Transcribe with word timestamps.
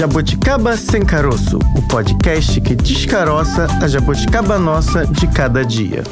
Jabuticaba 0.00 0.78
Sem 0.78 1.04
Caroço, 1.04 1.58
o 1.76 1.82
podcast 1.86 2.58
que 2.62 2.74
descaroça 2.74 3.66
a 3.82 3.86
jabuticaba 3.86 4.58
nossa 4.58 5.06
de 5.06 5.26
cada 5.26 5.62
dia. 5.62 6.02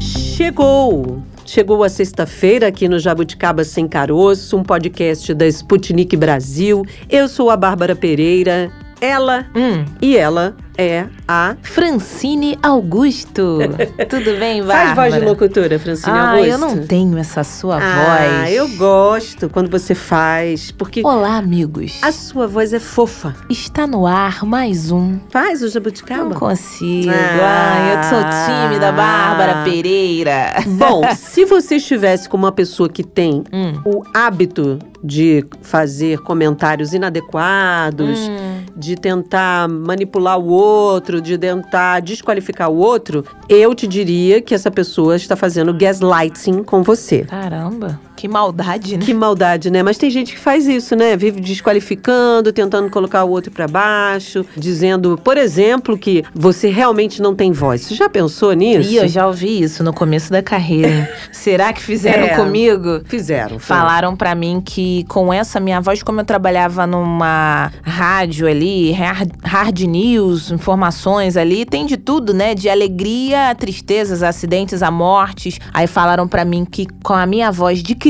Chegou! 0.00 1.20
Chegou 1.44 1.82
a 1.82 1.88
sexta-feira 1.88 2.68
aqui 2.68 2.86
no 2.86 3.00
Jabuticaba 3.00 3.64
Sem 3.64 3.88
Caroço, 3.88 4.56
um 4.56 4.62
podcast 4.62 5.34
da 5.34 5.48
Sputnik 5.48 6.16
Brasil. 6.16 6.86
Eu 7.10 7.26
sou 7.26 7.50
a 7.50 7.56
Bárbara 7.56 7.96
Pereira, 7.96 8.70
ela 9.00 9.46
Hum. 9.54 9.84
e 10.02 10.16
ela 10.16 10.54
é 10.76 11.06
a. 11.26 11.56
Francine 11.62 12.56
Augusto. 12.62 13.58
Tudo 14.08 14.38
bem, 14.38 14.62
Bárbara? 14.62 14.94
Faz 14.94 15.10
voz 15.10 15.14
de 15.22 15.28
locutora, 15.28 15.78
Francine 15.78 16.12
Ah, 16.16 16.30
Augusto. 16.32 16.50
eu 16.50 16.58
não 16.58 16.86
tenho 16.86 17.18
essa 17.18 17.42
sua 17.42 17.78
Ah, 17.82 18.38
voz. 18.40 18.52
eu 18.54 18.68
gosto 18.76 19.48
quando 19.50 19.68
você 19.70 19.94
faz, 19.94 20.70
porque 20.70 21.02
Olá, 21.04 21.36
amigos. 21.36 21.98
a 22.02 22.12
sua 22.12 22.46
voz 22.46 22.72
é 22.72 22.78
fofa. 22.78 23.34
Está 23.50 23.86
no 23.88 24.06
ar 24.06 24.44
mais 24.44 24.90
um. 24.92 25.18
Faz 25.30 25.62
o 25.62 25.68
Jabuticaba? 25.68 26.24
Não 26.24 26.30
consigo. 26.32 27.10
Ah. 27.10 27.72
Ai, 27.74 27.98
eu 27.98 28.02
sou 28.04 28.68
tímida, 28.68 28.92
Bárbara 28.92 29.64
Pereira. 29.64 30.54
Bom, 30.78 31.02
se 31.16 31.44
você 31.44 31.76
estivesse 31.76 32.28
com 32.28 32.36
uma 32.36 32.52
pessoa 32.52 32.88
que 32.88 33.02
tem 33.02 33.42
Hum. 33.52 33.80
o 33.84 34.02
hábito 34.14 34.78
de 35.02 35.44
fazer 35.62 36.18
comentários 36.20 36.92
inadequados, 36.92 38.18
Hum. 38.28 38.57
De 38.78 38.94
tentar 38.94 39.68
manipular 39.68 40.38
o 40.38 40.46
outro, 40.46 41.20
de 41.20 41.36
tentar 41.36 42.00
desqualificar 42.00 42.70
o 42.70 42.76
outro, 42.76 43.24
eu 43.48 43.74
te 43.74 43.86
diria 43.86 44.40
que 44.40 44.54
essa 44.54 44.70
pessoa 44.70 45.16
está 45.16 45.34
fazendo 45.34 45.74
gaslighting 45.74 46.62
com 46.62 46.82
você. 46.82 47.24
Caramba, 47.24 48.00
que 48.18 48.26
maldade, 48.26 48.96
né? 48.96 49.04
Que 49.06 49.14
maldade, 49.14 49.70
né? 49.70 49.80
Mas 49.80 49.96
tem 49.96 50.10
gente 50.10 50.32
que 50.34 50.40
faz 50.40 50.66
isso, 50.66 50.96
né? 50.96 51.16
Vive 51.16 51.40
desqualificando, 51.40 52.52
tentando 52.52 52.90
colocar 52.90 53.22
o 53.22 53.30
outro 53.30 53.52
pra 53.52 53.68
baixo, 53.68 54.44
dizendo, 54.56 55.16
por 55.22 55.36
exemplo, 55.38 55.96
que 55.96 56.24
você 56.34 56.68
realmente 56.68 57.22
não 57.22 57.32
tem 57.32 57.52
voz. 57.52 57.82
Você 57.82 57.94
já 57.94 58.08
pensou 58.08 58.52
nisso? 58.54 58.90
Ih, 58.90 58.96
eu 58.96 59.06
já 59.08 59.24
ouvi 59.24 59.62
isso 59.62 59.84
no 59.84 59.92
começo 59.92 60.32
da 60.32 60.42
carreira. 60.42 61.08
Será 61.30 61.72
que 61.72 61.80
fizeram 61.80 62.24
É. 62.24 62.34
comigo? 62.34 63.02
Fizeram. 63.04 63.60
foi. 63.60 63.76
Falaram 63.76 64.16
pra 64.16 64.34
mim 64.34 64.60
que 64.64 65.04
com 65.04 65.32
essa 65.32 65.60
minha 65.60 65.80
voz, 65.80 66.02
como 66.02 66.20
eu 66.20 66.24
trabalhava 66.24 66.88
numa 66.88 67.70
rádio 67.84 68.48
ali, 68.48 68.90
hard, 68.90 69.30
hard 69.44 69.78
news, 69.82 70.50
informações 70.50 71.36
ali, 71.36 71.64
tem 71.64 71.86
de 71.86 71.96
tudo, 71.96 72.34
né? 72.34 72.52
De 72.52 72.68
alegria 72.68 73.50
a 73.50 73.54
tristezas, 73.54 74.24
acidentes, 74.24 74.82
a 74.82 74.90
mortes. 74.90 75.60
Aí 75.72 75.86
falaram 75.86 76.26
pra 76.26 76.44
mim 76.44 76.64
que 76.64 76.84
com 77.04 77.14
a 77.14 77.24
minha 77.24 77.52
voz 77.52 77.80
de 77.80 77.94
criança 77.94 78.07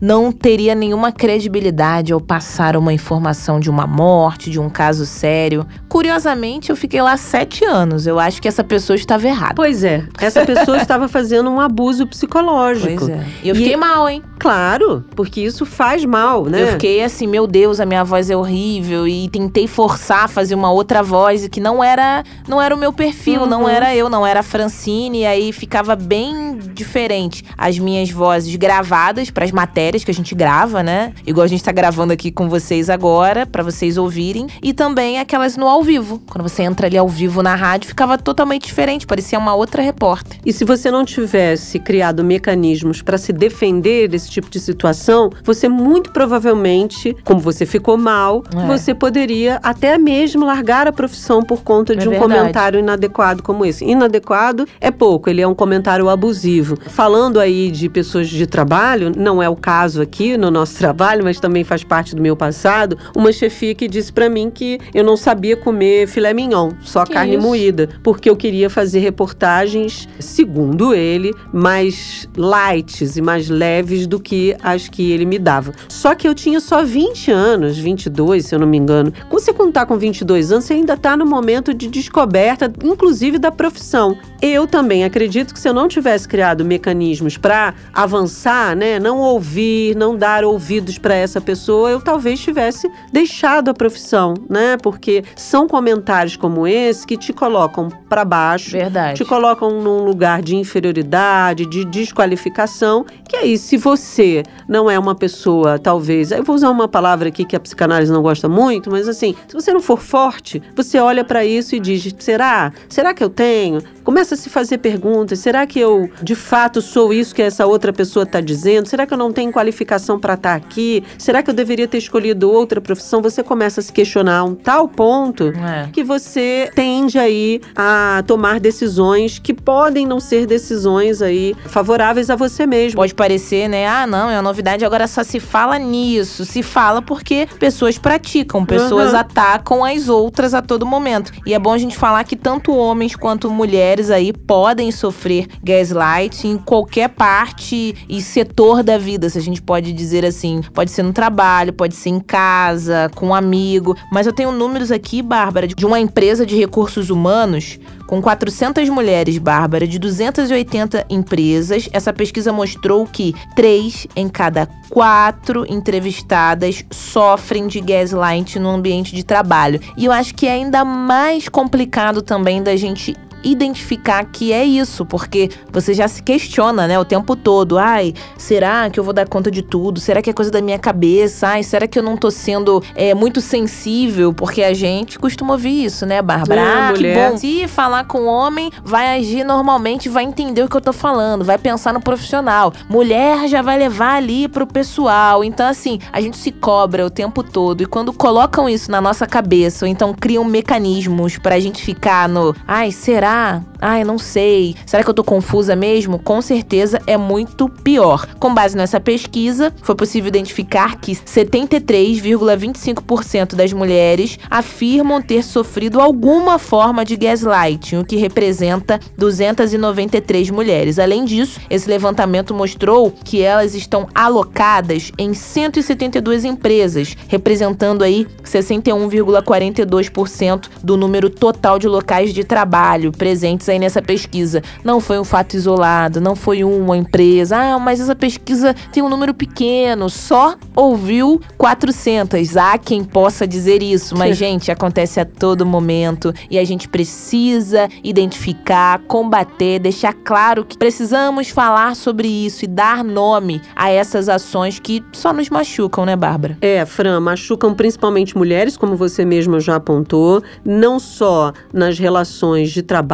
não 0.00 0.32
teria 0.32 0.74
nenhuma 0.74 1.12
credibilidade 1.12 2.12
ao 2.12 2.20
passar 2.20 2.76
uma 2.76 2.92
informação 2.92 3.60
de 3.60 3.68
uma 3.70 3.86
morte, 3.86 4.50
de 4.50 4.58
um 4.60 4.68
caso 4.70 5.04
sério. 5.06 5.66
Curiosamente, 5.88 6.70
eu 6.70 6.76
fiquei 6.76 7.00
lá 7.02 7.16
sete 7.16 7.64
anos. 7.64 8.06
Eu 8.06 8.18
acho 8.18 8.40
que 8.40 8.48
essa 8.48 8.62
pessoa 8.64 8.96
estava 8.96 9.26
errada. 9.26 9.54
Pois 9.54 9.82
é, 9.84 10.04
essa 10.20 10.44
pessoa 10.44 10.76
estava 10.78 11.08
fazendo 11.08 11.50
um 11.50 11.60
abuso 11.60 12.06
psicológico. 12.06 13.06
Pois 13.06 13.08
é. 13.08 13.24
E 13.42 13.48
eu 13.48 13.54
E- 13.54 13.58
fiquei 13.58 13.76
mal, 13.76 14.08
hein? 14.08 14.22
Claro, 14.38 15.04
porque 15.16 15.40
isso 15.40 15.64
faz 15.64 16.04
mal, 16.04 16.44
né? 16.44 16.62
Eu 16.62 16.68
fiquei 16.72 17.02
assim, 17.02 17.26
meu 17.26 17.46
Deus, 17.46 17.80
a 17.80 17.86
minha 17.86 18.04
voz 18.04 18.28
é 18.30 18.36
horrível 18.36 19.08
e 19.08 19.28
tentei 19.28 19.66
forçar 19.66 20.24
a 20.24 20.28
fazer 20.28 20.54
uma 20.54 20.70
outra 20.70 21.02
voz 21.02 21.48
que 21.48 21.58
não 21.60 21.82
era, 21.82 22.22
não 22.46 22.60
era 22.60 22.74
o 22.74 22.78
meu 22.78 22.92
perfil, 22.92 23.42
Uhum. 23.42 23.46
não 23.46 23.68
era 23.68 23.94
eu, 23.94 24.08
não 24.10 24.26
era 24.26 24.40
a 24.40 24.42
Francine, 24.42 25.20
e 25.20 25.26
aí 25.26 25.52
ficava 25.52 25.96
bem 25.96 26.58
diferente 26.74 27.44
as 27.56 27.78
minhas 27.78 28.10
vozes 28.10 28.54
gravadas 28.56 28.85
para 28.86 29.44
as 29.44 29.52
matérias 29.52 30.04
que 30.04 30.10
a 30.10 30.14
gente 30.14 30.34
grava, 30.34 30.82
né? 30.82 31.12
Igual 31.26 31.44
a 31.44 31.48
gente 31.48 31.62
tá 31.62 31.72
gravando 31.72 32.12
aqui 32.12 32.30
com 32.30 32.48
vocês 32.48 32.88
agora, 32.88 33.44
para 33.46 33.62
vocês 33.62 33.96
ouvirem, 33.98 34.46
e 34.62 34.72
também 34.72 35.18
aquelas 35.18 35.56
no 35.56 35.66
ao 35.68 35.82
vivo. 35.82 36.22
Quando 36.30 36.48
você 36.48 36.62
entra 36.62 36.86
ali 36.86 36.96
ao 36.96 37.08
vivo 37.08 37.42
na 37.42 37.54
rádio, 37.54 37.88
ficava 37.88 38.16
totalmente 38.16 38.66
diferente, 38.66 39.06
parecia 39.06 39.38
uma 39.38 39.54
outra 39.54 39.82
repórter. 39.82 40.38
E 40.44 40.52
se 40.52 40.64
você 40.64 40.90
não 40.90 41.04
tivesse 41.04 41.78
criado 41.78 42.22
mecanismos 42.22 43.02
para 43.02 43.18
se 43.18 43.32
defender 43.32 44.08
desse 44.08 44.30
tipo 44.30 44.48
de 44.48 44.60
situação, 44.60 45.30
você 45.44 45.68
muito 45.68 46.12
provavelmente, 46.12 47.16
como 47.24 47.40
você 47.40 47.66
ficou 47.66 47.96
mal, 47.96 48.42
É. 48.56 48.66
você 48.66 48.94
poderia 48.94 49.58
até 49.62 49.98
mesmo 49.98 50.44
largar 50.46 50.86
a 50.86 50.92
profissão 50.92 51.42
por 51.42 51.62
conta 51.62 51.92
É 51.92 51.96
de 51.96 52.06
um 52.08 52.12
verdade. 52.12 52.32
comentário 52.34 52.78
inadequado 52.78 53.42
como 53.42 53.64
esse. 53.64 53.84
Inadequado 53.84 54.66
é 54.80 54.90
pouco, 54.90 55.28
ele 55.28 55.40
é 55.40 55.46
um 55.48 55.54
comentário 55.54 56.08
abusivo. 56.08 56.76
Falando 56.88 57.40
aí 57.40 57.70
de 57.70 57.88
pessoas 57.88 58.28
de 58.28 58.46
trabalho, 58.46 58.75
não 59.16 59.42
é 59.42 59.48
o 59.48 59.56
caso 59.56 60.02
aqui 60.02 60.36
no 60.36 60.50
nosso 60.50 60.76
trabalho, 60.78 61.24
mas 61.24 61.40
também 61.40 61.64
faz 61.64 61.82
parte 61.84 62.14
do 62.14 62.22
meu 62.22 62.36
passado, 62.36 62.96
uma 63.16 63.32
chefia 63.32 63.74
que 63.74 63.88
disse 63.88 64.12
para 64.12 64.28
mim 64.28 64.50
que 64.50 64.78
eu 64.94 65.04
não 65.04 65.16
sabia 65.16 65.56
comer 65.56 66.06
filé 66.06 66.32
mignon, 66.32 66.70
só 66.82 67.04
Que 67.04 67.12
carne 67.12 67.36
isso? 67.36 67.46
moída, 67.46 67.88
porque 68.02 68.28
eu 68.28 68.36
queria 68.36 68.68
fazer 68.68 69.00
reportagens, 69.00 70.08
segundo 70.18 70.94
ele, 70.94 71.32
mais 71.52 72.28
light 72.36 73.04
e 73.16 73.22
mais 73.22 73.48
leves 73.48 74.06
do 74.06 74.18
que 74.18 74.56
as 74.62 74.88
que 74.88 75.10
ele 75.10 75.24
me 75.24 75.38
dava. 75.38 75.72
Só 75.88 76.14
que 76.14 76.26
eu 76.26 76.34
tinha 76.34 76.60
só 76.60 76.84
20 76.84 77.30
anos, 77.30 77.78
22, 77.78 78.46
se 78.46 78.54
eu 78.54 78.58
não 78.58 78.66
me 78.66 78.76
engano. 78.76 79.12
Quando 79.28 79.42
você 79.42 79.52
contar 79.52 79.86
com 79.86 79.96
22 79.96 80.52
anos, 80.52 80.64
você 80.64 80.74
ainda 80.74 80.96
tá 80.96 81.16
no 81.16 81.26
momento 81.26 81.72
de 81.72 81.88
descoberta, 81.88 82.72
inclusive 82.82 83.38
da 83.38 83.52
profissão. 83.52 84.16
Eu 84.40 84.66
também 84.66 85.04
acredito 85.04 85.54
que 85.54 85.60
se 85.60 85.68
eu 85.68 85.74
não 85.74 85.88
tivesse 85.88 86.26
criado 86.26 86.64
mecanismos 86.64 87.36
para 87.36 87.74
avançar, 87.92 88.65
né, 88.74 88.98
não 88.98 89.18
ouvir, 89.18 89.94
não 89.96 90.16
dar 90.16 90.44
ouvidos 90.44 90.98
para 90.98 91.14
essa 91.14 91.40
pessoa, 91.40 91.90
eu 91.90 92.00
talvez 92.00 92.40
tivesse 92.40 92.90
deixado 93.12 93.68
a 93.68 93.74
profissão, 93.74 94.34
né? 94.48 94.76
Porque 94.82 95.24
são 95.34 95.68
comentários 95.68 96.36
como 96.36 96.66
esse 96.66 97.06
que 97.06 97.16
te 97.16 97.32
colocam 97.32 97.88
para 98.08 98.24
baixo, 98.24 98.72
Verdade. 98.72 99.16
te 99.16 99.24
colocam 99.24 99.70
num 99.80 100.04
lugar 100.04 100.42
de 100.42 100.56
inferioridade, 100.56 101.66
de 101.66 101.84
desqualificação. 101.84 103.04
Que 103.28 103.36
aí, 103.36 103.58
se 103.58 103.76
você 103.76 104.42
não 104.68 104.90
é 104.90 104.98
uma 104.98 105.14
pessoa, 105.14 105.78
talvez, 105.78 106.30
eu 106.30 106.42
vou 106.42 106.56
usar 106.56 106.70
uma 106.70 106.88
palavra 106.88 107.28
aqui 107.28 107.44
que 107.44 107.56
a 107.56 107.60
psicanálise 107.60 108.12
não 108.12 108.22
gosta 108.22 108.48
muito, 108.48 108.90
mas 108.90 109.08
assim, 109.08 109.34
se 109.46 109.54
você 109.54 109.72
não 109.72 109.80
for 109.80 110.00
forte, 110.00 110.62
você 110.74 110.98
olha 110.98 111.24
para 111.24 111.44
isso 111.44 111.74
e 111.74 111.80
diz: 111.80 112.14
será? 112.18 112.72
Será 112.88 113.14
que 113.14 113.22
eu 113.22 113.30
tenho? 113.30 113.80
Começa 114.04 114.34
a 114.34 114.38
se 114.38 114.48
fazer 114.48 114.78
perguntas: 114.78 115.38
será 115.38 115.66
que 115.66 115.78
eu 115.78 116.10
de 116.22 116.34
fato 116.34 116.80
sou 116.80 117.12
isso 117.12 117.34
que 117.34 117.42
essa 117.42 117.66
outra 117.66 117.92
pessoa 117.92 118.24
está 118.24 118.40
dizendo? 118.40 118.55
Será 118.86 119.06
que 119.06 119.12
eu 119.14 119.18
não 119.18 119.32
tenho 119.32 119.52
qualificação 119.52 120.18
para 120.18 120.34
estar 120.34 120.54
aqui? 120.54 121.02
Será 121.18 121.42
que 121.42 121.50
eu 121.50 121.54
deveria 121.54 121.86
ter 121.88 121.98
escolhido 121.98 122.50
outra 122.50 122.80
profissão? 122.80 123.20
Você 123.22 123.42
começa 123.42 123.80
a 123.80 123.82
se 123.82 123.92
questionar 123.92 124.38
a 124.38 124.44
um 124.44 124.54
tal 124.54 124.88
ponto 124.88 125.48
É. 125.48 125.88
que 125.92 126.02
você 126.02 126.70
tende 126.74 127.18
aí 127.18 127.60
a 127.74 128.22
tomar 128.26 128.60
decisões 128.60 129.38
que 129.38 129.52
podem 129.54 130.06
não 130.06 130.20
ser 130.20 130.46
decisões 130.46 131.20
aí 131.22 131.54
favoráveis 131.66 132.30
a 132.30 132.36
você 132.36 132.66
mesmo. 132.66 132.96
Pode 132.96 133.14
parecer, 133.14 133.68
né? 133.68 133.86
Ah, 133.86 134.06
não, 134.06 134.30
é 134.30 134.36
uma 134.36 134.42
novidade, 134.42 134.84
agora 134.84 135.06
só 135.06 135.22
se 135.22 135.38
fala 135.40 135.78
nisso. 135.78 136.44
Se 136.44 136.62
fala 136.62 137.02
porque 137.02 137.46
pessoas 137.58 137.98
praticam, 137.98 138.64
pessoas 138.64 139.12
Uhum. 139.12 139.18
atacam 139.18 139.84
as 139.84 140.08
outras 140.08 140.54
a 140.54 140.62
todo 140.62 140.86
momento. 140.86 141.32
E 141.46 141.54
é 141.54 141.58
bom 141.58 141.72
a 141.72 141.78
gente 141.78 141.96
falar 141.96 142.24
que 142.24 142.36
tanto 142.36 142.74
homens 142.74 143.14
quanto 143.16 143.50
mulheres 143.50 144.10
aí 144.10 144.32
podem 144.32 144.90
sofrer 144.90 145.46
gaslight 145.62 146.46
em 146.46 146.56
qualquer 146.56 147.08
parte 147.08 147.94
e 148.08 148.20
setor 148.46 148.82
da 148.82 148.96
vida, 148.96 149.28
se 149.28 149.36
a 149.36 149.42
gente 149.42 149.60
pode 149.60 149.92
dizer 149.92 150.24
assim. 150.24 150.60
Pode 150.72 150.90
ser 150.90 151.02
no 151.02 151.12
trabalho, 151.12 151.72
pode 151.72 151.94
ser 151.94 152.10
em 152.10 152.20
casa, 152.20 153.10
com 153.14 153.28
um 153.28 153.34
amigo. 153.34 153.96
Mas 154.10 154.26
eu 154.26 154.32
tenho 154.32 154.52
números 154.52 154.92
aqui, 154.92 155.20
Bárbara, 155.20 155.66
de 155.66 155.84
uma 155.84 155.98
empresa 155.98 156.46
de 156.46 156.56
recursos 156.56 157.10
humanos 157.10 157.78
com 158.06 158.22
400 158.22 158.88
mulheres, 158.88 159.36
Bárbara, 159.38 159.86
de 159.86 159.98
280 159.98 161.06
empresas, 161.10 161.88
essa 161.92 162.12
pesquisa 162.12 162.52
mostrou 162.52 163.04
que 163.04 163.34
três 163.56 164.06
em 164.14 164.28
cada 164.28 164.66
quatro 164.88 165.66
entrevistadas 165.68 166.84
sofrem 166.90 167.66
de 167.66 167.80
gaslight 167.80 168.60
no 168.60 168.70
ambiente 168.70 169.14
de 169.14 169.24
trabalho. 169.24 169.80
E 169.96 170.04
eu 170.04 170.12
acho 170.12 170.34
que 170.34 170.46
é 170.46 170.52
ainda 170.52 170.84
mais 170.84 171.48
complicado 171.48 172.22
também 172.22 172.62
da 172.62 172.76
gente 172.76 173.16
identificar 173.46 174.24
que 174.24 174.52
é 174.52 174.64
isso, 174.64 175.06
porque 175.06 175.50
você 175.70 175.94
já 175.94 176.08
se 176.08 176.22
questiona, 176.22 176.86
né, 176.86 176.98
o 176.98 177.04
tempo 177.04 177.36
todo. 177.36 177.78
Ai, 177.78 178.12
será 178.36 178.90
que 178.90 178.98
eu 178.98 179.04
vou 179.04 179.12
dar 179.12 179.28
conta 179.28 179.50
de 179.50 179.62
tudo? 179.62 180.00
Será 180.00 180.20
que 180.20 180.28
é 180.28 180.32
coisa 180.32 180.50
da 180.50 180.60
minha 180.60 180.78
cabeça? 180.78 181.48
Ai, 181.48 181.62
será 181.62 181.86
que 181.86 181.98
eu 181.98 182.02
não 182.02 182.16
tô 182.16 182.30
sendo 182.30 182.82
é, 182.94 183.14
muito 183.14 183.40
sensível? 183.40 184.34
Porque 184.34 184.62
a 184.62 184.74
gente 184.74 185.18
costuma 185.18 185.52
ouvir 185.52 185.84
isso, 185.84 186.04
né, 186.04 186.20
Bárbara? 186.20 186.88
Ah, 186.88 186.92
que 186.92 187.14
bom. 187.14 187.36
Se 187.36 187.68
falar 187.68 188.04
com 188.04 188.26
homem, 188.26 188.70
vai 188.82 189.16
agir 189.16 189.44
normalmente, 189.44 190.08
vai 190.08 190.24
entender 190.24 190.62
o 190.62 190.68
que 190.68 190.76
eu 190.76 190.80
tô 190.80 190.92
falando, 190.92 191.44
vai 191.44 191.58
pensar 191.58 191.92
no 191.92 192.00
profissional. 192.00 192.72
Mulher 192.88 193.46
já 193.48 193.62
vai 193.62 193.78
levar 193.78 194.16
ali 194.16 194.48
pro 194.48 194.66
pessoal. 194.66 195.44
Então, 195.44 195.68
assim, 195.68 195.98
a 196.12 196.20
gente 196.20 196.36
se 196.36 196.50
cobra 196.50 197.06
o 197.06 197.10
tempo 197.10 197.42
todo. 197.42 197.82
E 197.82 197.86
quando 197.86 198.12
colocam 198.12 198.68
isso 198.68 198.90
na 198.90 199.00
nossa 199.00 199.26
cabeça, 199.26 199.84
ou 199.84 199.90
então 199.90 200.12
criam 200.12 200.44
mecanismos 200.44 201.38
pra 201.38 201.60
gente 201.60 201.82
ficar 201.82 202.28
no. 202.28 202.54
Ai, 202.66 202.90
será? 202.90 203.35
Ah, 203.80 204.00
eu 204.00 204.06
não 204.06 204.18
sei, 204.18 204.74
será 204.86 205.02
que 205.02 205.10
eu 205.10 205.14
tô 205.14 205.22
confusa 205.22 205.76
mesmo? 205.76 206.18
Com 206.18 206.40
certeza 206.40 206.98
é 207.06 207.14
muito 207.16 207.68
pior. 207.68 208.26
Com 208.38 208.54
base 208.54 208.76
nessa 208.76 208.98
pesquisa, 208.98 209.72
foi 209.82 209.94
possível 209.94 210.28
identificar 210.28 210.96
que 210.96 211.12
73,25% 211.12 213.54
das 213.54 213.72
mulheres 213.72 214.38
afirmam 214.50 215.20
ter 215.20 215.42
sofrido 215.42 216.00
alguma 216.00 216.58
forma 216.58 217.04
de 217.04 217.16
gaslighting, 217.16 217.98
o 217.98 218.04
que 218.04 218.16
representa 218.16 218.98
293 219.16 220.50
mulheres. 220.50 220.98
Além 220.98 221.24
disso, 221.24 221.60
esse 221.68 221.88
levantamento 221.88 222.54
mostrou 222.54 223.12
que 223.24 223.42
elas 223.42 223.74
estão 223.74 224.08
alocadas 224.14 225.10
em 225.18 225.34
172 225.34 226.44
empresas, 226.44 227.16
representando 227.28 228.02
aí 228.02 228.26
61,42% 228.44 230.68
do 230.82 230.96
número 230.96 231.28
total 231.28 231.78
de 231.78 231.86
locais 231.86 232.32
de 232.32 232.42
trabalho 232.44 233.12
presentes 233.26 233.68
aí 233.68 233.76
nessa 233.76 234.00
pesquisa. 234.00 234.62
Não 234.84 235.00
foi 235.00 235.18
um 235.18 235.24
fato 235.24 235.54
isolado, 235.54 236.20
não 236.20 236.36
foi 236.36 236.62
uma 236.62 236.96
empresa. 236.96 237.56
Ah, 237.56 237.76
mas 237.76 238.00
essa 238.00 238.14
pesquisa 238.14 238.72
tem 238.92 239.02
um 239.02 239.08
número 239.08 239.34
pequeno, 239.34 240.08
só 240.08 240.54
ouviu 240.76 241.40
400. 241.58 242.56
Há 242.56 242.78
quem 242.78 243.02
possa 243.02 243.44
dizer 243.44 243.82
isso, 243.82 244.16
mas 244.16 244.36
gente, 244.38 244.70
acontece 244.70 245.18
a 245.18 245.24
todo 245.24 245.66
momento 245.66 246.32
e 246.48 246.56
a 246.56 246.64
gente 246.64 246.88
precisa 246.88 247.88
identificar, 248.04 249.00
combater, 249.08 249.80
deixar 249.80 250.12
claro 250.12 250.64
que 250.64 250.78
precisamos 250.78 251.48
falar 251.48 251.96
sobre 251.96 252.28
isso 252.28 252.64
e 252.64 252.68
dar 252.68 253.02
nome 253.02 253.60
a 253.74 253.90
essas 253.90 254.28
ações 254.28 254.78
que 254.78 255.02
só 255.12 255.32
nos 255.32 255.50
machucam, 255.50 256.06
né, 256.06 256.14
Bárbara? 256.14 256.56
É, 256.60 256.86
Fran, 256.86 257.18
machucam 257.18 257.74
principalmente 257.74 258.38
mulheres, 258.38 258.76
como 258.76 258.94
você 258.94 259.24
mesma 259.24 259.58
já 259.58 259.74
apontou, 259.74 260.44
não 260.64 261.00
só 261.00 261.52
nas 261.72 261.98
relações 261.98 262.70
de 262.70 262.82
trabalho, 262.82 263.05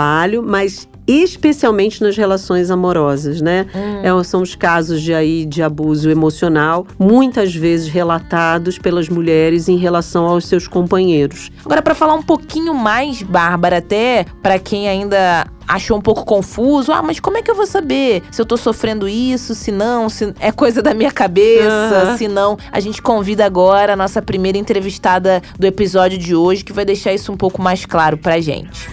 mas 0.43 0.89
especialmente 1.07 2.01
nas 2.03 2.17
relações 2.17 2.71
amorosas, 2.71 3.41
né? 3.41 3.67
Hum. 3.75 4.21
É, 4.21 4.25
são 4.25 4.43
os 4.43 4.55
casos 4.55 5.03
de 5.03 5.13
aí 5.13 5.45
de 5.45 5.63
abuso 5.63 6.09
emocional, 6.09 6.87
muitas 6.99 7.55
vezes 7.55 7.89
relatados 7.89 8.79
pelas 8.79 9.09
mulheres 9.09 9.69
em 9.69 9.77
relação 9.77 10.27
aos 10.27 10.47
seus 10.47 10.69
companheiros. 10.69 11.51
Agora 11.65 11.83
para 11.83 11.95
falar 11.95 12.15
um 12.15 12.23
pouquinho 12.23 12.75
mais, 12.75 13.23
Bárbara, 13.23 13.79
até 13.79 14.25
para 14.43 14.59
quem 14.59 14.89
ainda 14.89 15.47
achou 15.67 15.97
um 15.97 16.01
pouco 16.01 16.25
confuso. 16.25 16.93
Ah, 16.93 17.03
mas 17.03 17.19
como 17.19 17.37
é 17.37 17.43
que 17.43 17.51
eu 17.51 17.55
vou 17.55 17.67
saber 17.67 18.23
se 18.31 18.41
eu 18.41 18.47
tô 18.47 18.57
sofrendo 18.57 19.09
isso, 19.09 19.55
se 19.55 19.73
não, 19.73 20.09
se 20.09 20.33
é 20.39 20.53
coisa 20.53 20.83
da 20.83 20.95
minha 20.95 21.11
cabeça, 21.11 22.11
uhum. 22.11 22.17
se 22.17 22.29
não? 22.29 22.59
A 22.71 22.79
gente 22.79 23.01
convida 23.01 23.45
agora 23.45 23.95
a 23.95 23.97
nossa 23.97 24.21
primeira 24.23 24.59
entrevistada 24.59 25.43
do 25.59 25.67
episódio 25.67 26.19
de 26.19 26.35
hoje, 26.35 26.65
que 26.65 26.73
vai 26.73 26.85
deixar 26.85 27.13
isso 27.13 27.33
um 27.33 27.37
pouco 27.37 27.61
mais 27.61 27.85
claro 27.87 28.17
pra 28.17 28.41
gente. 28.41 28.89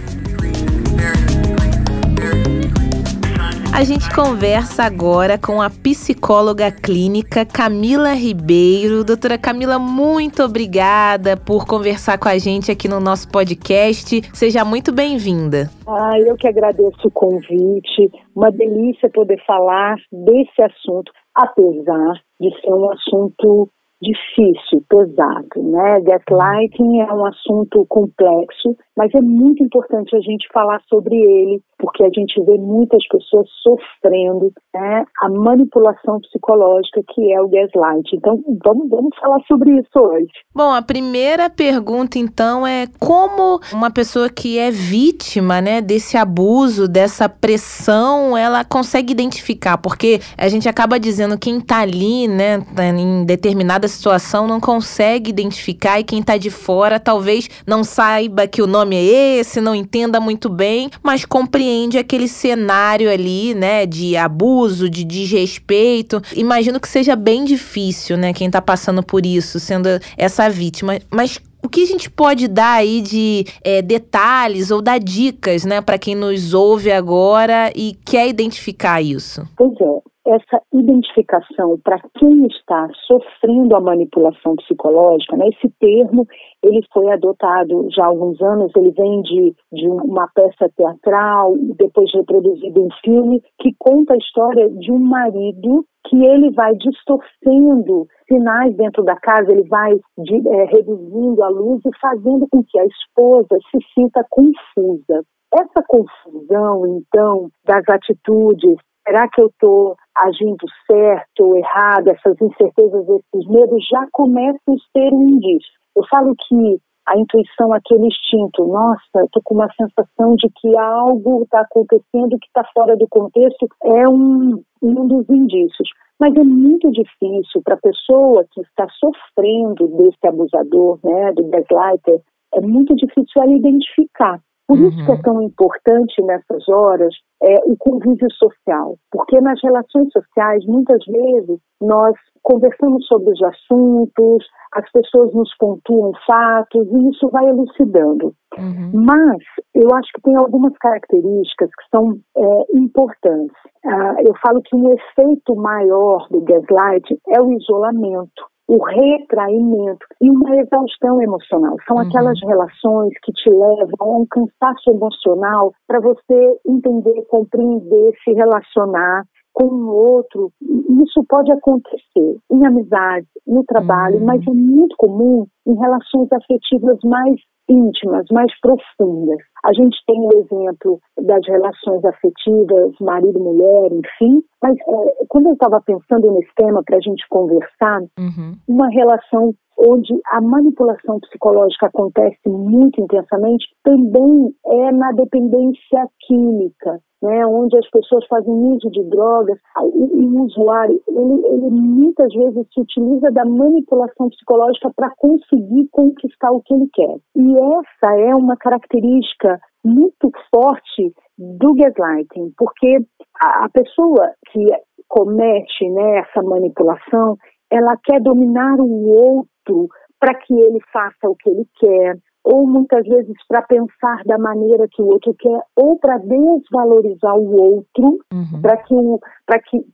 A 3.79 3.83
gente 3.85 4.13
conversa 4.13 4.83
agora 4.83 5.37
com 5.37 5.61
a 5.61 5.69
psicóloga 5.69 6.69
clínica 6.69 7.45
Camila 7.45 8.13
Ribeiro. 8.13 9.05
Doutora 9.05 9.37
Camila, 9.37 9.79
muito 9.79 10.43
obrigada 10.43 11.37
por 11.37 11.65
conversar 11.65 12.17
com 12.17 12.27
a 12.27 12.37
gente 12.37 12.69
aqui 12.69 12.89
no 12.89 12.99
nosso 12.99 13.31
podcast. 13.31 14.21
Seja 14.33 14.65
muito 14.65 14.91
bem-vinda. 14.91 15.69
Ah, 15.87 16.19
eu 16.19 16.35
que 16.35 16.45
agradeço 16.45 17.07
o 17.07 17.11
convite. 17.11 18.11
Uma 18.35 18.51
delícia 18.51 19.09
poder 19.09 19.41
falar 19.47 19.95
desse 20.11 20.61
assunto, 20.61 21.09
apesar 21.33 22.15
de 22.37 22.49
ser 22.59 22.73
um 22.73 22.91
assunto 22.91 23.69
difícil, 24.01 24.83
pesado, 24.89 25.61
né? 25.61 25.99
Gaslighting 26.01 27.01
é 27.01 27.13
um 27.13 27.25
assunto 27.25 27.85
complexo, 27.87 28.75
mas 28.95 29.13
é 29.13 29.21
muito 29.21 29.63
importante 29.63 30.15
a 30.15 30.19
gente 30.21 30.47
falar 30.53 30.81
sobre 30.87 31.15
ele, 31.15 31.61
porque 31.79 32.03
a 32.03 32.09
gente 32.09 32.39
vê 32.43 32.57
muitas 32.57 33.01
pessoas 33.07 33.47
sofrendo 33.63 34.53
né, 34.73 35.05
a 35.21 35.29
manipulação 35.29 36.19
psicológica 36.19 37.01
que 37.13 37.31
é 37.31 37.41
o 37.41 37.47
gaslighting. 37.47 38.17
Então, 38.17 38.43
vamos, 38.63 38.89
vamos 38.89 39.17
falar 39.17 39.39
sobre 39.47 39.71
isso 39.79 39.97
hoje. 39.97 40.27
Bom, 40.53 40.71
a 40.71 40.81
primeira 40.81 41.49
pergunta, 41.49 42.19
então, 42.19 42.67
é 42.67 42.85
como 42.99 43.61
uma 43.71 43.89
pessoa 43.89 44.29
que 44.29 44.59
é 44.59 44.69
vítima, 44.69 45.61
né, 45.61 45.79
desse 45.79 46.17
abuso, 46.17 46.87
dessa 46.87 47.29
pressão, 47.29 48.37
ela 48.37 48.65
consegue 48.65 49.13
identificar? 49.13 49.77
Porque 49.77 50.19
a 50.37 50.49
gente 50.49 50.67
acaba 50.67 50.99
dizendo 50.99 51.39
quem 51.39 51.61
tá 51.61 51.79
ali, 51.79 52.27
né, 52.27 52.61
em 52.97 53.23
determinada 53.25 53.87
situação 53.87 54.47
não 54.47 54.59
consegue 54.59 55.29
identificar 55.29 55.99
e 55.99 56.03
quem 56.03 56.19
está 56.19 56.35
de 56.35 56.49
fora 56.49 56.99
talvez 56.99 57.49
não 57.65 57.83
saiba 57.83 58.47
que 58.47 58.61
o 58.61 58.67
nome 58.67 58.97
é 58.97 59.39
esse, 59.39 59.61
não 59.61 59.73
entenda 59.73 60.19
muito 60.19 60.49
bem, 60.49 60.89
mas 61.01 61.23
compreende 61.23 61.68
aquele 61.97 62.27
cenário 62.27 63.11
ali, 63.11 63.53
né, 63.53 63.85
de 63.85 64.15
abuso, 64.15 64.89
de 64.89 65.03
desrespeito. 65.03 66.21
Imagino 66.35 66.79
que 66.79 66.87
seja 66.87 67.15
bem 67.15 67.45
difícil, 67.45 68.17
né, 68.17 68.33
quem 68.33 68.47
está 68.47 68.61
passando 68.61 69.03
por 69.03 69.25
isso, 69.25 69.59
sendo 69.59 69.89
essa 70.17 70.49
vítima. 70.49 70.99
Mas 71.09 71.39
o 71.63 71.69
que 71.69 71.83
a 71.83 71.85
gente 71.85 72.09
pode 72.09 72.47
dar 72.47 72.75
aí 72.75 73.01
de 73.01 73.43
é, 73.63 73.81
detalhes 73.81 74.71
ou 74.71 74.81
dar 74.81 74.99
dicas, 74.99 75.65
né, 75.65 75.81
para 75.81 75.99
quem 75.99 76.15
nos 76.15 76.53
ouve 76.53 76.91
agora 76.91 77.71
e 77.75 77.93
quer 78.05 78.27
identificar 78.27 79.01
isso? 79.01 79.41
Pois 79.57 79.73
é 79.79 80.09
essa 80.29 80.61
identificação 80.73 81.79
para 81.83 81.99
quem 82.19 82.45
está 82.45 82.87
sofrendo 83.07 83.75
a 83.75 83.81
manipulação 83.81 84.55
psicológica, 84.57 85.35
né, 85.35 85.47
esse 85.47 85.73
termo 85.79 86.27
ele 86.63 86.81
foi 86.93 87.09
adotado 87.11 87.87
já 87.95 88.03
há 88.03 88.07
alguns 88.07 88.39
anos, 88.41 88.71
ele 88.75 88.91
vem 88.91 89.21
de, 89.23 89.55
de 89.71 89.87
uma 89.87 90.27
peça 90.35 90.69
teatral, 90.77 91.55
depois 91.77 92.13
reproduzido 92.13 92.79
em 92.79 92.89
filme, 93.03 93.41
que 93.59 93.73
conta 93.79 94.13
a 94.13 94.17
história 94.17 94.69
de 94.69 94.91
um 94.91 94.99
marido 94.99 95.85
que 96.07 96.23
ele 96.23 96.51
vai 96.51 96.73
distorcendo 96.75 98.07
sinais 98.27 98.75
dentro 98.75 99.03
da 99.03 99.15
casa, 99.15 99.51
ele 99.51 99.67
vai 99.67 99.93
de, 100.17 100.47
é, 100.47 100.65
reduzindo 100.65 101.43
a 101.43 101.49
luz 101.49 101.81
e 101.85 101.99
fazendo 101.99 102.47
com 102.49 102.63
que 102.63 102.79
a 102.79 102.85
esposa 102.85 103.57
se 103.69 103.77
sinta 103.93 104.25
confusa. 104.29 105.23
Essa 105.53 105.83
confusão, 105.87 106.85
então, 106.87 107.49
das 107.65 107.83
atitudes 107.89 108.77
Será 109.09 109.27
que 109.27 109.41
eu 109.41 109.47
estou 109.47 109.95
agindo 110.15 110.65
certo 110.85 111.39
ou 111.39 111.57
errado? 111.57 112.09
Essas 112.09 112.39
incertezas, 112.39 113.07
esses 113.09 113.49
medos 113.49 113.83
já 113.89 114.05
começam 114.11 114.75
a 114.75 114.91
ser 114.95 115.11
um 115.11 115.29
indício. 115.29 115.71
Eu 115.95 116.03
falo 116.07 116.35
que 116.47 116.79
a 117.07 117.17
intuição, 117.17 117.73
aquele 117.73 118.07
instinto, 118.07 118.67
nossa, 118.67 119.25
estou 119.25 119.41
com 119.43 119.55
uma 119.55 119.69
sensação 119.73 120.35
de 120.35 120.47
que 120.57 120.77
algo 120.77 121.43
está 121.43 121.61
acontecendo 121.61 122.37
que 122.39 122.47
está 122.47 122.63
fora 122.73 122.95
do 122.95 123.07
contexto, 123.07 123.67
é 123.83 124.07
um, 124.07 124.61
um 124.81 125.07
dos 125.07 125.27
indícios. 125.29 125.89
Mas 126.19 126.35
é 126.35 126.43
muito 126.43 126.91
difícil 126.91 127.61
para 127.63 127.75
a 127.75 127.79
pessoa 127.79 128.45
que 128.51 128.61
está 128.61 128.87
sofrendo 128.99 129.87
desse 129.87 130.27
abusador, 130.27 130.99
né, 131.03 131.31
do 131.33 131.47
gaslighter, 131.47 132.21
é 132.53 132.61
muito 132.61 132.95
difícil 132.95 133.41
ela 133.41 133.53
identificar. 133.53 134.39
Por 134.67 134.77
uhum. 134.77 134.89
isso 134.89 135.05
que 135.05 135.11
é 135.11 135.15
uhum. 135.15 135.21
tão 135.21 135.41
importante 135.41 136.21
nessas 136.21 136.67
horas 136.67 137.15
é, 137.41 137.55
o 137.65 137.75
convívio 137.77 138.27
social, 138.33 138.97
porque 139.11 139.39
nas 139.39 139.59
relações 139.63 140.11
sociais, 140.11 140.65
muitas 140.65 141.03
vezes, 141.05 141.59
nós 141.81 142.15
conversamos 142.43 143.05
sobre 143.07 143.31
os 143.31 143.41
assuntos, 143.43 144.45
as 144.73 144.89
pessoas 144.91 145.33
nos 145.33 145.49
pontuam 145.57 146.11
fatos 146.25 146.87
e 146.87 147.09
isso 147.09 147.29
vai 147.29 147.45
elucidando. 147.45 148.33
Uhum. 148.57 148.91
Mas 148.93 149.41
eu 149.75 149.87
acho 149.95 150.09
que 150.15 150.21
tem 150.21 150.35
algumas 150.35 150.75
características 150.77 151.69
que 151.69 151.89
são 151.95 152.17
é, 152.37 152.65
importantes. 152.73 153.55
Ah, 153.85 154.15
eu 154.19 154.33
falo 154.41 154.61
que 154.63 154.75
um 154.75 154.93
efeito 154.93 155.55
maior 155.55 156.27
do 156.29 156.41
gaslight 156.41 157.17
é 157.29 157.41
o 157.41 157.51
isolamento 157.53 158.48
o 158.69 158.77
retraimento 158.83 160.05
e 160.21 160.29
uma 160.29 160.55
exaustão 160.57 161.19
emocional. 161.23 161.75
São 161.87 161.97
uhum. 161.97 162.03
aquelas 162.03 162.39
relações 162.39 163.13
que 163.23 163.31
te 163.31 163.49
levam 163.49 163.95
a 163.99 164.17
um 164.19 164.25
cansaço 164.29 164.91
emocional 164.91 165.73
para 165.87 165.99
você 165.99 166.59
entender, 166.67 167.25
compreender, 167.27 168.13
se 168.23 168.31
relacionar 168.33 169.23
com 169.53 169.65
o 169.65 169.89
outro. 169.89 170.51
Isso 170.61 171.25
pode 171.27 171.51
acontecer 171.51 172.37
em 172.51 172.65
amizade, 172.65 173.25
no 173.47 173.63
trabalho, 173.63 174.19
uhum. 174.19 174.25
mas 174.25 174.45
é 174.47 174.51
muito 174.51 174.95
comum 174.97 175.47
em 175.65 175.75
relações 175.75 176.31
afetivas 176.31 176.99
mais 177.03 177.41
íntimas, 177.69 178.25
mais 178.31 178.51
profundas. 178.59 179.37
A 179.63 179.73
gente 179.73 179.97
tem 180.07 180.19
o 180.19 180.37
exemplo 180.37 180.99
das 181.21 181.45
relações 181.47 182.03
afetivas, 182.05 182.93
marido-mulher, 182.99 183.91
enfim, 183.91 184.41
mas 184.61 184.75
é, 184.77 185.25
quando 185.27 185.47
eu 185.47 185.53
estava 185.53 185.81
pensando 185.81 186.31
nesse 186.31 186.53
tema 186.55 186.81
para 186.83 186.97
a 186.97 187.01
gente 187.01 187.23
conversar, 187.29 188.01
uhum. 188.17 188.55
uma 188.67 188.89
relação 188.89 189.53
onde 189.79 190.13
a 190.31 190.41
manipulação 190.41 191.19
psicológica 191.21 191.87
acontece 191.87 192.49
muito 192.49 193.01
intensamente, 193.01 193.65
também 193.83 194.53
é 194.65 194.91
na 194.91 195.11
dependência 195.13 196.05
química, 196.27 196.99
né, 197.21 197.45
onde 197.45 197.77
as 197.77 197.89
pessoas 197.89 198.25
fazem 198.27 198.53
uso 198.53 198.89
de 198.91 199.03
drogas. 199.03 199.57
E 199.81 200.25
o 200.25 200.43
usuário, 200.43 201.01
ele, 201.07 201.47
ele 201.47 201.69
muitas 201.69 202.33
vezes 202.33 202.67
se 202.73 202.81
utiliza 202.81 203.31
da 203.31 203.45
manipulação 203.45 204.29
psicológica 204.29 204.91
para 204.95 205.11
conseguir 205.17 205.87
conquistar 205.91 206.51
o 206.51 206.61
que 206.61 206.73
ele 206.73 206.89
quer. 206.93 207.15
E 207.35 207.58
essa 207.59 208.19
é 208.19 208.35
uma 208.35 208.55
característica 208.57 209.59
muito 209.83 210.31
forte 210.53 211.13
do 211.37 211.73
gaslighting, 211.73 212.53
porque 212.57 212.97
a, 213.41 213.65
a 213.65 213.69
pessoa 213.69 214.33
que 214.51 214.65
comete 215.07 215.89
né, 215.89 216.19
essa 216.19 216.41
manipulação, 216.43 217.37
ela 217.71 217.95
quer 218.03 218.21
dominar 218.21 218.75
o 218.79 219.09
outro 219.09 219.87
para 220.19 220.35
que 220.35 220.53
ele 220.53 220.79
faça 220.91 221.29
o 221.29 221.35
que 221.35 221.49
ele 221.49 221.65
quer, 221.79 222.17
ou 222.43 222.67
muitas 222.67 223.05
vezes 223.05 223.35
para 223.47 223.61
pensar 223.63 224.23
da 224.25 224.37
maneira 224.37 224.87
que 224.91 225.01
o 225.01 225.07
outro 225.07 225.33
quer, 225.37 225.61
ou 225.75 225.97
para 225.97 226.17
desvalorizar 226.17 227.35
o 227.35 227.51
outro, 227.55 228.19
uhum. 228.33 228.61
para 228.61 228.77
que, 228.77 228.95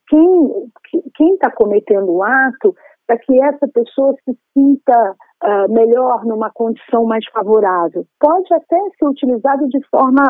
que 0.10 1.12
quem 1.16 1.34
está 1.34 1.52
cometendo 1.52 2.12
o 2.12 2.24
ato, 2.24 2.76
para 3.08 3.18
que 3.20 3.40
essa 3.42 3.68
pessoa 3.68 4.16
se 4.24 4.38
sinta 4.54 5.16
uh, 5.46 5.72
melhor, 5.72 6.26
numa 6.26 6.50
condição 6.50 7.06
mais 7.06 7.26
favorável. 7.32 8.06
Pode 8.20 8.54
até 8.54 8.78
ser 8.98 9.06
utilizado 9.06 9.68
de 9.70 9.80
forma 9.90 10.24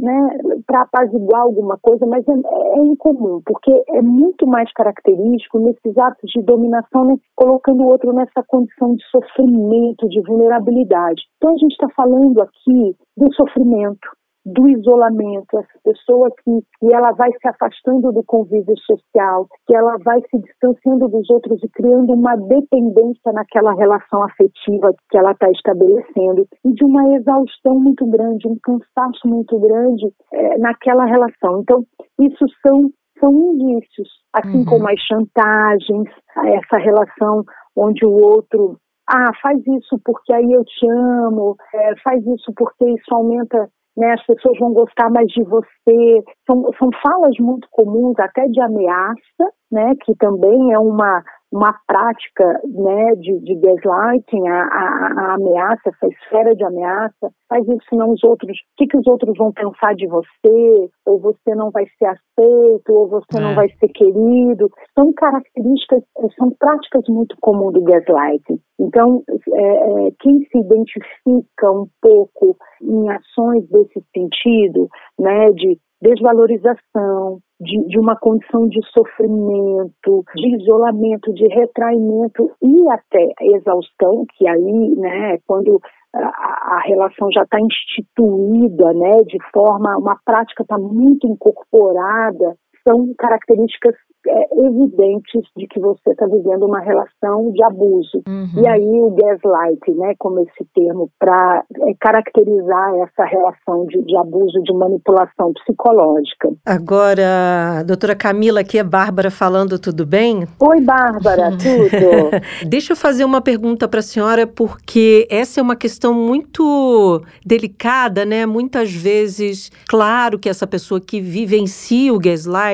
né, 0.00 0.38
para 0.66 0.82
apaziguar 0.82 1.42
alguma 1.42 1.78
coisa, 1.80 2.06
mas 2.06 2.26
é, 2.26 2.32
é, 2.32 2.78
incomum, 2.78 3.40
porque 3.44 3.72
é 3.88 4.02
muito 4.02 4.46
mais 4.46 4.72
característico 4.72 5.58
nesses 5.58 5.96
atos 5.98 6.30
de 6.30 6.42
dominação, 6.42 7.04
né, 7.04 7.16
colocando 7.36 7.82
o 7.82 7.88
outro 7.88 8.12
nessa 8.12 8.42
condição 8.46 8.94
de 8.94 9.04
sofrimento, 9.10 10.08
de 10.08 10.20
vulnerabilidade. 10.22 11.22
Então 11.36 11.54
a 11.54 11.58
gente 11.58 11.72
está 11.72 11.88
falando 11.90 12.40
aqui 12.40 12.96
do 13.16 13.32
sofrimento, 13.34 14.08
do 14.44 14.68
isolamento, 14.68 15.58
essa 15.58 15.78
pessoa 15.82 16.30
que, 16.42 16.60
que 16.78 16.94
ela 16.94 17.12
vai 17.12 17.30
se 17.32 17.48
afastando 17.48 18.12
do 18.12 18.22
convívio 18.24 18.74
social, 18.78 19.48
que 19.66 19.74
ela 19.74 19.96
vai 20.04 20.20
se 20.30 20.38
distanciando 20.38 21.08
dos 21.08 21.28
outros 21.30 21.62
e 21.62 21.68
criando 21.68 22.12
uma 22.12 22.36
dependência 22.36 23.32
naquela 23.32 23.72
relação 23.74 24.22
afetiva 24.22 24.94
que 25.10 25.16
ela 25.16 25.32
está 25.32 25.50
estabelecendo 25.50 26.46
e 26.64 26.72
de 26.72 26.84
uma 26.84 27.14
exaustão 27.14 27.78
muito 27.78 28.06
grande, 28.06 28.46
um 28.46 28.58
cansaço 28.62 29.26
muito 29.26 29.58
grande 29.58 30.12
é, 30.32 30.58
naquela 30.58 31.06
relação. 31.06 31.60
Então, 31.60 31.84
isso 32.20 32.44
são 32.62 32.90
são 33.20 33.32
indícios, 33.32 34.08
assim 34.32 34.58
uhum. 34.58 34.64
como 34.64 34.88
as 34.88 35.00
chantagens, 35.00 36.08
essa 36.36 36.78
relação 36.78 37.44
onde 37.76 38.04
o 38.04 38.10
outro 38.10 38.76
ah, 39.08 39.32
faz 39.42 39.58
isso 39.66 40.00
porque 40.04 40.32
aí 40.32 40.50
eu 40.52 40.64
te 40.64 40.88
amo, 40.88 41.56
é, 41.74 41.94
faz 42.02 42.26
isso 42.26 42.52
porque 42.56 42.88
isso 42.90 43.14
aumenta 43.14 43.68
né, 43.96 44.12
as 44.12 44.26
pessoas 44.26 44.58
vão 44.58 44.72
gostar 44.72 45.10
mais 45.10 45.26
de 45.28 45.42
você. 45.44 46.24
São, 46.46 46.70
são 46.78 46.90
falas 47.02 47.36
muito 47.38 47.68
comuns, 47.70 48.18
até 48.18 48.46
de 48.48 48.60
ameaça, 48.60 49.52
né, 49.70 49.92
que 50.04 50.14
também 50.16 50.72
é 50.72 50.78
uma, 50.78 51.22
uma 51.54 51.72
prática 51.86 52.60
né, 52.64 53.14
de, 53.14 53.38
de 53.38 53.54
gaslighting, 53.54 54.48
a, 54.48 54.62
a, 54.64 55.12
a, 55.16 55.34
ameaça, 55.34 55.82
essa 55.88 56.08
esfera 56.08 56.52
de 56.52 56.64
ameaça, 56.64 57.30
faz 57.48 57.64
isso 57.68 57.84
senão 57.88 58.10
os 58.10 58.24
outros, 58.24 58.58
o 58.58 58.76
que, 58.76 58.88
que 58.88 58.98
os 58.98 59.06
outros 59.06 59.38
vão 59.38 59.52
pensar 59.52 59.94
de 59.94 60.08
você, 60.08 60.90
ou 61.06 61.20
você 61.20 61.54
não 61.54 61.70
vai 61.70 61.84
ser 61.96 62.06
aceito, 62.06 62.92
ou 62.92 63.08
você 63.08 63.38
é. 63.38 63.40
não 63.40 63.54
vai 63.54 63.68
ser 63.68 63.86
querido. 63.86 64.68
São 64.98 65.12
características, 65.12 66.02
são 66.36 66.50
práticas 66.58 67.04
muito 67.08 67.36
comuns 67.40 67.74
do 67.74 67.84
gaslighting. 67.84 68.58
Então, 68.80 69.22
é, 69.28 70.08
é, 70.08 70.10
quem 70.18 70.40
se 70.50 70.58
identifica 70.58 71.70
um 71.70 71.86
pouco 72.02 72.56
em 72.82 73.08
ações 73.10 73.64
desse 73.68 74.02
sentido, 74.12 74.88
né, 75.20 75.52
de 75.52 75.78
desvalorização, 76.02 77.38
de, 77.60 77.86
de, 77.86 77.98
uma 77.98 78.16
condição 78.16 78.68
de 78.68 78.80
sofrimento, 78.90 80.24
de 80.34 80.56
isolamento, 80.56 81.32
de 81.32 81.46
retraimento 81.48 82.50
e 82.62 82.90
até 82.90 83.32
exaustão, 83.56 84.24
que 84.36 84.48
aí, 84.48 84.94
né, 84.96 85.38
quando 85.46 85.80
a, 86.14 86.76
a 86.76 86.80
relação 86.84 87.30
já 87.32 87.42
está 87.42 87.58
instituída, 87.60 88.92
né, 88.92 89.22
de 89.26 89.38
forma, 89.52 89.96
uma 89.96 90.18
prática 90.24 90.62
está 90.62 90.78
muito 90.78 91.26
incorporada, 91.26 92.56
são 92.84 93.14
características 93.18 93.94
é, 94.26 94.66
evidentes 94.66 95.42
de 95.56 95.66
que 95.66 95.78
você 95.78 96.10
está 96.10 96.26
vivendo 96.26 96.64
uma 96.64 96.80
relação 96.80 97.52
de 97.52 97.62
abuso. 97.62 98.22
Uhum. 98.26 98.62
E 98.62 98.66
aí 98.66 99.02
o 99.02 99.10
gaslight, 99.10 99.90
né, 99.90 100.14
como 100.18 100.40
esse 100.40 100.66
termo, 100.74 101.10
para 101.18 101.62
é, 101.82 101.94
caracterizar 102.00 102.94
essa 103.02 103.24
relação 103.24 103.84
de, 103.86 104.02
de, 104.02 104.16
abuso, 104.16 104.62
de 104.62 104.72
manipulação 104.72 105.52
psicológica. 105.52 106.52
Agora, 106.64 107.82
doutora 107.86 108.14
Camila, 108.14 108.60
aqui 108.60 108.78
é 108.78 108.84
Bárbara 108.84 109.30
falando, 109.30 109.78
tudo 109.78 110.06
bem? 110.06 110.46
Oi, 110.58 110.80
Bárbara, 110.80 111.50
tudo? 111.60 112.66
Deixa 112.66 112.92
eu 112.92 112.96
fazer 112.96 113.24
uma 113.24 113.42
pergunta 113.42 113.86
para 113.86 114.00
a 114.00 114.02
senhora, 114.02 114.46
porque 114.46 115.28
essa 115.30 115.60
é 115.60 115.62
uma 115.62 115.76
questão 115.76 116.14
muito 116.14 117.22
delicada, 117.44 118.24
né? 118.24 118.46
Muitas 118.46 118.90
vezes, 118.90 119.70
claro 119.86 120.38
que 120.38 120.48
essa 120.48 120.66
pessoa 120.66 120.98
que 120.98 121.20
vivencia 121.20 122.12
o 122.14 122.18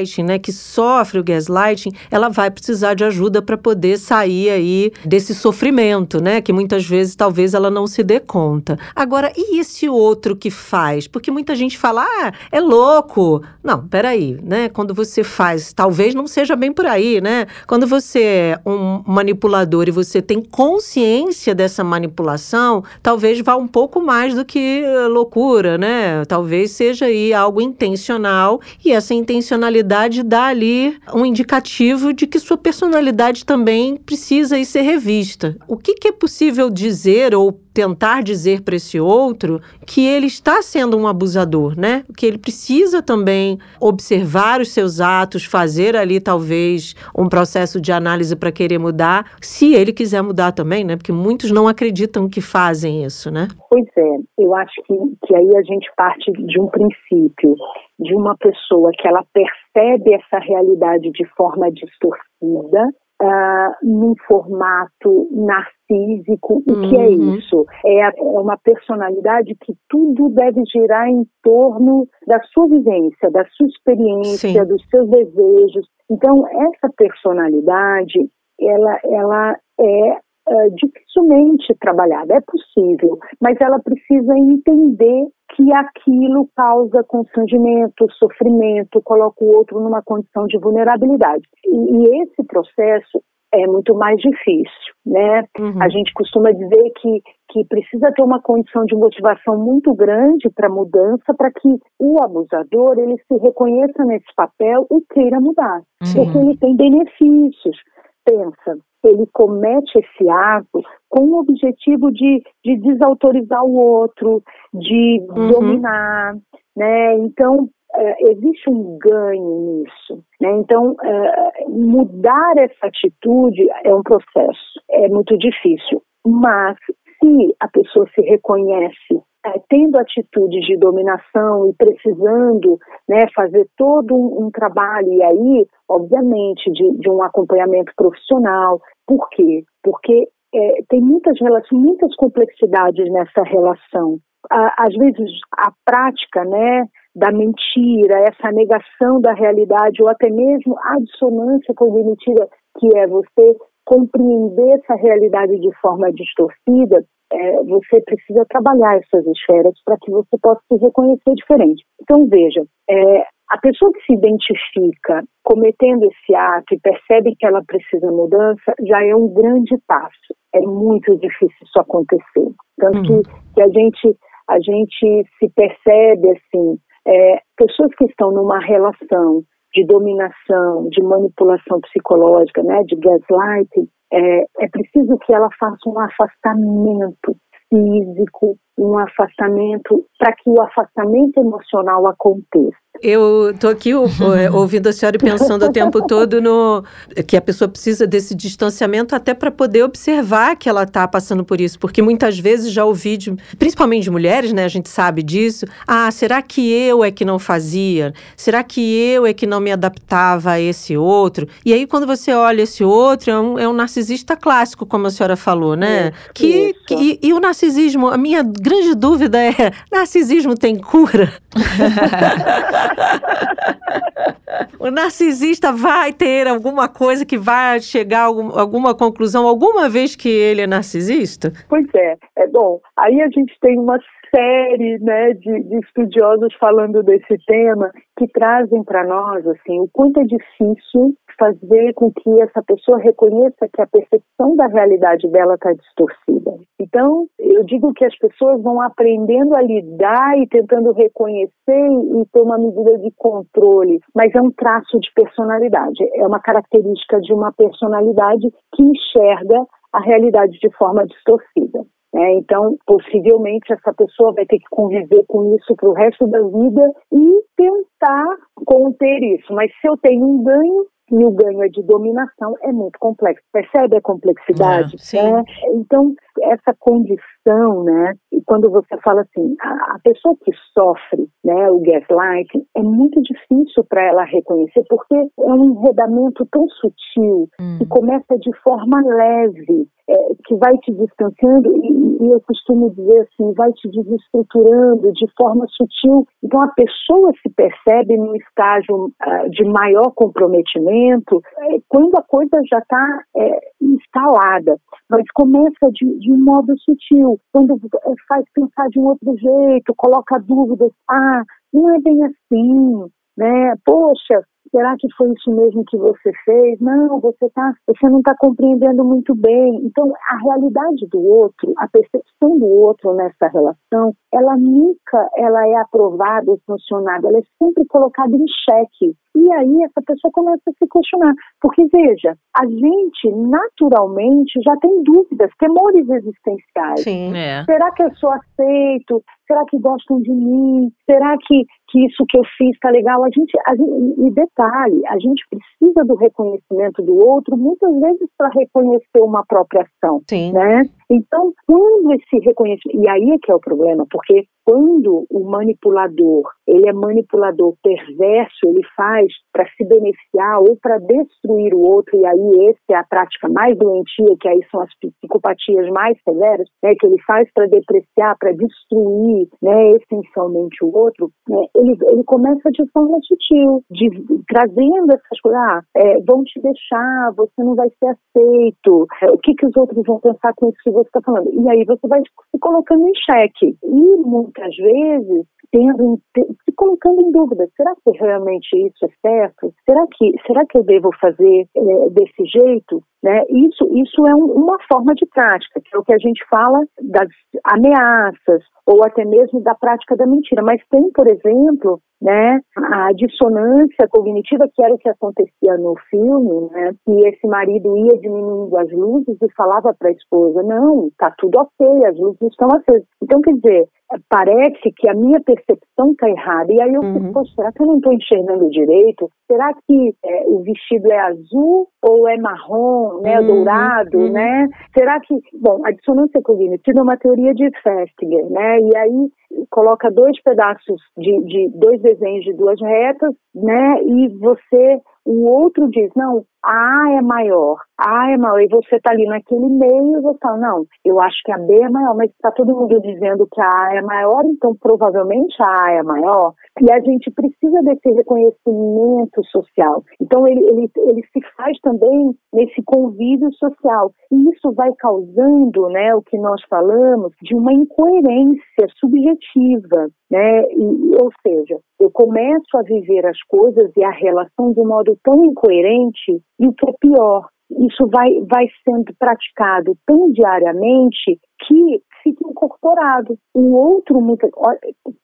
gaslighting, 0.01 0.23
né, 0.23 0.39
que 0.39 0.53
sofre 0.53 1.19
o 1.19 1.25
gaslighting, 1.25 1.93
ela 2.11 2.29
vai 2.29 2.51
precisar 2.51 2.95
de 2.95 3.05
ajuda 3.05 3.43
para 3.43 3.57
poder 3.57 3.99
sair 3.99 4.51
aí 4.51 4.93
desse 5.05 5.35
sofrimento, 5.35 6.23
né? 6.23 6.41
Que 6.41 6.53
muitas 6.53 6.87
vezes 6.87 7.15
talvez 7.15 7.55
ela 7.55 7.71
não 7.71 7.87
se 7.87 8.03
dê 8.03 8.21
conta. 8.21 8.79
Agora, 8.95 9.33
e 9.37 9.59
esse 9.59 9.89
outro 9.89 10.37
que 10.37 10.51
faz? 10.51 11.07
Porque 11.07 11.31
muita 11.31 11.55
gente 11.55 11.79
fala, 11.79 12.05
ah, 12.05 12.33
é 12.51 12.61
louco. 12.61 13.43
Não, 13.63 13.87
peraí, 13.87 14.39
né? 14.43 14.69
Quando 14.69 14.95
você 14.95 15.23
faz, 15.23 15.73
talvez 15.73 16.15
não 16.15 16.27
seja 16.27 16.57
bem 16.57 16.73
por 16.73 16.87
aí, 16.87 17.21
né? 17.21 17.47
Quando 17.67 17.87
você 17.87 18.21
é 18.21 18.61
um 18.67 19.03
manipulador 19.07 19.89
e 19.89 19.91
você 19.91 20.23
tem 20.23 20.41
consciência 20.41 21.55
dessa 21.55 21.85
manipulação, 21.85 22.83
talvez 23.03 23.41
vá 23.41 23.57
um 23.57 23.69
pouco 23.69 24.01
mais 24.01 24.35
do 24.35 24.45
que 24.45 24.83
loucura, 25.11 25.77
né? 25.77 26.25
Talvez 26.27 26.73
seja 26.73 27.07
aí 27.07 27.33
algo 27.33 27.61
intencional 27.61 28.61
e 28.85 28.93
essa 28.93 29.15
intencionalidade 29.15 29.90
dá 29.91 30.47
ali 30.47 30.97
um 31.15 31.25
indicativo 31.25 32.13
de 32.13 32.27
que 32.27 32.39
sua 32.39 32.57
personalidade 32.57 33.45
também 33.45 33.97
precisa 33.97 34.63
ser 34.65 34.83
revista. 34.83 35.57
O 35.67 35.77
que, 35.77 35.95
que 35.95 36.09
é 36.09 36.13
possível 36.13 36.71
dizer 36.71 37.35
ou 37.35 37.53
tentar 37.73 38.23
dizer 38.23 38.63
para 38.63 38.77
esse 38.77 39.01
outro 39.01 39.61
que 39.87 40.07
ele 40.07 40.27
está 40.27 40.61
sendo 40.63 40.99
um 40.99 41.07
abusador, 41.07 41.79
né? 41.79 42.05
Que 42.17 42.27
ele 42.27 42.39
precisa 42.39 43.03
também 43.03 43.59
observar 43.81 44.61
os 44.61 44.73
seus 44.73 45.01
atos, 45.01 45.45
fazer 45.45 45.97
ali 45.97 46.21
talvez 46.21 46.95
um 47.17 47.29
processo 47.29 47.81
de 47.81 47.93
análise 47.93 48.35
para 48.37 48.53
querer 48.53 48.79
mudar, 48.79 49.25
se 49.41 49.75
ele 49.75 49.93
quiser 49.93 50.23
mudar 50.23 50.53
também, 50.53 50.85
né? 50.85 50.97
Porque 50.97 51.13
muitos 51.13 51.51
não 51.51 51.69
acreditam 51.69 52.29
que 52.29 52.41
fazem 52.41 53.05
isso, 53.05 53.31
né? 53.31 53.49
Pois 53.69 53.87
é, 53.97 54.17
eu 54.39 54.55
acho 54.55 54.83
que, 54.87 54.95
que 55.27 55.35
aí 55.35 55.57
a 55.57 55.63
gente 55.63 55.91
parte 55.97 56.33
de 56.33 56.61
um 56.61 56.67
princípio 56.67 57.57
de 58.01 58.15
uma 58.15 58.37
pessoa 58.37 58.91
que 58.97 59.07
ela 59.07 59.25
percebe 59.33 60.15
essa 60.15 60.39
realidade 60.39 61.11
de 61.11 61.27
forma 61.37 61.71
distorcida, 61.71 62.89
uh, 63.23 63.75
num 63.83 64.15
formato 64.27 65.29
narcísico. 65.31 66.63
O 66.67 66.73
uhum. 66.73 66.89
que 66.89 66.97
é 66.97 67.09
uhum. 67.09 67.35
isso? 67.37 67.67
É, 67.85 68.01
é 68.01 68.23
uma 68.23 68.57
personalidade 68.57 69.55
que 69.63 69.75
tudo 69.89 70.31
deve 70.31 70.63
girar 70.65 71.09
em 71.09 71.25
torno 71.43 72.09
da 72.27 72.41
sua 72.53 72.67
vivência, 72.69 73.31
da 73.31 73.45
sua 73.57 73.67
experiência, 73.67 74.49
Sim. 74.49 74.67
dos 74.67 74.83
seus 74.89 75.09
desejos. 75.11 75.87
Então, 76.11 76.47
essa 76.49 76.89
personalidade, 76.97 78.31
ela, 78.61 78.99
ela 79.05 79.57
é 79.79 80.19
uh, 80.49 80.75
dificilmente 80.75 81.75
trabalhada. 81.81 82.35
É 82.35 82.41
possível, 82.41 83.19
mas 83.41 83.57
ela 83.61 83.79
precisa 83.81 84.37
entender 84.37 85.27
que 85.57 85.73
aquilo 85.75 86.49
causa 86.57 87.05
constrangimento, 87.05 88.07
sofrimento, 88.19 89.03
coloca 89.03 89.45
o 89.45 89.57
outro 89.57 89.81
numa 89.81 90.03
condição 90.03 90.47
de 90.47 90.59
vulnerabilidade. 90.59 91.43
E, 91.67 91.77
e 91.77 92.23
esse 92.23 92.45
processo 92.47 93.21
é 93.53 93.67
muito 93.67 93.95
mais 93.95 94.17
difícil, 94.21 94.95
né? 95.05 95.45
Uhum. 95.59 95.83
A 95.83 95.89
gente 95.89 96.13
costuma 96.15 96.53
dizer 96.53 96.93
que, 97.01 97.21
que 97.51 97.65
precisa 97.65 98.13
ter 98.13 98.23
uma 98.23 98.41
condição 98.41 98.85
de 98.85 98.95
motivação 98.95 99.59
muito 99.59 99.93
grande 99.95 100.49
para 100.55 100.69
mudança, 100.69 101.35
para 101.37 101.51
que 101.51 101.69
o 101.99 102.23
abusador 102.23 102.99
ele 102.99 103.17
se 103.17 103.39
reconheça 103.39 104.05
nesse 104.05 104.33
papel 104.37 104.87
e 104.93 105.15
queira 105.15 105.41
mudar, 105.41 105.83
uhum. 106.03 106.25
porque 106.25 106.39
ele 106.39 106.57
tem 106.59 106.77
benefícios. 106.77 107.77
Pensa, 108.25 108.79
ele 109.09 109.27
comete 109.33 109.99
esse 109.99 110.29
ato 110.29 110.83
com 111.09 111.25
o 111.25 111.41
objetivo 111.41 112.13
de, 112.13 112.43
de 112.65 112.77
desautorizar 112.79 113.65
o 113.65 113.75
outro, 113.75 114.43
de 114.73 115.21
uhum. 115.29 115.49
dominar, 115.49 116.35
né? 116.77 117.15
Então, 117.15 117.69
é, 117.95 118.31
existe 118.31 118.71
um 118.71 118.99
ganho 118.99 119.83
nisso, 119.83 120.25
né? 120.41 120.51
Então, 120.59 120.95
é, 121.03 121.65
mudar 121.69 122.53
essa 122.59 122.87
atitude 122.87 123.67
é 123.85 123.95
um 123.95 124.03
processo, 124.03 124.81
é 124.91 125.09
muito 125.09 125.37
difícil, 125.39 126.03
mas 126.27 126.77
se 127.21 127.57
a 127.61 127.69
pessoa 127.69 128.07
se 128.15 128.23
reconhece 128.23 129.23
é, 129.45 129.59
tendo 129.69 129.99
atitudes 129.99 130.67
de 130.67 130.77
dominação 130.77 131.71
e 131.71 131.75
precisando 131.75 132.79
né, 133.09 133.27
fazer 133.35 133.67
todo 133.77 134.15
um, 134.15 134.47
um, 134.47 134.51
trabalho, 134.51 135.13
e 135.13 135.23
aí, 135.23 135.67
obviamente, 135.89 136.71
de, 136.73 136.99
de, 136.99 137.11
um 137.11 137.23
acompanhamento 137.23 137.93
profissional. 137.97 138.81
Por 139.07 139.29
quê? 139.31 139.65
Porque 139.83 140.29
é, 140.55 140.83
tem 140.89 141.01
muitas 141.01 141.39
muitas 141.73 142.15
complexidades 142.17 143.11
nessa 143.11 143.43
relação. 143.45 144.19
às 144.51 144.95
vezes, 144.95 145.31
a 145.57 145.73
prática, 145.85 146.45
né, 146.45 146.85
da 147.15 147.33
mentira, 147.33 148.25
essa 148.29 148.53
negação 148.53 149.21
da 149.21 149.33
realidade, 149.33 150.03
ou 150.03 150.09
até 150.09 150.29
mesmo 150.29 150.77
a 150.79 150.97
dissonância 151.01 151.75
cognitiva, 151.75 152.49
que 152.79 152.89
é 152.99 153.07
você 153.07 153.57
compreender 153.91 154.79
essa 154.79 154.95
realidade 154.95 155.59
de 155.59 155.73
forma 155.81 156.13
distorcida, 156.13 157.05
é, 157.33 157.63
você 157.65 158.01
precisa 158.03 158.47
trabalhar 158.49 158.99
essas 158.99 159.27
esferas 159.27 159.75
para 159.85 159.97
que 160.01 160.13
você 160.13 160.39
possa 160.41 160.61
se 160.73 160.79
reconhecer 160.79 161.35
diferente. 161.35 161.83
Então, 162.01 162.25
veja, 162.29 162.63
é, 162.89 163.25
a 163.51 163.59
pessoa 163.59 163.93
que 163.93 164.01
se 164.07 164.15
identifica 164.15 165.25
cometendo 165.43 166.05
esse 166.05 166.35
ato 166.37 166.73
e 166.73 166.79
percebe 166.79 167.35
que 167.37 167.45
ela 167.45 167.65
precisa 167.67 168.13
mudança 168.13 168.73
já 168.87 169.05
é 169.05 169.13
um 169.13 169.27
grande 169.35 169.77
passo. 169.89 170.35
É 170.55 170.61
muito 170.61 171.17
difícil 171.19 171.59
isso 171.61 171.81
acontecer. 171.81 172.47
Tanto 172.79 173.13
uhum. 173.13 173.23
que, 173.23 173.55
que 173.55 173.63
a 173.63 173.69
gente 173.69 174.17
a 174.49 174.59
gente 174.59 175.29
se 175.39 175.49
percebe 175.55 176.31
assim, 176.31 176.77
é, 177.07 177.41
pessoas 177.57 177.93
que 177.97 178.05
estão 178.05 178.33
numa 178.33 178.59
relação 178.59 179.43
de 179.75 179.85
dominação, 179.87 180.89
de 180.91 181.03
manipulação 181.03 181.81
psicológica, 181.81 182.63
né, 182.63 182.83
de 182.85 182.97
gaslighting, 182.97 183.89
é, 184.13 184.41
é 184.61 184.69
preciso 184.69 185.17
que 185.19 185.33
ela 185.33 185.49
faça 185.59 185.89
um 185.89 185.99
afastamento 185.99 187.37
físico, 187.69 188.57
um 188.77 188.99
afastamento, 188.99 190.05
para 190.19 190.33
que 190.35 190.51
o 190.51 190.61
afastamento 190.61 191.39
emocional 191.39 192.07
aconteça. 192.09 192.77
Eu 193.03 193.51
estou 193.51 193.71
aqui 193.71 193.91
é, 193.93 194.51
ouvindo 194.51 194.89
a 194.89 194.93
senhora 194.93 195.17
e 195.17 195.19
pensando 195.19 195.65
o 195.65 195.73
tempo 195.73 196.05
todo 196.07 196.41
no 196.41 196.85
que 197.27 197.37
a 197.37 197.41
pessoa 197.41 197.69
precisa 197.69 198.07
desse 198.07 198.35
distanciamento 198.35 199.15
até 199.15 199.33
para 199.33 199.51
poder 199.51 199.83
observar 199.85 200.55
que 200.57 200.69
ela 200.69 200.83
está 200.83 201.09
passando 201.09 201.43
por 201.43 201.61
isso, 201.61 201.79
porque 201.79 202.03
muitas 202.03 202.39
vezes 202.39 202.73
já 202.73 202.85
ouvi, 202.85 203.17
de, 203.17 203.35
principalmente 203.59 204.05
de 204.05 204.11
mulheres, 204.11 204.53
né? 204.53 204.65
A 204.65 204.69
gente 204.69 204.89
sabe 204.89 205.23
disso. 205.23 205.65
Ah, 205.87 206.11
será 206.11 206.43
que 206.43 206.71
eu 206.71 207.03
é 207.03 207.11
que 207.11 207.25
não 207.25 207.39
fazia? 207.39 208.13
Será 208.37 208.63
que 208.63 208.81
eu 208.81 209.25
é 209.25 209.33
que 209.33 209.47
não 209.47 209.61
me 209.61 209.73
adaptava 209.73 210.53
a 210.53 210.61
esse 210.61 210.97
outro? 210.97 211.49
E 211.65 211.73
aí 211.73 211.87
quando 211.87 212.07
você 212.07 212.33
olha 212.35 212.63
esse 212.63 212.85
outro, 212.85 213.31
é 213.31 213.41
um, 213.41 213.59
é 213.59 213.69
um 213.69 213.73
narcisista 213.73 214.37
clássico, 214.37 214.85
como 214.85 215.07
a 215.07 215.11
senhora 215.11 215.37
falou, 215.37 215.75
né? 215.75 216.09
Isso, 216.09 216.33
que, 216.35 216.47
isso. 216.47 216.75
que 216.87 216.95
e, 216.95 217.19
e 217.23 217.33
o 217.33 217.41
narcisismo, 217.41 218.09
a 218.09 218.19
minha 218.19 218.43
grande 218.43 218.95
dúvida 218.95 219.39
é: 219.39 219.73
narcisismo 219.91 220.55
tem 220.55 220.77
cura? 220.77 221.33
o 224.79 224.91
narcisista 224.91 225.73
vai 225.73 226.13
ter 226.13 226.47
alguma 226.47 226.89
coisa 226.89 227.25
que 227.25 227.37
vai 227.37 227.81
chegar 227.81 228.21
a 228.21 228.25
algum, 228.25 228.59
alguma 228.59 228.95
conclusão 228.95 229.47
alguma 229.47 229.89
vez 229.89 230.15
que 230.15 230.29
ele 230.29 230.61
é 230.61 230.67
narcisista? 230.67 231.53
Pois 231.69 231.87
é. 231.95 232.17
É 232.37 232.47
bom. 232.47 232.81
Aí 232.97 233.21
a 233.21 233.29
gente 233.29 233.55
tem 233.61 233.79
uma 233.79 233.99
série 234.35 234.99
né, 235.01 235.33
de, 235.35 235.63
de 235.65 235.79
estudiosos 235.79 236.55
falando 236.59 237.03
desse 237.03 237.37
tema 237.47 237.91
que 238.19 238.27
trazem 238.29 238.83
para 238.85 239.05
nós 239.05 239.47
assim 239.47 239.81
o 239.81 239.89
quanto 239.93 240.21
é 240.21 240.25
difícil 240.25 241.15
fazer 241.39 241.95
com 241.95 242.13
que 242.13 242.43
essa 242.43 242.63
pessoa 242.63 242.99
reconheça 242.99 243.67
que 243.73 243.81
a 243.81 243.87
percepção 243.87 244.55
da 244.57 244.67
realidade 244.67 245.27
dela 245.31 245.55
está 245.55 245.73
distorcida. 245.73 246.53
Então, 246.79 247.27
eu 247.39 247.65
digo 247.65 247.95
que 247.95 248.05
as 248.05 248.17
pessoas 248.19 248.63
vão 248.63 248.81
aprendendo 248.81 249.57
a 249.57 249.63
lidar 249.63 250.39
e 250.39 250.47
tentando 250.47 250.93
reconhecer 250.93 251.51
e 251.69 252.27
ter 252.31 252.43
uma 252.43 252.59
medida 252.59 252.99
de 252.99 253.11
controle, 253.17 254.01
mas 254.15 254.35
é 254.35 254.41
um 254.43 254.51
traço 254.51 255.01
de 255.01 255.11
personalidade, 255.15 256.05
é 256.15 256.27
uma 256.27 256.41
característica 256.41 257.19
de 257.21 257.33
uma 257.33 257.53
personalidade 257.53 258.47
que 258.75 258.83
enxerga 258.83 259.65
a 259.93 260.01
realidade 260.01 260.59
de 260.59 260.71
forma 260.77 261.07
distorcida. 261.07 261.85
É, 262.15 262.33
então, 262.35 262.77
possivelmente, 262.87 263.73
essa 263.73 263.95
pessoa 263.95 264.35
vai 264.35 264.45
ter 264.45 264.59
que 264.59 264.69
conviver 264.71 265.25
com 265.29 265.55
isso 265.55 265.75
para 265.77 265.89
o 265.89 265.93
resto 265.93 266.27
da 266.27 266.41
vida 266.41 266.93
e 267.13 267.43
tentar 267.57 268.37
conter 268.67 269.23
isso. 269.23 269.53
Mas 269.53 269.71
se 269.81 269.89
eu 269.89 269.97
tenho 269.97 270.25
um 270.25 270.43
ganho, 270.43 270.87
e 271.11 271.25
o 271.25 271.31
ganho 271.31 271.63
é 271.63 271.69
de 271.69 271.83
dominação, 271.83 272.55
é 272.63 272.73
muito 272.73 272.99
complexo. 272.99 273.45
Percebe 273.53 273.97
a 273.97 274.01
complexidade? 274.01 274.97
É, 275.15 275.33
né? 275.33 275.43
Então, 275.75 276.15
essa 276.43 276.75
condição, 276.79 277.19
né? 277.47 278.15
E 278.33 278.43
quando 278.45 278.71
você 278.71 278.97
fala 279.03 279.23
assim, 279.23 279.57
a, 279.61 279.95
a 279.95 279.99
pessoa 280.03 280.37
que 280.45 280.53
sofre, 280.73 281.29
né, 281.45 281.71
o 281.71 281.81
gaslighting, 281.81 282.65
é 282.77 282.83
muito 282.83 283.21
difícil 283.23 283.85
para 283.89 284.05
ela 284.05 284.25
reconhecer, 284.25 284.85
porque 284.89 285.15
é 285.15 285.53
um 285.53 285.65
enredamento 285.65 286.47
tão 286.51 286.67
sutil 286.69 287.49
hum. 287.61 287.79
que 287.79 287.87
começa 287.87 288.37
de 288.39 288.57
forma 288.63 289.01
leve 289.03 289.89
é, 290.11 290.35
que 290.45 290.57
vai 290.57 290.77
te 290.79 290.93
distanciando 290.93 291.73
e, 291.73 292.25
e, 292.25 292.33
eu 292.33 292.41
costumo 292.41 292.91
dizer 292.91 293.21
assim, 293.21 293.53
vai 293.55 293.71
te 293.73 293.89
desestruturando 293.91 295.13
de 295.13 295.27
forma 295.37 295.67
sutil. 295.69 296.27
Então 296.43 296.61
a 296.61 296.69
pessoa 296.69 297.33
se 297.41 297.49
percebe 297.51 298.17
num 298.17 298.35
estágio 298.35 299.07
uh, 299.07 299.51
de 299.51 299.65
maior 299.65 300.11
comprometimento 300.15 301.41
é, 301.59 301.79
quando 301.89 302.17
a 302.17 302.23
coisa 302.23 302.61
já 302.69 302.79
está 302.79 303.23
é, 303.37 303.61
instalada, 303.81 304.77
mas 305.09 305.25
começa 305.33 305.91
de, 305.93 306.19
de, 306.19 306.33
um 306.33 306.45
modo 306.45 306.77
sutil, 306.79 307.30
quando 307.53 307.75
é, 307.75 308.15
faz 308.29 308.45
pensar 308.55 308.89
de 308.89 308.99
um 308.99 309.05
outro 309.05 309.37
jeito, 309.37 309.95
coloca 309.97 310.39
dúvidas, 310.39 310.91
ah, 311.09 311.43
não 311.73 311.95
é 311.95 311.99
bem 312.01 312.25
assim, 312.25 313.11
né? 313.37 313.75
Poxa, 313.85 314.43
será 314.71 314.95
que 314.99 315.09
foi 315.17 315.33
isso 315.33 315.51
mesmo 315.51 315.85
que 315.85 315.97
você 315.97 316.31
fez? 316.45 316.81
Não, 316.81 317.21
você 317.21 317.49
tá, 317.51 317.73
você 317.87 318.09
não 318.09 318.19
está 318.19 318.35
compreendendo 318.39 319.05
muito 319.05 319.35
bem. 319.35 319.77
Então, 319.85 320.13
a 320.31 320.37
realidade 320.39 321.07
do 321.11 321.21
outro, 321.21 321.73
a 321.79 321.89
percepção 321.89 322.59
do 322.59 322.67
outro 322.67 323.15
nessa 323.15 323.49
relação, 323.49 324.15
ela 324.33 324.57
nunca 324.57 325.29
ela 325.37 325.67
é 325.67 325.77
aprovada 325.77 326.51
ou 326.51 326.59
funcionada, 326.67 327.29
ela 327.29 327.39
é 327.39 327.43
sempre 327.63 327.85
colocada 327.87 328.35
em 328.35 328.47
xeque. 328.47 329.15
E 329.37 329.53
aí 329.53 329.85
essa 329.85 330.03
pessoa 330.05 330.33
começa 330.33 330.63
a 330.69 330.73
se 330.73 330.89
questionar. 330.91 331.35
Porque, 331.61 331.87
veja, 331.93 332.37
a 332.57 332.67
gente 332.67 333.31
naturalmente 333.37 334.61
já 334.63 334.77
tem 334.79 335.03
dúvidas, 335.05 335.51
temores 335.59 336.09
existenciais. 336.09 337.01
Sim, 337.01 337.37
é. 337.37 337.65
Será 337.65 337.93
que 337.93 338.03
eu 338.03 338.15
sou 338.17 338.31
aceito? 338.31 339.23
Será 339.51 339.65
que 339.69 339.81
gostam 339.81 340.23
de 340.23 340.31
mim? 340.31 340.93
Será 341.05 341.37
que, 341.39 341.65
que 341.89 342.07
isso 342.07 342.25
que 342.29 342.39
eu 342.39 342.43
fiz 342.57 342.71
está 342.71 342.89
legal? 342.89 343.25
A 343.25 343.31
gente, 343.31 343.53
a 343.67 343.75
gente, 343.75 344.21
e 344.21 344.31
detalhe, 344.31 345.03
a 345.09 345.19
gente 345.19 345.43
precisa 345.51 346.05
do 346.05 346.15
reconhecimento 346.15 347.03
do 347.03 347.17
outro 347.17 347.57
muitas 347.57 347.93
vezes 348.01 348.29
para 348.39 348.49
reconhecer 348.51 349.19
uma 349.19 349.45
própria 349.45 349.83
ação. 349.83 350.23
Sim. 350.29 350.53
Né? 350.53 350.85
Então, 351.11 351.53
quando 351.67 352.13
esse 352.13 352.39
reconhecimento. 352.47 353.03
E 353.03 353.09
aí 353.09 353.31
é 353.33 353.39
que 353.43 353.51
é 353.51 353.55
o 353.57 353.61
problema, 353.61 354.07
porque 354.09 354.45
quando 354.71 355.27
o 355.29 355.51
manipulador 355.51 356.45
ele 356.71 356.89
é 356.89 356.93
manipulador 356.93 357.75
perverso, 357.83 358.69
ele 358.69 358.83
faz 358.97 359.27
para 359.53 359.67
se 359.77 359.85
beneficiar 359.85 360.61
ou 360.61 360.77
para 360.81 360.99
destruir 360.99 361.75
o 361.75 361.81
outro, 361.81 362.17
e 362.17 362.25
aí 362.25 362.69
essa 362.69 362.79
é 362.91 362.95
a 362.95 363.05
prática 363.05 363.49
mais 363.49 363.77
doentia, 363.77 364.37
que 364.41 364.49
aí 364.49 364.61
são 364.71 364.81
as 364.83 364.91
psicopatias 365.01 365.89
mais 365.91 366.17
severas, 366.23 366.69
né, 366.83 366.95
que 366.95 367.07
ele 367.07 367.21
faz 367.27 367.49
para 367.53 367.67
depreciar, 367.67 368.37
para 368.39 368.53
destruir 368.53 369.49
né, 369.61 369.91
essencialmente 369.97 370.85
o 370.85 370.97
outro, 370.97 371.31
né, 371.49 371.61
ele, 371.75 371.99
ele 372.09 372.25
começa 372.25 372.71
de 372.71 372.89
forma 372.93 373.19
sutil, 373.25 373.83
de, 373.91 374.09
trazendo 374.47 375.13
essas 375.13 375.41
coisas, 375.43 375.61
ah, 375.61 375.83
é, 375.97 376.21
vão 376.21 376.45
te 376.45 376.61
deixar, 376.61 377.33
você 377.37 377.65
não 377.65 377.75
vai 377.75 377.89
ser 377.99 378.15
aceito, 378.15 379.07
é, 379.23 379.31
o 379.33 379.39
que, 379.39 379.55
que 379.55 379.67
os 379.67 379.77
outros 379.77 380.05
vão 380.07 380.21
pensar 380.21 380.53
com 380.55 380.69
isso 380.69 380.79
que 380.85 380.91
você 380.93 381.09
está 381.09 381.21
falando? 381.23 381.51
E 381.53 381.69
aí 381.69 381.85
você 381.85 382.07
vai 382.07 382.21
se 382.21 382.59
colocando 382.61 383.09
em 383.09 383.13
xeque. 383.15 383.77
E 383.83 384.17
muitas 384.17 384.60
vezes 384.77 385.47
tendo, 385.73 386.19
se 386.35 386.73
colocando 386.75 387.21
em 387.23 387.33
dúvida, 387.33 387.69
será 387.77 387.95
que 388.05 388.19
realmente 388.19 388.69
isso 388.75 389.05
é 389.05 389.29
certo? 389.29 389.73
Será 389.85 390.05
que, 390.13 390.33
será 390.47 390.67
que 390.67 390.79
eu 390.79 390.85
devo 390.85 391.11
fazer 391.21 391.69
é, 391.77 392.11
desse 392.11 392.45
jeito? 392.45 393.03
Né? 393.23 393.45
Isso, 393.51 393.87
isso 393.93 394.27
é 394.27 394.35
um, 394.35 394.47
uma 394.47 394.79
forma 394.91 395.15
de 395.15 395.27
prática, 395.27 395.81
que 395.81 395.95
é 395.95 395.99
o 395.99 396.05
que 396.05 396.15
a 396.15 396.19
gente 396.19 396.43
fala 396.49 396.81
das 397.03 397.29
ameaças 397.65 398.63
ou 398.87 399.05
até 399.05 399.25
mesmo 399.25 399.61
da 399.61 399.75
prática 399.75 400.17
da 400.17 400.27
mentira. 400.27 400.63
Mas 400.63 400.81
tem, 400.91 401.11
por 401.13 401.29
exemplo, 401.29 402.01
né, 402.21 402.61
a 402.77 403.13
dissonância 403.13 404.09
cognitiva, 404.11 404.69
que 404.75 404.83
era 404.83 404.95
o 404.95 404.99
que 404.99 405.09
acontecia 405.09 405.77
no 405.79 405.95
filme, 406.11 406.71
né, 406.71 406.93
que 407.05 407.29
esse 407.29 407.47
marido 407.47 407.97
ia 407.97 408.21
diminuindo 408.21 408.77
as 408.77 408.91
luzes 408.93 409.37
e 409.41 409.53
falava 409.55 409.95
para 409.99 410.09
a 410.09 410.13
esposa: 410.13 410.63
não, 410.63 411.09
tá 411.19 411.33
tudo 411.39 411.59
ok, 411.59 412.07
as 412.07 412.17
luzes 412.19 412.43
estão 412.43 412.69
acesas. 412.69 413.07
Então, 413.23 413.41
quer 413.41 413.55
dizer, 413.55 413.89
parece 414.29 414.93
que 414.97 415.09
a 415.09 415.15
minha 415.15 415.41
percepção 415.41 416.11
está 416.13 416.29
errada. 416.29 416.73
E 416.73 416.81
aí 416.81 416.93
eu 416.93 417.01
uhum. 417.01 417.27
fico, 417.27 417.47
será 417.55 417.73
que 417.73 417.83
eu 417.83 417.87
não 417.87 417.97
estou 417.97 418.13
enxergando 418.13 418.71
direito? 418.71 419.31
Será 419.47 419.73
que 419.87 420.15
é, 420.25 420.45
o 420.47 420.63
vestido 420.63 421.11
é 421.13 421.19
azul 421.19 421.89
ou 422.03 422.29
é 422.29 422.37
marrom, 422.37 423.10
né, 423.21 423.41
uhum. 423.41 423.47
dourado, 423.47 424.19
uhum. 424.19 424.33
né? 424.33 424.67
Será 424.97 425.21
que, 425.21 425.35
bom, 425.61 425.81
a 425.85 425.91
dissonância 425.91 426.41
cognitiva 426.43 427.01
é 427.01 427.03
uma 427.03 427.17
teoria 427.17 427.55
de 427.55 427.71
Festinger, 427.83 428.51
né? 428.51 428.81
E 428.81 428.97
aí 428.97 429.31
coloca 429.71 430.11
dois 430.11 430.41
pedaços 430.43 431.01
de, 431.17 431.45
de 431.45 431.71
dois 431.75 432.01
desenhos 432.01 432.45
de 432.45 432.53
duas 432.55 432.81
retas, 432.81 433.35
né? 433.55 434.03
E 434.03 434.29
você 434.39 435.01
o 435.25 435.49
outro 435.49 435.89
diz, 435.89 436.11
não, 436.17 436.45
a 436.63 437.13
é 437.13 437.23
maior, 437.23 437.79
A 437.99 438.31
é 438.31 438.37
maior, 438.37 438.61
e 438.61 438.69
você 438.69 438.97
está 438.97 439.13
ali 439.13 439.25
naquele 439.25 439.69
meio 439.69 440.19
e 440.19 440.21
você 440.21 440.39
fala, 440.43 440.59
não, 440.59 440.85
eu 441.05 441.21
acho 441.21 441.37
que 441.45 441.53
a 441.53 441.59
B 441.59 441.75
é 441.75 441.89
maior, 441.89 442.15
mas 442.15 442.31
está 442.31 442.51
todo 442.51 442.75
mundo 442.75 443.01
dizendo 443.01 443.47
que 443.51 443.61
a 443.61 443.69
A 443.69 443.97
é 443.97 444.03
maior, 444.03 444.45
então 444.45 444.75
provavelmente 444.81 445.57
a 445.63 445.87
A 445.87 445.91
é 445.93 446.03
maior, 446.03 446.53
e 446.81 446.91
a 446.91 447.01
gente 447.01 447.31
precisa 447.31 447.83
desse 447.83 448.11
reconhecimento 448.11 449.43
social. 449.51 450.03
Então 450.21 450.47
ele, 450.47 450.61
ele, 450.67 450.91
ele 450.97 451.23
se 451.33 451.41
faz 451.57 451.79
também 451.81 452.35
nesse 452.53 452.83
convívio 452.85 453.53
social, 453.55 454.13
e 454.31 454.51
isso 454.51 454.73
vai 454.73 454.91
causando, 454.99 455.89
né, 455.89 456.15
o 456.15 456.23
que 456.23 456.39
nós 456.39 456.63
falamos, 456.69 457.33
de 457.43 457.55
uma 457.55 457.73
incoerência 457.73 458.87
subjetiva, 458.99 460.09
né, 460.31 460.63
e, 460.71 461.17
ou 461.21 461.31
seja, 461.43 461.79
eu 461.99 462.11
começo 462.11 462.77
a 462.77 462.83
viver 462.83 463.27
as 463.27 463.39
coisas 463.49 463.91
e 463.97 464.05
a 464.05 464.11
relação 464.11 464.73
de 464.73 464.81
um 464.81 464.87
modo 464.87 465.19
tão 465.25 465.45
incoerente 465.45 466.41
e 466.59 466.67
o 466.69 466.73
que 466.73 466.89
é 466.89 466.93
pior, 467.01 467.49
isso 467.71 468.07
vai, 468.09 468.29
vai 468.49 468.67
sendo 468.85 469.13
praticado 469.19 469.97
tão 470.07 470.31
diariamente 470.33 471.39
que 471.67 472.03
fica 472.23 472.49
incorporado. 472.49 473.39
O 473.55 473.75
outro, 473.75 474.21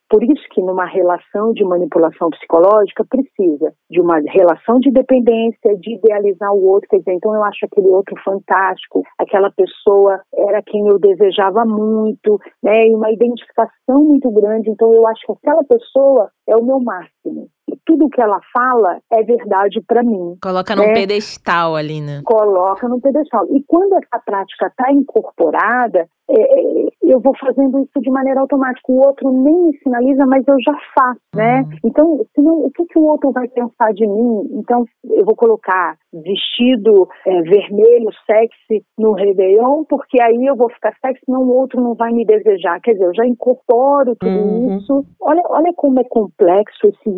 por 0.08 0.22
isso 0.22 0.42
que 0.50 0.62
numa 0.62 0.86
relação 0.86 1.52
de 1.52 1.64
manipulação 1.64 2.30
psicológica 2.30 3.04
precisa 3.08 3.72
de 3.90 4.00
uma 4.00 4.18
relação 4.26 4.78
de 4.78 4.90
dependência, 4.90 5.76
de 5.78 5.94
idealizar 5.94 6.52
o 6.52 6.64
outro, 6.64 6.88
quer 6.88 6.98
dizer, 6.98 7.14
então 7.14 7.34
eu 7.34 7.42
acho 7.44 7.64
aquele 7.64 7.88
outro 7.88 8.14
fantástico, 8.24 9.02
aquela 9.18 9.50
pessoa 9.50 10.20
era 10.34 10.62
quem 10.62 10.86
eu 10.86 10.98
desejava 10.98 11.64
muito, 11.64 12.38
né, 12.62 12.88
e 12.88 12.94
uma 12.94 13.10
identificação 13.10 14.04
muito 14.04 14.30
grande, 14.30 14.70
então 14.70 14.92
eu 14.92 15.06
acho 15.08 15.26
que 15.26 15.32
aquela 15.32 15.64
pessoa 15.64 16.30
é 16.48 16.56
o 16.56 16.64
meu 16.64 16.80
máximo 16.80 17.48
tudo 17.86 18.10
que 18.10 18.20
ela 18.20 18.40
fala 18.52 18.98
é 19.12 19.22
verdade 19.22 19.80
para 19.86 20.02
mim. 20.02 20.36
Coloca 20.42 20.74
num 20.74 20.88
né? 20.88 20.94
pedestal 20.94 21.76
ali, 21.76 22.00
né? 22.00 22.20
Coloca 22.24 22.88
num 22.88 23.00
pedestal. 23.00 23.46
E 23.50 23.62
quando 23.66 23.94
essa 23.94 24.20
prática 24.24 24.66
está 24.66 24.92
incorporada, 24.92 26.06
é, 26.28 26.34
é, 26.34 26.88
eu 27.04 27.20
vou 27.20 27.32
fazendo 27.38 27.78
isso 27.78 28.00
de 28.00 28.10
maneira 28.10 28.40
automática. 28.40 28.90
O 28.90 29.06
outro 29.06 29.30
nem 29.30 29.66
me 29.66 29.78
sinaliza, 29.78 30.26
mas 30.26 30.44
eu 30.48 30.56
já 30.60 30.72
faço, 30.98 31.20
né? 31.34 31.60
Uhum. 31.60 31.78
Então, 31.84 32.26
senão, 32.34 32.64
o 32.64 32.70
que, 32.72 32.84
que 32.86 32.98
o 32.98 33.04
outro 33.04 33.30
vai 33.30 33.46
pensar 33.48 33.92
de 33.94 34.06
mim? 34.06 34.48
Então, 34.54 34.84
eu 35.08 35.24
vou 35.24 35.36
colocar 35.36 35.96
vestido 36.12 37.08
é, 37.26 37.42
vermelho, 37.42 38.10
sexy, 38.26 38.84
no 38.98 39.12
Réveillon, 39.12 39.84
porque 39.84 40.20
aí 40.20 40.46
eu 40.46 40.56
vou 40.56 40.68
ficar 40.70 40.92
sexy, 41.00 41.20
senão 41.24 41.42
o 41.42 41.54
outro 41.54 41.80
não 41.80 41.94
vai 41.94 42.12
me 42.12 42.24
desejar. 42.24 42.80
Quer 42.80 42.94
dizer, 42.94 43.04
eu 43.04 43.14
já 43.14 43.24
incorporo 43.24 44.16
tudo 44.16 44.32
uhum. 44.32 44.78
isso. 44.78 45.04
Olha, 45.20 45.42
olha 45.48 45.72
como 45.76 46.00
é 46.00 46.04
complexo 46.04 46.88
esse 46.88 47.10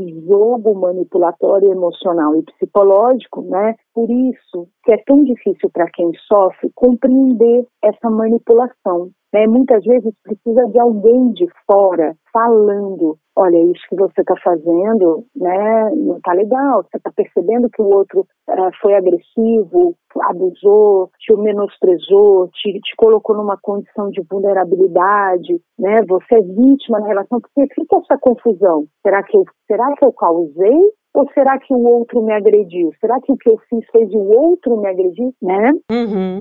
jogo 0.58 0.74
manipulatório 0.74 1.70
emocional 1.70 2.34
e 2.36 2.42
psicológico, 2.42 3.42
né? 3.42 3.74
Por 3.94 4.10
isso 4.10 4.68
que 4.84 4.92
é 4.92 5.02
tão 5.06 5.24
difícil 5.24 5.70
para 5.72 5.90
quem 5.90 6.10
sofre 6.26 6.70
compreender 6.74 7.66
essa 7.82 8.10
manipulação. 8.10 9.10
Né? 9.32 9.46
Muitas 9.46 9.84
vezes 9.84 10.12
precisa 10.22 10.66
de 10.66 10.78
alguém 10.78 11.32
de 11.32 11.46
fora 11.66 12.16
falando, 12.32 13.16
olha, 13.36 13.58
isso 13.58 13.82
que 13.88 13.96
você 13.96 14.20
está 14.20 14.34
fazendo 14.42 15.24
né, 15.36 15.90
não 15.94 16.16
está 16.16 16.32
legal, 16.32 16.82
você 16.82 16.96
está 16.96 17.10
percebendo 17.10 17.70
que 17.70 17.82
o 17.82 17.88
outro 17.88 18.20
uh, 18.48 18.70
foi 18.80 18.94
agressivo, 18.94 19.94
abusou, 20.22 21.10
te 21.18 21.34
menosprezou, 21.34 22.48
te, 22.48 22.72
te 22.80 22.96
colocou 22.96 23.36
numa 23.36 23.56
condição 23.60 24.10
de 24.10 24.22
vulnerabilidade, 24.28 25.60
né? 25.78 26.02
Você 26.08 26.34
é 26.34 26.40
vítima 26.40 27.00
na 27.00 27.06
relação, 27.06 27.40
porque 27.40 27.74
fica 27.74 27.96
essa 27.96 28.18
confusão. 28.18 28.86
Será 29.02 29.22
que 29.22 29.36
eu, 29.36 29.44
será 29.66 29.94
que 29.96 30.04
eu 30.04 30.12
causei 30.12 30.92
ou 31.14 31.28
será 31.32 31.58
que 31.58 31.72
o 31.72 31.82
outro 31.82 32.22
me 32.22 32.32
agrediu? 32.32 32.92
Será 33.00 33.20
que 33.20 33.32
o 33.32 33.36
que 33.36 33.48
eu 33.50 33.58
fiz 33.68 33.84
fez 33.90 34.08
o 34.12 34.18
outro 34.18 34.80
me 34.80 34.88
agredir, 34.88 35.30
né? 35.42 35.72
Uhum. 35.90 36.38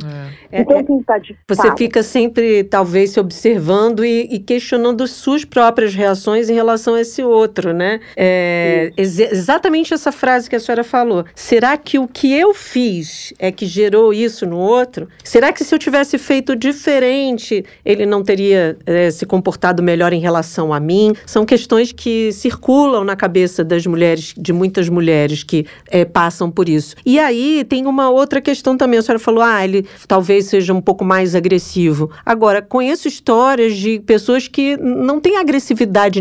É. 0.52 0.62
Então, 0.62 0.78
é, 0.78 0.84
quem 0.84 1.02
tá 1.04 1.17
de 1.17 1.36
Você 1.50 1.76
fica 1.76 2.04
sempre, 2.04 2.63
talvez, 2.63 3.12
se 3.12 3.19
observando 3.19 4.06
e, 4.06 4.28
e, 4.32 4.39
questionando 4.39 5.08
suas 5.08 5.43
próprias 5.43 5.87
reações 5.93 6.50
em 6.50 6.54
relação 6.54 6.95
a 6.95 7.02
esse 7.02 7.23
outro, 7.23 7.73
né? 7.73 8.00
É, 8.15 8.91
ex 8.97 9.19
exatamente 9.19 9.93
essa 9.93 10.12
frase 10.12 10.50
que 10.50 10.56
a 10.56 10.60
senhora 10.60 10.84
falou. 10.84 11.26
Será 11.36 11.76
que 11.78 11.97
o 12.00 12.08
que 12.08 12.34
eu 12.34 12.54
fiz 12.54 13.34
é 13.39 13.52
que 13.52 13.65
gerou 13.65 14.13
isso 14.13 14.45
no 14.45 14.58
outro? 14.58 15.08
Será 15.23 15.52
que 15.52 15.63
se 15.63 15.73
eu 15.73 15.80
tivesse 15.80 16.17
feito 16.17 16.56
diferente, 16.56 17.63
ele 17.84 18.06
não 18.06 18.23
teria 18.23 18.78
é, 18.86 19.10
se 19.12 19.26
comportado 19.26 19.82
melhor 19.82 20.13
em 20.13 20.19
relação 20.19 20.73
a 20.73 20.80
mim? 20.80 21.13
São 21.26 21.45
questões 21.45 21.91
que 21.91 22.32
circulam 22.32 23.04
na 23.04 23.15
cabeça 23.15 23.63
das 23.63 23.86
mulheres 23.86 24.34
de 24.38 24.54
muitas 24.54 24.89
mulheres 24.89 25.43
que 25.43 25.65
é, 25.89 26.06
passam 26.06 26.50
por 26.52 26.69
isso. 26.69 26.95
E 27.06 27.19
aí 27.19 27.63
tem 27.67 27.86
uma 27.86 28.10
outra 28.10 28.41
questão 28.41 28.78
também. 28.78 29.00
A 29.00 29.02
senhora 29.02 29.19
falou, 29.19 29.43
ah, 29.43 29.63
ele 29.63 29.86
talvez 30.08 30.45
seja 30.45 30.73
um 30.73 30.82
pouco 30.82 31.04
mais 31.04 31.36
agressivo. 31.36 32.12
Agora, 32.26 32.62
conheço 32.62 33.08
histórias 33.08 33.76
de 33.76 34.00
pessoas 34.00 34.47
que 34.47 34.78
não 34.78 35.19
têm 35.19 35.38
agressividade 35.38 35.66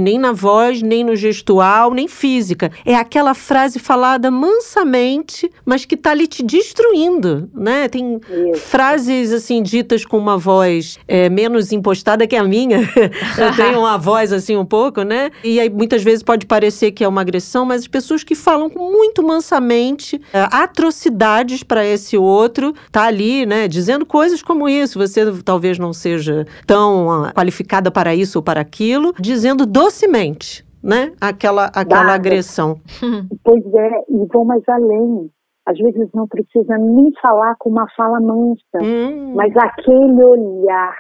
nem 0.01 0.19
na 0.19 0.33
voz, 0.33 0.83
nem 0.83 1.05
no 1.05 1.17
gestual, 1.17 1.93
nem 1.93 2.09
física. 2.09 2.71
É 2.85 2.95
aquela 2.95 3.35
frase 3.35 3.79
falada 3.79 4.31
mansamente, 4.31 5.51
mas 5.65 5.85
que 5.85 5.97
tá 5.97 6.11
ali 6.11 6.27
te 6.27 6.43
destruindo, 6.43 7.49
né? 7.55 7.89
Tem 7.89 8.21
Isso. 8.53 8.61
frases 8.61 9.33
assim 9.33 9.63
ditas 9.63 10.05
com 10.05 10.19
uma 10.19 10.39
voz 10.39 10.99
é, 11.07 11.29
menos 11.29 11.73
impostada 11.73 12.27
que 12.27 12.37
a 12.37 12.45
minha. 12.45 12.79
Eu 13.39 13.55
tenho 13.57 13.81
uma 13.81 13.97
voz 13.97 14.33
assim 14.33 14.57
um 14.57 14.65
pouco, 14.65 15.03
né? 15.03 15.31
E 15.43 15.61
aí 15.61 15.69
muitas 15.69 16.03
vezes 16.03 16.23
pode 16.23 16.47
parecer 16.47 16.93
que 16.93 17.05
é 17.05 17.09
uma 17.09 17.21
agressão, 17.21 17.65
mas 17.65 17.83
as 17.83 17.89
pessoas 17.89 18.25
que 18.25 18.35
falam 18.35 18.71
muito 18.75 19.23
mansamente 19.23 20.21
é, 20.33 20.47
atrocidades 20.51 21.63
para 21.63 21.85
esse 21.85 22.17
outro, 22.17 22.75
tá 22.91 23.05
ali, 23.05 23.47
né, 23.47 23.69
dizendo 23.69 24.07
coisas 24.07 24.43
como 24.43 24.69
isso. 24.69 24.99
Você 24.99 25.33
talvez 25.45 25.79
não 25.79 25.93
seja 25.93 26.47
tão 26.67 27.07
uh, 27.07 27.33
qualificada 27.33 27.91
para 27.91 28.15
isso 28.15 28.39
ou 28.39 28.43
para 28.43 28.61
aquilo, 28.61 29.15
dizendo 29.37 29.67
docemente, 29.67 30.65
né, 30.83 31.13
aquela 31.21 31.67
aquela 31.67 32.15
agressão. 32.15 32.81
Pois 33.45 33.65
é, 33.75 33.91
e 34.09 34.27
vão 34.33 34.45
mais 34.45 34.63
além. 34.69 35.31
Às 35.67 35.79
vezes 35.79 36.09
não 36.15 36.29
precisa 36.29 36.79
nem 36.79 37.13
falar 37.21 37.57
com 37.59 37.69
uma 37.69 37.87
fala 37.97 38.21
mansa, 38.21 38.79
hum. 38.81 39.35
mas 39.35 39.53
aquele 39.57 40.25
olhar 40.25 40.97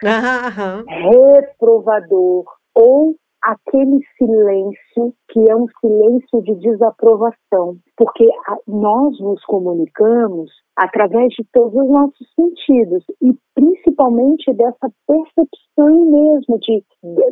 reprovador 1.13 2.45
ou 2.75 3.15
aquele 3.47 4.01
silêncio 4.19 5.15
que 5.29 5.49
é 5.49 5.55
um 5.55 5.69
silêncio 5.81 6.43
de 6.43 6.55
desaprovação, 6.57 7.77
porque 7.97 8.29
nós 8.67 9.19
nos 9.21 9.43
comunicamos 9.45 10.51
através 10.75 11.29
de 11.29 11.47
todos 11.53 11.73
os 11.75 11.89
nossos 11.89 12.27
sentidos 12.35 13.05
e 13.23 13.33
principalmente 13.55 14.53
dessa 14.53 14.91
percepção 15.07 16.11
mesmo 16.11 16.59
de, 16.59 16.85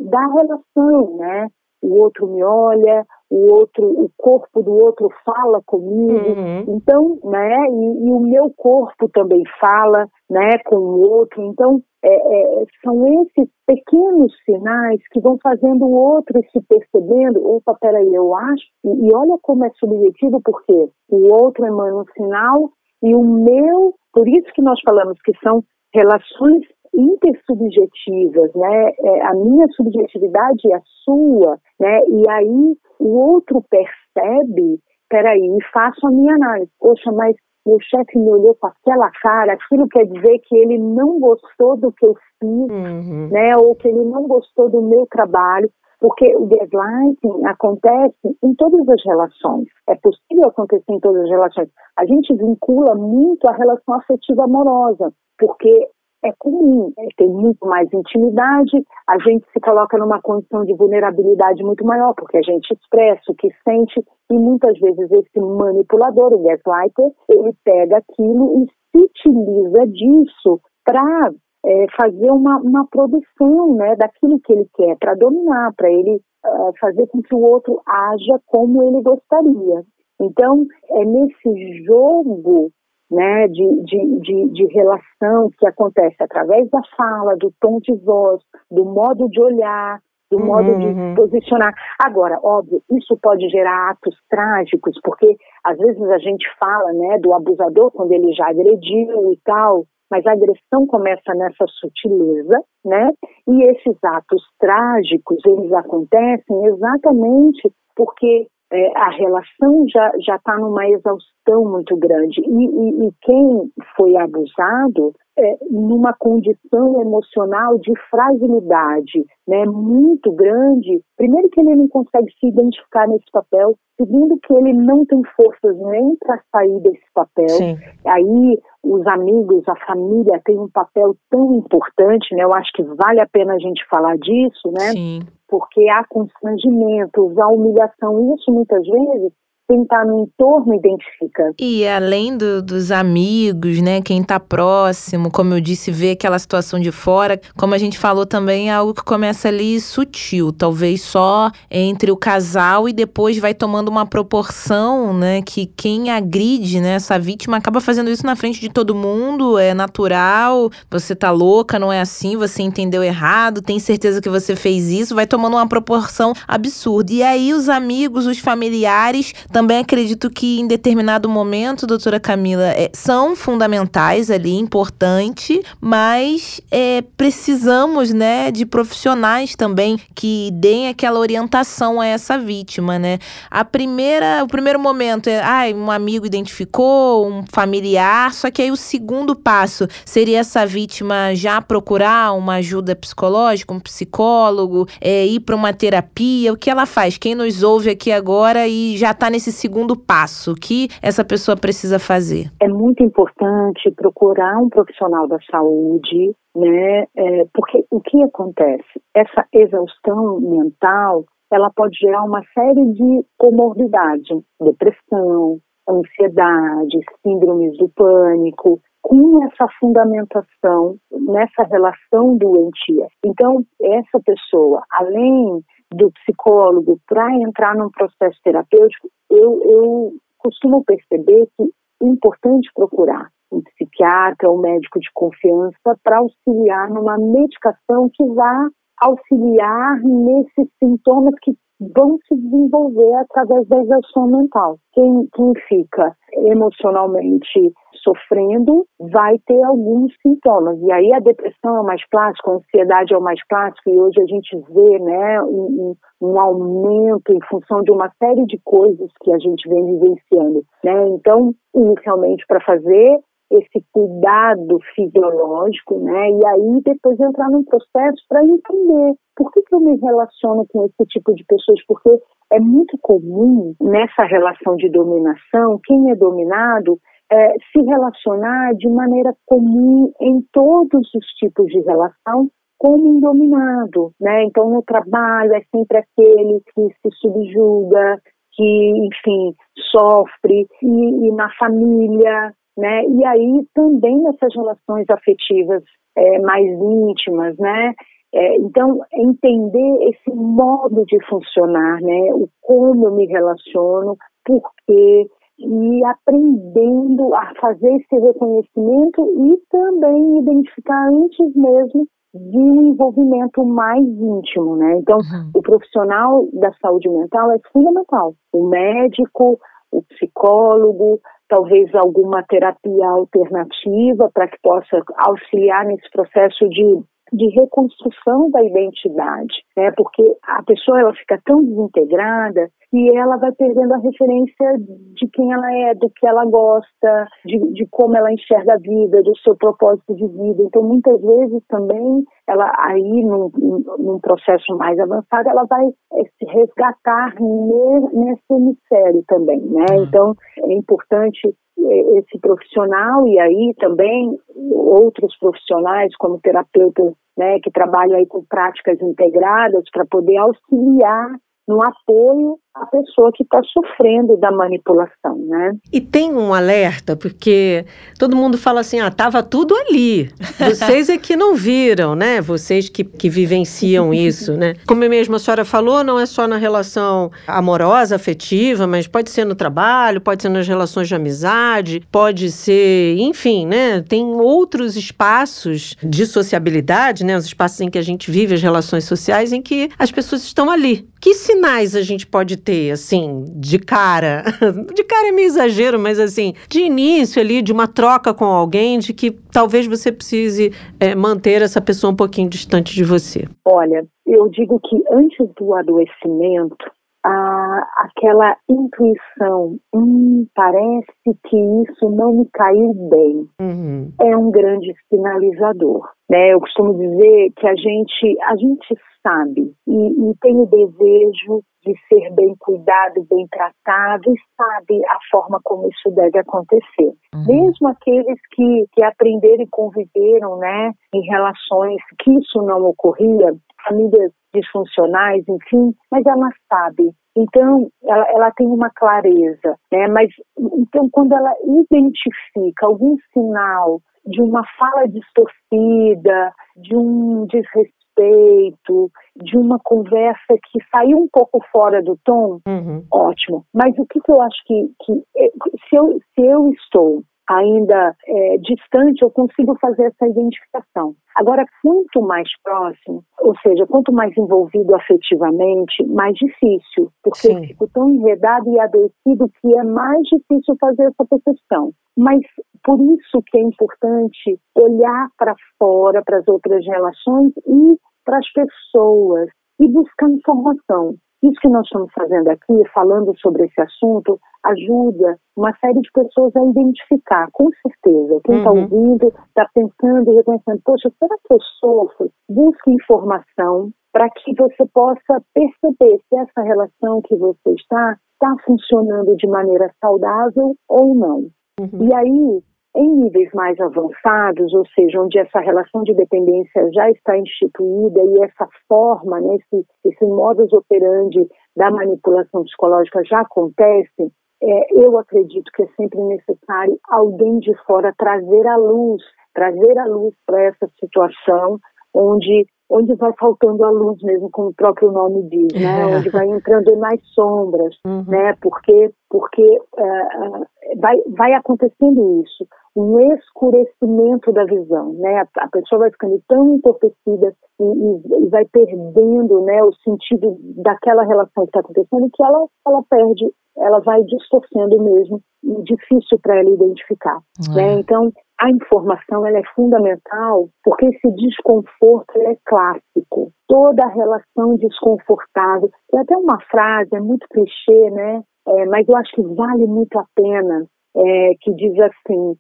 da 0.09 0.27
relação, 0.29 1.17
né? 1.17 1.49
O 1.85 2.01
outro 2.01 2.27
me 2.27 2.43
olha, 2.43 3.05
o 3.31 3.53
outro, 3.53 3.87
o 3.87 4.11
corpo 4.17 4.63
do 4.63 4.73
outro 4.73 5.11
fala 5.23 5.61
comigo, 5.67 6.31
uhum. 6.31 6.77
então, 6.77 7.19
né? 7.25 7.67
E, 7.69 8.09
e, 8.09 8.13
o 8.13 8.21
meu 8.21 8.51
corpo 8.57 9.09
também 9.13 9.43
fala, 9.61 10.07
né? 10.31 10.57
Com 10.65 10.77
o 10.77 11.11
outro, 11.11 11.43
então 11.43 11.83
é, 12.03 12.15
é, 12.15 12.65
são 12.83 13.07
esses 13.23 13.51
pequenos 13.67 14.33
sinais 14.45 15.01
que 15.11 15.21
vão 15.21 15.39
fazendo 15.43 15.85
o 15.85 15.93
outro 15.93 16.41
se 16.53 16.61
percebendo, 16.63 17.47
opa, 17.47 17.77
peraí, 17.81 18.15
eu 18.15 18.35
acho, 18.35 18.65
e, 18.85 19.09
e 19.09 19.15
olha 19.15 19.37
como 19.43 19.65
é 19.65 19.71
subjetivo, 19.79 20.41
porque 20.43 20.89
o 21.11 21.35
outro 21.35 21.67
emana 21.67 22.03
um 22.03 22.05
sinal 22.17 22.71
e 23.03 23.15
o 23.15 23.23
meu, 23.23 23.95
por 24.13 24.27
isso 24.27 24.51
que 24.55 24.63
nós 24.63 24.81
falamos 24.83 25.19
que 25.23 25.33
são 25.43 25.63
relações 25.93 26.63
intersubjetivas, 26.95 28.55
né? 28.55 28.91
É, 28.99 29.23
a 29.27 29.35
minha 29.35 29.67
subjetividade 29.69 30.61
e 30.65 30.73
a 30.73 30.81
sua, 31.05 31.59
né? 31.81 32.01
E 32.09 32.31
aí 32.31 32.77
o 33.01 33.09
outro 33.09 33.63
percebe, 33.69 34.79
peraí, 35.09 35.59
faço 35.73 36.07
a 36.07 36.11
minha 36.11 36.35
análise. 36.35 36.71
Poxa, 36.81 37.11
mas 37.13 37.37
meu 37.67 37.79
chefe 37.81 38.19
me 38.19 38.31
olhou 38.31 38.55
com 38.57 38.67
aquela 38.67 39.11
cara, 39.23 39.55
aquilo 39.55 39.89
quer 39.89 40.05
dizer 40.05 40.39
que 40.41 40.57
ele 40.57 40.79
não 40.79 41.19
gostou 41.19 41.77
do 41.77 41.91
que 41.93 42.07
eu 42.07 42.15
fiz, 42.39 42.71
uhum. 42.71 43.29
né? 43.31 43.57
Ou 43.57 43.75
que 43.75 43.89
ele 43.89 44.05
não 44.05 44.27
gostou 44.29 44.69
do 44.69 44.83
meu 44.83 45.07
trabalho. 45.11 45.71
Porque 46.01 46.37
o 46.37 46.47
gaslighting 46.47 47.47
acontece 47.47 48.37
em 48.43 48.55
todas 48.57 48.87
as 48.87 49.03
relações. 49.07 49.65
É 49.89 49.95
possível 49.95 50.49
acontecer 50.49 50.93
em 50.93 51.01
todas 51.01 51.23
as 51.23 51.31
relações. 51.31 51.69
A 51.97 52.05
gente 52.05 52.35
vincula 52.35 52.95
muito 52.95 53.49
a 53.49 53.53
relação 53.53 53.95
afetiva 53.95 54.45
amorosa, 54.45 55.11
porque 55.39 55.89
é 56.25 56.33
comum, 56.39 56.93
né? 56.97 57.07
tem 57.17 57.29
muito 57.29 57.67
mais 57.67 57.93
intimidade, 57.93 58.83
a 59.07 59.19
gente 59.19 59.47
se 59.53 59.61
coloca 59.61 59.99
numa 59.99 60.21
condição 60.21 60.65
de 60.65 60.75
vulnerabilidade 60.75 61.63
muito 61.63 61.85
maior, 61.85 62.15
porque 62.15 62.39
a 62.39 62.43
gente 62.43 62.73
expressa 62.73 63.31
o 63.31 63.35
que 63.35 63.49
sente, 63.63 64.03
e 64.31 64.35
muitas 64.35 64.79
vezes 64.81 65.11
esse 65.13 65.41
manipulador, 65.41 66.33
o 66.33 66.43
gaslighter, 66.43 67.11
ele 67.29 67.53
pega 67.63 67.99
aquilo 67.99 68.63
e 68.63 68.67
se 68.67 69.05
utiliza 69.05 69.87
disso 69.87 70.61
para 70.85 71.31
é, 71.65 71.87
fazer 71.97 72.31
uma, 72.31 72.59
uma 72.59 72.87
produção 72.87 73.75
né, 73.75 73.95
daquilo 73.97 74.41
que 74.41 74.53
ele 74.53 74.67
quer, 74.75 74.97
para 74.99 75.15
dominar, 75.15 75.73
para 75.77 75.91
ele 75.91 76.17
uh, 76.45 76.73
fazer 76.81 77.07
com 77.09 77.23
que 77.23 77.35
o 77.35 77.41
outro 77.41 77.81
haja 77.87 78.41
como 78.47 78.83
ele 78.83 79.03
gostaria. 79.03 79.85
Então, 80.21 80.67
é 80.91 81.05
nesse 81.05 81.85
jogo 81.85 82.71
né, 83.11 83.49
de, 83.49 83.85
de, 83.85 84.21
de, 84.21 84.53
de, 84.53 84.67
relação 84.73 85.51
que 85.59 85.67
acontece 85.67 86.17
através 86.21 86.69
da 86.71 86.81
fala, 86.97 87.37
do 87.37 87.53
tom 87.61 87.79
de 87.81 87.95
voz, 88.05 88.41
do 88.71 88.85
modo 88.85 89.29
de 89.29 89.41
olhar, 89.43 90.01
do 90.31 90.39
uhum, 90.39 90.47
modo 90.47 90.79
de 90.79 90.87
uhum. 90.87 91.15
posicionar. 91.15 91.73
Agora, 92.03 92.39
óbvio, 92.43 92.83
isso 92.91 93.17
pode 93.23 93.49
gerar 93.51 93.91
atos 93.91 94.17
trágicos, 94.29 94.99
porque 95.03 95.37
às 95.65 95.77
vezes 95.79 96.03
a 96.03 96.19
gente 96.19 96.47
fala 96.59 96.93
né, 96.93 97.19
do 97.19 97.33
abusador 97.33 97.91
quando 97.93 98.13
ele 98.13 98.33
já 98.33 98.49
agrediu 98.49 99.33
e 99.33 99.39
tal, 99.45 99.85
mas 100.11 100.27
a 100.27 100.33
agressão 100.33 100.87
começa 100.87 101.35
nessa 101.35 101.67
sutileza, 101.67 102.61
né? 102.85 103.11
E 103.49 103.65
esses 103.65 103.97
atos 104.05 104.43
trágicos, 104.59 105.39
eles 105.47 105.73
acontecem 105.73 106.67
exatamente 106.67 107.71
porque 107.97 108.47
é, 108.73 108.99
a 108.99 109.11
relação 109.11 109.85
já 109.89 110.37
está 110.37 110.57
numa 110.57 110.87
exaustão 110.89 111.65
muito 111.65 111.97
grande. 111.97 112.41
E, 112.41 112.65
e, 112.65 113.07
e 113.07 113.13
quem 113.23 113.71
foi 113.97 114.17
abusado, 114.17 115.15
é, 115.37 115.59
numa 115.71 116.13
condição 116.15 117.01
emocional 117.01 117.79
de 117.79 117.93
fragilidade 118.09 119.25
né, 119.47 119.65
muito 119.67 120.33
grande, 120.33 121.03
primeiro 121.17 121.49
que 121.51 121.61
ele 121.61 121.75
não 121.75 121.89
consegue 121.89 122.33
se 122.39 122.47
identificar 122.47 123.09
nesse 123.09 123.27
papel, 123.33 123.75
segundo 123.97 124.39
que 124.39 124.55
ele 124.55 124.73
não 124.73 125.05
tem 125.05 125.21
forças 125.37 125.77
nem 125.91 126.17
para 126.17 126.41
sair 126.53 126.81
desse 126.81 127.05
papel. 127.13 127.49
Sim. 127.49 127.77
Aí 128.07 128.59
os 128.83 129.07
amigos, 129.07 129.63
a 129.69 129.77
família 129.87 130.41
tem 130.45 130.59
um 130.59 130.69
papel 130.69 131.15
tão 131.31 131.55
importante, 131.55 132.35
né? 132.35 132.45
Eu 132.45 132.55
acho 132.55 132.71
que 132.75 132.83
vale 132.83 133.21
a 133.21 133.27
pena 133.27 133.55
a 133.55 133.59
gente 133.59 133.85
falar 133.89 134.17
disso, 134.19 134.71
né? 134.73 134.93
Sim. 134.93 135.21
Porque 135.55 135.89
há 135.89 136.05
constrangimentos, 136.09 137.39
há 137.39 137.47
humilhação, 137.47 138.35
isso 138.35 138.51
muitas 138.51 138.85
vezes 138.85 139.33
quem 139.69 139.83
está 139.83 140.05
no 140.05 140.25
entorno 140.25 140.75
identifica. 140.75 141.55
E 141.59 141.87
além 141.87 142.37
do, 142.37 142.63
dos 142.63 142.91
amigos, 142.91 143.81
né, 143.81 144.03
quem 144.03 144.21
está 144.21 144.39
próximo, 144.39 145.31
como 145.31 145.55
eu 145.55 145.61
disse, 145.61 145.91
ver 145.91 146.13
aquela 146.13 146.39
situação 146.39 146.79
de 146.79 146.93
fora, 146.93 147.41
como 147.57 147.75
a 147.75 147.79
gente 147.79 147.99
falou 147.99 148.27
também, 148.27 148.71
é 148.71 148.75
algo 148.75 148.93
que 148.93 149.03
começa 149.03 149.49
ali 149.49 149.81
sutil, 149.81 150.53
talvez 150.53 151.03
só 151.03 151.51
entre 151.71 152.11
o 152.11 152.17
casal 152.17 152.89
e 152.89 152.93
depois 152.93 153.39
vai 153.39 153.55
tomando 153.55 153.89
uma 153.89 154.05
proporção, 154.05 155.15
né, 155.15 155.41
que 155.41 155.67
quem 155.67 156.11
agride, 156.11 156.81
né, 156.81 156.95
essa 156.95 157.19
vítima 157.19 157.57
acaba 157.57 157.81
fazendo 157.81 158.11
isso 158.11 158.27
na 158.27 158.37
frente 158.37 158.61
de 158.61 158.69
todo 158.69 158.95
mundo, 158.95 159.59
é 159.59 159.73
natural, 159.73 160.71
você 160.91 161.15
tá 161.15 161.31
louca, 161.31 161.79
não 161.79 161.93
é 161.93 162.01
assim, 162.01 162.37
você 162.37 162.63
entendeu 162.63 163.03
errado, 163.03 163.63
tem 163.63 163.79
certeza 163.79 164.21
que 164.21 164.29
você 164.29 164.55
fez 164.55 164.91
isso, 164.91 165.15
vai 165.15 165.27
tomando 165.27 165.55
uma 165.55 165.69
proporção 165.69 166.33
absurda. 166.47 167.13
E 167.13 167.23
aí 167.23 167.55
os 167.55 167.69
amigos, 167.69 168.27
os 168.27 168.39
familiares 168.39 169.33
também 169.55 169.79
acredito 169.79 170.29
que 170.31 170.59
em 170.59 170.67
determinado 170.67 171.29
momento, 171.29 171.87
doutora 171.87 172.19
Camila, 172.19 172.65
é, 172.73 172.91
são 172.93 173.37
fundamentais 173.37 174.29
ali, 174.29 174.57
importante, 174.57 175.63
mas 175.81 176.61
é, 176.73 177.05
precisamos, 177.17 178.13
né, 178.13 178.51
de 178.51 178.67
profissionais 178.67 179.55
também 179.55 179.97
que 180.13 180.51
deem 180.55 180.89
aquela 180.89 181.21
orientação 181.21 182.01
a 182.01 182.07
essa 182.07 182.37
vítima, 182.37 182.99
né? 182.99 183.21
A 183.49 183.65
primeira, 183.65 184.43
o 184.43 184.49
primeiro 184.49 184.81
momento 184.81 185.29
é, 185.29 185.41
ai, 185.41 185.73
um 185.73 185.89
amigo 185.89 186.27
identificou, 186.27 187.25
um 187.25 187.45
familiar, 187.47 188.35
só 188.35 188.51
que 188.51 188.61
aí 188.61 188.73
o 188.73 188.77
segundo 188.77 189.37
passo 189.37 189.87
seria 190.05 190.41
essa 190.41 190.67
vítima 190.67 191.33
já 191.33 191.63
procurar 191.63 192.33
uma 192.33 192.55
ajuda 192.55 192.97
psicológica, 192.97 193.73
um 193.73 193.79
psicólogo, 193.79 194.89
é, 195.01 195.25
ir 195.25 195.39
para 195.39 195.55
uma 195.55 195.73
terapia, 195.73 196.53
o 196.53 196.57
que 196.57 196.69
ela 196.69 196.87
faz? 196.87 197.17
Quem 197.17 197.37
nos 197.37 197.63
ouve 197.63 197.91
aqui 197.91 198.11
agora 198.11 198.67
e 198.67 198.97
já 198.97 199.13
está 199.13 199.31
nesse 199.31 199.44
esse 199.45 199.53
segundo 199.53 199.95
passo? 199.97 200.55
Que 200.55 200.89
essa 201.03 201.25
pessoa 201.25 201.57
precisa 201.57 201.99
fazer? 201.99 202.51
É 202.61 202.69
muito 202.69 203.03
importante 203.03 203.91
procurar 203.95 204.57
um 204.59 204.69
profissional 204.69 205.29
da 205.29 205.39
saúde, 205.51 206.35
né? 206.57 207.05
É, 207.17 207.45
porque 207.53 207.85
o 207.91 208.01
que 208.01 208.23
acontece? 208.23 209.01
Essa 209.15 209.45
exaustão 209.53 210.41
mental, 210.41 211.25
ela 211.53 211.71
pode 211.75 211.97
gerar 211.99 212.25
uma 212.25 212.43
série 212.55 212.93
de 212.93 213.25
comorbidades, 213.37 214.43
depressão, 214.61 215.59
ansiedade, 215.89 216.99
síndromes 217.23 217.77
do 217.77 217.91
pânico, 217.91 218.81
com 219.03 219.45
essa 219.45 219.67
fundamentação 219.79 220.97
nessa 221.13 221.63
relação 221.65 222.39
doentia. 222.39 223.07
Então, 223.23 223.63
essa 223.79 224.19
pessoa, 224.25 224.83
além 224.91 225.63
do 225.93 226.11
psicólogo 226.13 226.99
para 227.07 227.31
entrar 227.35 227.77
num 227.77 227.91
processo 227.91 228.39
terapêutico, 228.43 229.09
eu, 229.37 229.63
eu 229.65 230.13
costumo 230.39 230.85
perceber 230.85 231.47
que 231.57 231.65
é 232.03 232.07
importante 232.07 232.71
procurar 232.75 233.31
um 233.51 233.63
psiquiatra, 233.63 234.51
um 234.51 234.59
médico 234.59 234.99
de 234.99 235.09
confiança 235.15 235.99
para 236.03 236.19
auxiliar 236.19 236.91
numa 236.91 237.17
medicação 237.19 238.11
que 238.13 238.25
vá 238.27 238.69
auxiliar 239.01 240.01
nesses 240.03 240.69
sintomas 240.83 241.35
que 241.43 241.53
vão 241.81 242.19
se 242.29 242.37
desenvolver 242.37 243.15
através 243.15 243.67
da 243.69 243.83
exaustão 243.83 244.27
mental. 244.27 244.79
Quem, 244.93 245.29
quem 245.35 245.53
fica 245.69 246.17
emocionalmente 246.33 247.73
sofrendo 248.03 248.87
vai 248.99 249.39
ter 249.47 249.63
alguns 249.65 250.13
sintomas. 250.21 250.79
E 250.83 250.93
aí 250.93 251.13
a 251.13 251.21
depressão 251.21 251.77
é 251.77 251.81
o 251.81 251.85
mais 251.85 252.05
clássico, 252.09 252.51
a 252.51 252.55
ansiedade 252.55 253.15
é 253.15 253.19
o 253.19 253.23
mais 253.23 253.43
clássico, 253.49 253.91
e 253.91 253.99
hoje 253.99 254.21
a 254.21 254.27
gente 254.27 254.57
vê 254.73 254.99
né, 254.99 255.43
um, 255.43 255.97
um 256.21 256.39
aumento 256.39 257.33
em 257.33 257.41
função 257.49 257.83
de 257.83 257.91
uma 257.91 258.11
série 258.19 258.45
de 258.47 258.61
coisas 258.65 259.11
que 259.23 259.33
a 259.33 259.39
gente 259.39 259.69
vem 259.69 259.85
vivenciando. 259.87 260.63
Né? 260.85 261.09
Então, 261.09 261.55
inicialmente, 261.75 262.45
para 262.47 262.61
fazer 262.61 263.19
esse 263.57 263.85
cuidado 263.93 264.79
fisiológico, 264.95 265.99
né? 266.01 266.31
E 266.31 266.47
aí 266.47 266.83
depois 266.85 267.19
entrar 267.21 267.49
num 267.51 267.65
processo 267.65 268.23
para 268.29 268.45
entender 268.45 269.15
por 269.37 269.51
que, 269.53 269.63
que 269.63 269.75
eu 269.75 269.81
me 269.81 269.97
relaciono 269.97 270.67
com 270.73 270.85
esse 270.87 271.05
tipo 271.09 271.35
de 271.35 271.45
pessoas, 271.45 271.85
porque 271.87 272.11
é 272.53 272.61
muito 272.61 272.97
comum 273.01 273.75
nessa 273.81 274.25
relação 274.25 274.77
de 274.77 274.89
dominação, 274.91 275.81
quem 275.85 276.11
é 276.11 276.15
dominado 276.15 276.99
é, 277.33 277.55
se 277.73 277.83
relacionar 277.83 278.75
de 278.75 278.89
maneira 278.89 279.35
comum 279.47 280.13
em 280.21 280.41
todos 280.53 281.09
os 281.15 281.27
tipos 281.39 281.67
de 281.67 281.81
relação 281.81 282.49
como 282.79 283.17
um 283.17 283.21
dominado, 283.21 284.13
né? 284.21 284.45
Então 284.45 284.69
no 284.71 284.83
trabalho 284.83 285.55
é 285.55 285.63
sempre 285.75 285.99
aquele 285.99 286.61
que 286.75 286.89
se 287.01 287.17
subjuga, 287.21 288.21
que 288.53 289.07
enfim 289.07 289.55
sofre 289.91 290.67
e, 290.83 291.29
e 291.29 291.33
na 291.33 291.49
família, 291.59 292.53
né? 292.77 293.05
E 293.05 293.25
aí 293.25 293.67
também 293.75 294.23
nessas 294.23 294.55
relações 294.55 295.09
afetivas 295.11 295.83
é, 296.17 296.39
mais 296.41 296.67
íntimas, 296.67 297.57
né? 297.59 297.95
É, 298.35 298.57
então, 298.57 299.01
entender 299.13 300.09
esse 300.09 300.35
modo 300.35 301.05
de 301.07 301.25
funcionar, 301.27 302.01
né? 302.01 302.35
O 302.35 302.49
como 302.61 303.07
eu 303.07 303.15
me 303.15 303.27
relaciono, 303.27 304.17
por 304.45 304.63
quê, 304.87 305.29
e 305.59 306.05
aprendendo 306.05 307.33
a 307.35 307.53
fazer 307.61 307.95
esse 307.95 308.21
reconhecimento 308.21 309.25
e 309.47 309.57
também 309.71 310.41
identificar 310.41 311.09
antes 311.11 311.55
mesmo 311.55 312.09
de 312.35 312.59
um 312.59 312.89
envolvimento 312.89 313.65
mais 313.65 314.05
íntimo, 314.05 314.77
né? 314.77 314.97
Então, 314.99 315.19
uhum. 315.19 315.51
o 315.55 315.63
profissional 315.63 316.49
da 316.55 316.73
saúde 316.83 317.09
mental 317.09 317.53
é 317.53 317.59
fundamental. 317.73 318.35
O 318.53 318.67
médico, 318.67 319.61
o 319.93 320.03
psicólogo, 320.03 321.21
talvez 321.49 321.95
alguma 321.95 322.43
terapia 322.43 323.09
alternativa 323.09 324.31
para 324.33 324.49
que 324.49 324.59
possa 324.63 325.03
auxiliar 325.19 325.85
nesse 325.87 326.09
processo 326.11 326.69
de 326.69 327.03
de 327.33 327.49
reconstrução 327.49 328.51
da 328.51 328.63
identidade, 328.63 329.55
né? 329.77 329.91
Porque 329.97 330.23
a 330.43 330.63
pessoa 330.63 331.01
ela 331.01 331.15
fica 331.15 331.41
tão 331.45 331.65
desintegrada 331.65 332.71
que 332.95 333.17
ela 333.17 333.37
vai 333.39 333.51
perdendo 333.51 333.93
a 333.93 333.99
referência 333.99 334.79
de 334.79 335.29
quem 335.33 335.53
ela 335.53 335.69
é, 335.79 335.95
do 335.95 336.09
que 336.11 336.25
ela 336.25 336.45
gosta, 336.45 337.27
de, 337.45 337.59
de 337.73 337.89
como 337.91 338.17
ela 338.17 338.33
enxerga 338.33 338.75
a 338.75 338.79
vida, 338.79 339.21
do 339.21 339.37
seu 339.39 339.57
propósito 339.57 340.15
de 340.15 340.25
vida. 340.29 340.63
Então, 340.63 340.81
muitas 340.85 341.21
vezes 341.21 341.61
também 341.69 342.23
ela 342.47 342.71
aí 342.87 343.25
num, 343.25 343.51
num 343.99 344.21
processo 344.21 344.77
mais 344.77 344.97
avançado 345.01 345.49
ela 345.49 345.65
vai 345.65 345.87
eh, 345.87 346.25
se 346.39 346.45
resgatar 346.45 347.35
nesse 347.41 348.53
hemisfério 348.53 349.25
também, 349.27 349.61
né? 349.61 349.87
Uhum. 349.91 350.05
Então 350.05 350.35
é 350.63 350.75
importante 350.75 351.49
eh, 351.49 352.19
esse 352.19 352.39
profissional 352.39 353.27
e 353.27 353.41
aí 353.41 353.75
também 353.81 354.39
outros 354.71 355.37
profissionais 355.39 356.15
como 356.17 356.39
terapeutas 356.41 357.13
né, 357.37 357.59
que 357.59 357.73
trabalham 357.73 358.19
aí 358.19 358.27
com 358.27 358.45
práticas 358.45 359.01
integradas 359.01 359.83
para 359.91 360.05
poder 360.09 360.37
auxiliar 360.37 361.31
no 361.67 361.83
apoio 361.83 362.59
a 362.75 362.87
pessoa 362.87 363.31
que 363.33 363.45
está 363.45 363.61
sofrendo 363.73 364.37
da 364.37 364.51
manipulação, 364.51 365.39
né? 365.47 365.73
E 365.93 366.01
tem 366.01 366.35
um 366.35 366.53
alerta, 366.53 367.15
porque 367.15 367.85
todo 368.19 368.37
mundo 368.37 368.59
fala 368.59 368.81
assim, 368.81 368.99
ah, 368.99 369.11
tava 369.13 369.45
tudo 369.45 369.77
ali. 369.77 370.29
Vocês 370.59 371.09
é 371.09 371.17
que 371.17 371.37
não 371.37 371.55
viram, 371.55 372.17
né? 372.17 372.41
Vocês 372.41 372.89
que, 372.89 373.05
que 373.05 373.31
vivenciam 373.31 374.13
isso, 374.13 374.55
né? 374.57 374.75
Como 374.89 375.01
mesmo 375.09 375.37
a 375.37 375.39
senhora 375.39 375.65
falou, 375.65 376.03
não 376.03 376.19
é 376.19 376.27
só 376.27 376.49
na 376.49 376.57
relação 376.57 377.31
amorosa, 377.47 378.17
afetiva, 378.17 378.89
mas 378.89 379.07
pode 379.07 379.31
ser 379.31 379.45
no 379.45 379.55
trabalho, 379.55 380.21
pode 380.21 380.43
ser 380.43 380.49
nas 380.49 380.67
relações 380.67 381.07
de 381.07 381.15
amizade, 381.15 382.03
pode 382.11 382.51
ser, 382.51 383.17
enfim, 383.19 383.67
né? 383.67 384.03
Tem 384.03 384.25
outros 384.25 384.97
espaços 384.97 385.95
de 386.03 386.27
sociabilidade, 386.27 387.25
né? 387.25 387.37
Os 387.37 387.45
espaços 387.45 387.81
em 387.81 387.89
que 387.89 387.99
a 387.99 388.03
gente 388.03 388.33
vive 388.33 388.55
as 388.55 388.63
relações 388.63 389.05
sociais, 389.05 389.53
em 389.53 389.63
que 389.63 389.91
as 389.97 390.11
pessoas 390.11 390.43
estão 390.43 390.69
ali. 390.69 391.09
Que 391.21 391.35
sinais 391.35 391.95
a 391.95 392.03
gente 392.03 392.27
pode 392.27 392.64
ter, 392.65 392.91
assim, 392.91 393.45
de 393.57 393.79
cara? 393.79 394.43
De 394.95 395.05
cara 395.05 395.29
é 395.29 395.33
meio 395.33 395.47
exagero, 395.47 395.99
mas 395.99 396.19
assim, 396.19 396.55
de 396.69 396.81
início 396.81 397.41
ali, 397.41 397.61
de 397.63 397.73
uma 397.73 397.87
troca 397.87 398.33
com 398.33 398.45
alguém, 398.45 398.99
de 398.99 399.13
que 399.13 399.31
talvez 399.53 399.87
você 399.87 400.11
precise 400.11 400.73
é, 400.99 401.15
manter 401.15 401.63
essa 401.63 401.81
pessoa 401.81 402.13
um 402.13 402.17
pouquinho 402.17 402.49
distante 402.49 402.95
de 402.95 403.05
você. 403.05 403.45
Olha, 403.65 404.05
eu 404.27 404.49
digo 404.49 404.81
que 404.81 404.97
antes 405.13 405.49
do 405.57 405.75
adoecimento, 405.75 406.91
a, 407.25 407.87
aquela 407.99 408.57
intuição, 408.69 409.79
hum, 409.95 410.47
parece 410.55 411.39
que 411.49 411.57
isso 411.57 412.11
não 412.11 412.35
me 412.35 412.49
caiu 412.53 412.93
bem, 413.11 413.49
uhum. 413.61 414.13
é 414.21 414.37
um 414.37 414.51
grande 414.51 414.93
sinalizador. 415.09 416.09
Né? 416.31 416.53
Eu 416.53 416.61
costumo 416.61 416.95
dizer 416.95 417.53
que 417.57 417.67
a 417.67 417.75
gente, 417.75 418.39
a 418.43 418.57
gente 418.57 418.95
sabe 419.23 419.73
e, 419.87 420.31
e 420.31 420.35
tem 420.41 420.55
o 420.57 420.67
desejo 420.67 421.63
de 421.85 421.95
ser 422.09 422.31
bem 422.35 422.55
cuidado, 422.59 423.27
bem 423.31 423.47
tratado 423.49 424.33
e 424.33 424.37
sabe 424.57 425.05
a 425.07 425.19
forma 425.31 425.61
como 425.63 425.89
isso 425.89 426.11
deve 426.15 426.39
acontecer. 426.39 427.13
Uhum. 427.35 427.45
Mesmo 427.47 427.89
aqueles 427.89 428.39
que, 428.53 428.85
que 428.93 429.05
aprenderam 429.05 429.63
e 429.63 429.69
conviveram 429.71 430.57
né, 430.59 430.93
em 431.15 431.21
relações 431.31 432.01
que 432.21 432.33
isso 432.33 432.63
não 432.63 432.85
ocorria, 432.85 433.55
famílias 433.87 434.33
disfuncionais, 434.55 435.45
enfim, 435.49 435.93
mas 436.11 436.25
ela 436.27 436.49
sabe. 436.73 437.11
Então, 437.37 437.89
ela, 438.05 438.27
ela 438.31 438.51
tem 438.53 438.67
uma 438.67 438.91
clareza, 438.95 439.77
né? 439.93 440.07
Mas, 440.09 440.31
então, 440.57 441.09
quando 441.11 441.33
ela 441.33 441.53
identifica 441.65 442.87
algum 442.87 443.17
sinal 443.33 444.01
de 444.25 444.41
uma 444.41 444.63
fala 444.79 445.07
distorcida, 445.09 446.53
de 446.77 446.97
um 446.97 447.45
desrespeito, 447.47 448.04
de 448.17 449.57
uma 449.57 449.79
conversa 449.83 450.55
que 450.71 450.79
saiu 450.91 451.19
um 451.19 451.29
pouco 451.33 451.61
fora 451.73 452.03
do 452.03 452.19
tom, 452.25 452.61
uhum. 452.67 453.05
ótimo. 453.13 453.65
Mas 453.73 453.97
o 453.99 454.07
que, 454.07 454.21
que 454.21 454.31
eu 454.31 454.41
acho 454.41 454.65
que, 454.65 454.89
que 455.05 455.13
eh, 455.37 455.51
se, 455.89 455.97
eu, 455.97 456.19
se 456.35 456.47
eu 456.47 456.71
estou 456.71 457.23
ainda 457.49 458.15
é, 458.27 458.57
distante, 458.59 459.23
eu 459.23 459.31
consigo 459.31 459.77
fazer 459.79 460.05
essa 460.05 460.27
identificação. 460.27 461.15
Agora, 461.37 461.65
quanto 461.83 462.23
mais 462.23 462.49
próximo, 462.63 463.23
ou 463.41 463.55
seja, 463.59 463.87
quanto 463.87 464.13
mais 464.13 464.37
envolvido 464.37 464.95
afetivamente, 464.95 466.05
mais 466.07 466.35
difícil, 466.37 467.11
porque 467.23 467.49
Sim. 467.49 467.57
eu 467.57 467.65
fico 467.65 467.89
tão 467.93 468.09
enredado 468.09 468.71
e 468.71 468.81
adoecido 468.81 469.51
que 469.61 469.79
é 469.79 469.83
mais 469.83 470.23
difícil 470.23 470.77
fazer 470.81 471.05
essa 471.05 471.25
percepção. 471.29 471.91
Mas 472.17 472.41
por 472.85 473.01
isso 473.01 473.43
que 473.47 473.59
é 473.59 473.63
importante 473.63 474.61
olhar 474.75 475.29
para 475.39 475.55
fora, 475.79 476.23
para 476.23 476.39
as 476.39 476.49
outras 476.49 476.85
relações 476.87 477.53
e 477.67 477.99
para 478.25 478.39
as 478.39 478.53
pessoas 478.53 479.49
e 479.81 479.89
buscar 479.89 480.29
informação. 480.31 481.15
Isso 481.43 481.61
que 481.61 481.69
nós 481.69 481.85
estamos 481.85 482.11
fazendo 482.15 482.49
aqui, 482.49 482.73
falando 482.95 483.39
sobre 483.39 483.67
esse 483.67 483.79
assunto, 483.79 484.41
ajuda 484.65 485.39
uma 485.57 485.77
série 485.77 486.01
de 486.01 486.11
pessoas 486.13 486.57
a 486.57 486.65
identificar, 486.65 487.49
com 487.53 487.69
certeza. 487.83 488.41
Quem 488.45 488.59
está 488.59 488.73
uhum. 488.73 488.83
ouvindo 488.83 489.29
está 489.49 489.69
pensando 489.75 490.33
e 490.33 490.37
reconhecendo, 490.37 490.81
poxa, 490.85 491.13
será 491.19 491.37
que 491.45 491.53
eu 491.53 491.61
sofro? 491.81 492.31
Busque 492.49 492.91
informação 492.91 493.91
para 494.11 494.31
que 494.31 494.55
você 494.55 494.87
possa 494.95 495.43
perceber 495.53 496.19
se 496.29 496.37
essa 496.37 496.63
relação 496.63 497.21
que 497.23 497.37
você 497.37 497.73
está 497.73 498.17
está 498.35 498.55
funcionando 498.65 499.37
de 499.37 499.47
maneira 499.47 499.91
saudável 500.01 500.75
ou 500.89 501.15
não. 501.15 501.49
Uhum. 501.81 502.09
E 502.09 502.15
aí, 502.15 502.63
em 502.97 503.09
níveis 503.09 503.51
mais 503.53 503.79
avançados, 503.81 504.73
ou 504.73 504.87
seja, 504.95 505.21
onde 505.21 505.39
essa 505.39 505.59
relação 505.59 506.03
de 506.05 506.15
dependência 506.15 506.89
já 506.93 507.11
está 507.11 507.37
instituída 507.37 508.21
e 508.23 508.45
essa 508.45 508.69
forma, 508.89 509.41
né, 509.41 509.57
esse, 509.57 509.85
esse 510.05 510.25
modus 510.25 510.73
operandi 510.73 511.47
da 511.77 511.91
manipulação 511.91 512.63
psicológica 512.63 513.23
já 513.25 513.41
acontece, 513.41 514.33
é, 514.63 515.05
eu 515.05 515.19
acredito 515.19 515.71
que 515.75 515.83
é 515.83 515.89
sempre 515.97 516.21
necessário 516.21 516.99
alguém 517.09 517.59
de 517.59 517.75
fora 517.85 518.15
trazer 518.17 518.67
a 518.67 518.77
luz, 518.77 519.23
trazer 519.53 519.99
a 519.99 520.07
luz 520.07 520.35
para 520.47 520.63
essa 520.63 520.89
situação 521.01 521.79
onde 522.15 522.67
onde 522.91 523.15
vai 523.15 523.33
faltando 523.41 523.83
a 523.83 523.91
luz 523.91 524.23
mesmo, 524.23 524.51
como 524.51 524.69
o 524.69 524.75
próprio 524.75 525.11
nome 525.11 525.49
diz, 525.49 525.73
né? 525.73 526.03
É. 526.03 526.17
Onde 526.17 526.29
vai 526.29 526.47
entrando 526.47 526.95
nas 526.97 527.19
sombras, 527.35 527.97
uhum. 528.07 528.25
né? 528.29 528.55
Porque 528.61 529.11
porque 529.29 529.63
uh, 529.63 531.01
vai 531.01 531.17
vai 531.37 531.55
acontecendo 531.55 532.43
isso 532.43 532.67
um 532.97 533.19
escurecimento 533.35 534.53
da 534.53 534.65
visão, 534.65 535.13
né? 535.15 535.41
A, 535.41 535.65
a 535.65 535.69
pessoa 535.69 536.01
vai 536.01 536.11
ficando 536.11 536.41
tão 536.47 536.75
entorpecida 536.75 537.55
e, 537.81 537.85
e, 537.85 538.45
e, 538.45 538.49
vai 538.49 538.65
perdendo, 538.67 539.63
né, 539.63 539.83
o 539.83 539.93
sentido 539.95 540.57
daquela 540.77 541.25
relação 541.25 541.65
que 541.65 541.71
está 541.71 541.81
acontecendo 541.81 542.31
que 542.33 542.45
ela, 542.45 542.67
ela 542.87 543.03
perde, 543.11 543.53
ela 543.77 544.01
vai 544.01 544.23
distorcendo 544.23 545.03
mesmo 545.03 545.41
e 545.65 545.83
difícil 545.83 546.39
para 546.41 546.61
ela 546.61 546.71
identificar, 546.71 547.41
é. 547.71 547.75
né? 547.75 547.93
Então 547.95 548.33
a 548.61 548.71
informação 548.71 549.45
ela 549.45 549.59
é 549.59 549.65
fundamental 549.75 550.69
porque 550.85 551.07
esse 551.07 551.31
desconforto 551.35 552.39
é 552.39 552.57
clássico. 552.65 553.53
Toda 553.67 554.07
relação 554.07 554.77
desconfortável, 554.77 555.91
tem 556.11 556.21
até 556.21 556.37
uma 556.37 556.61
frase, 556.71 557.11
é 557.15 557.21
muito 557.21 557.47
clichê, 557.49 558.11
né? 558.11 558.43
É, 558.67 558.87
mas 558.87 559.09
eu 559.09 559.17
acho 559.17 559.35
que 559.35 559.43
vale 559.43 559.87
muito 559.87 560.17
a 560.19 560.25
pena, 560.35 560.87
é, 561.17 561.51
que 561.61 561.75
diz 561.75 561.99
assim: 561.99 562.57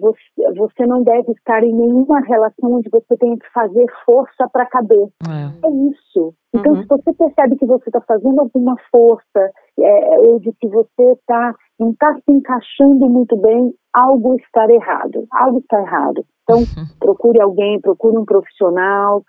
você, 0.00 0.52
você 0.56 0.86
não 0.86 1.02
deve 1.02 1.32
estar 1.32 1.62
em 1.62 1.72
nenhuma 1.72 2.20
relação 2.20 2.74
onde 2.74 2.88
você 2.90 3.16
tem 3.16 3.36
que 3.36 3.50
fazer 3.52 3.84
força 4.04 4.48
para 4.52 4.66
caber. 4.66 5.08
É. 5.28 5.66
é. 5.66 5.70
isso. 5.90 6.34
Então, 6.54 6.72
uhum. 6.72 6.82
se 6.82 6.88
você 6.88 7.12
percebe 7.12 7.56
que 7.56 7.66
você 7.66 7.88
está 7.88 8.00
fazendo 8.00 8.40
alguma 8.40 8.76
força, 8.90 9.50
é, 9.78 10.18
ou 10.20 10.40
de 10.40 10.52
que 10.60 10.68
você 10.68 11.18
tá, 11.26 11.54
não 11.78 11.90
está 11.90 12.14
se 12.14 12.32
encaixando 12.32 13.08
muito 13.08 13.36
bem, 13.36 13.72
algo 13.92 14.34
está 14.36 14.66
errado. 14.70 15.26
Algo 15.32 15.58
está 15.58 15.80
errado. 15.80 16.24
Então, 16.42 16.58
uhum. 16.58 16.64
procure 16.98 17.40
alguém, 17.40 17.80
procure 17.80 18.16
um 18.16 18.24
profissional, 18.24 19.22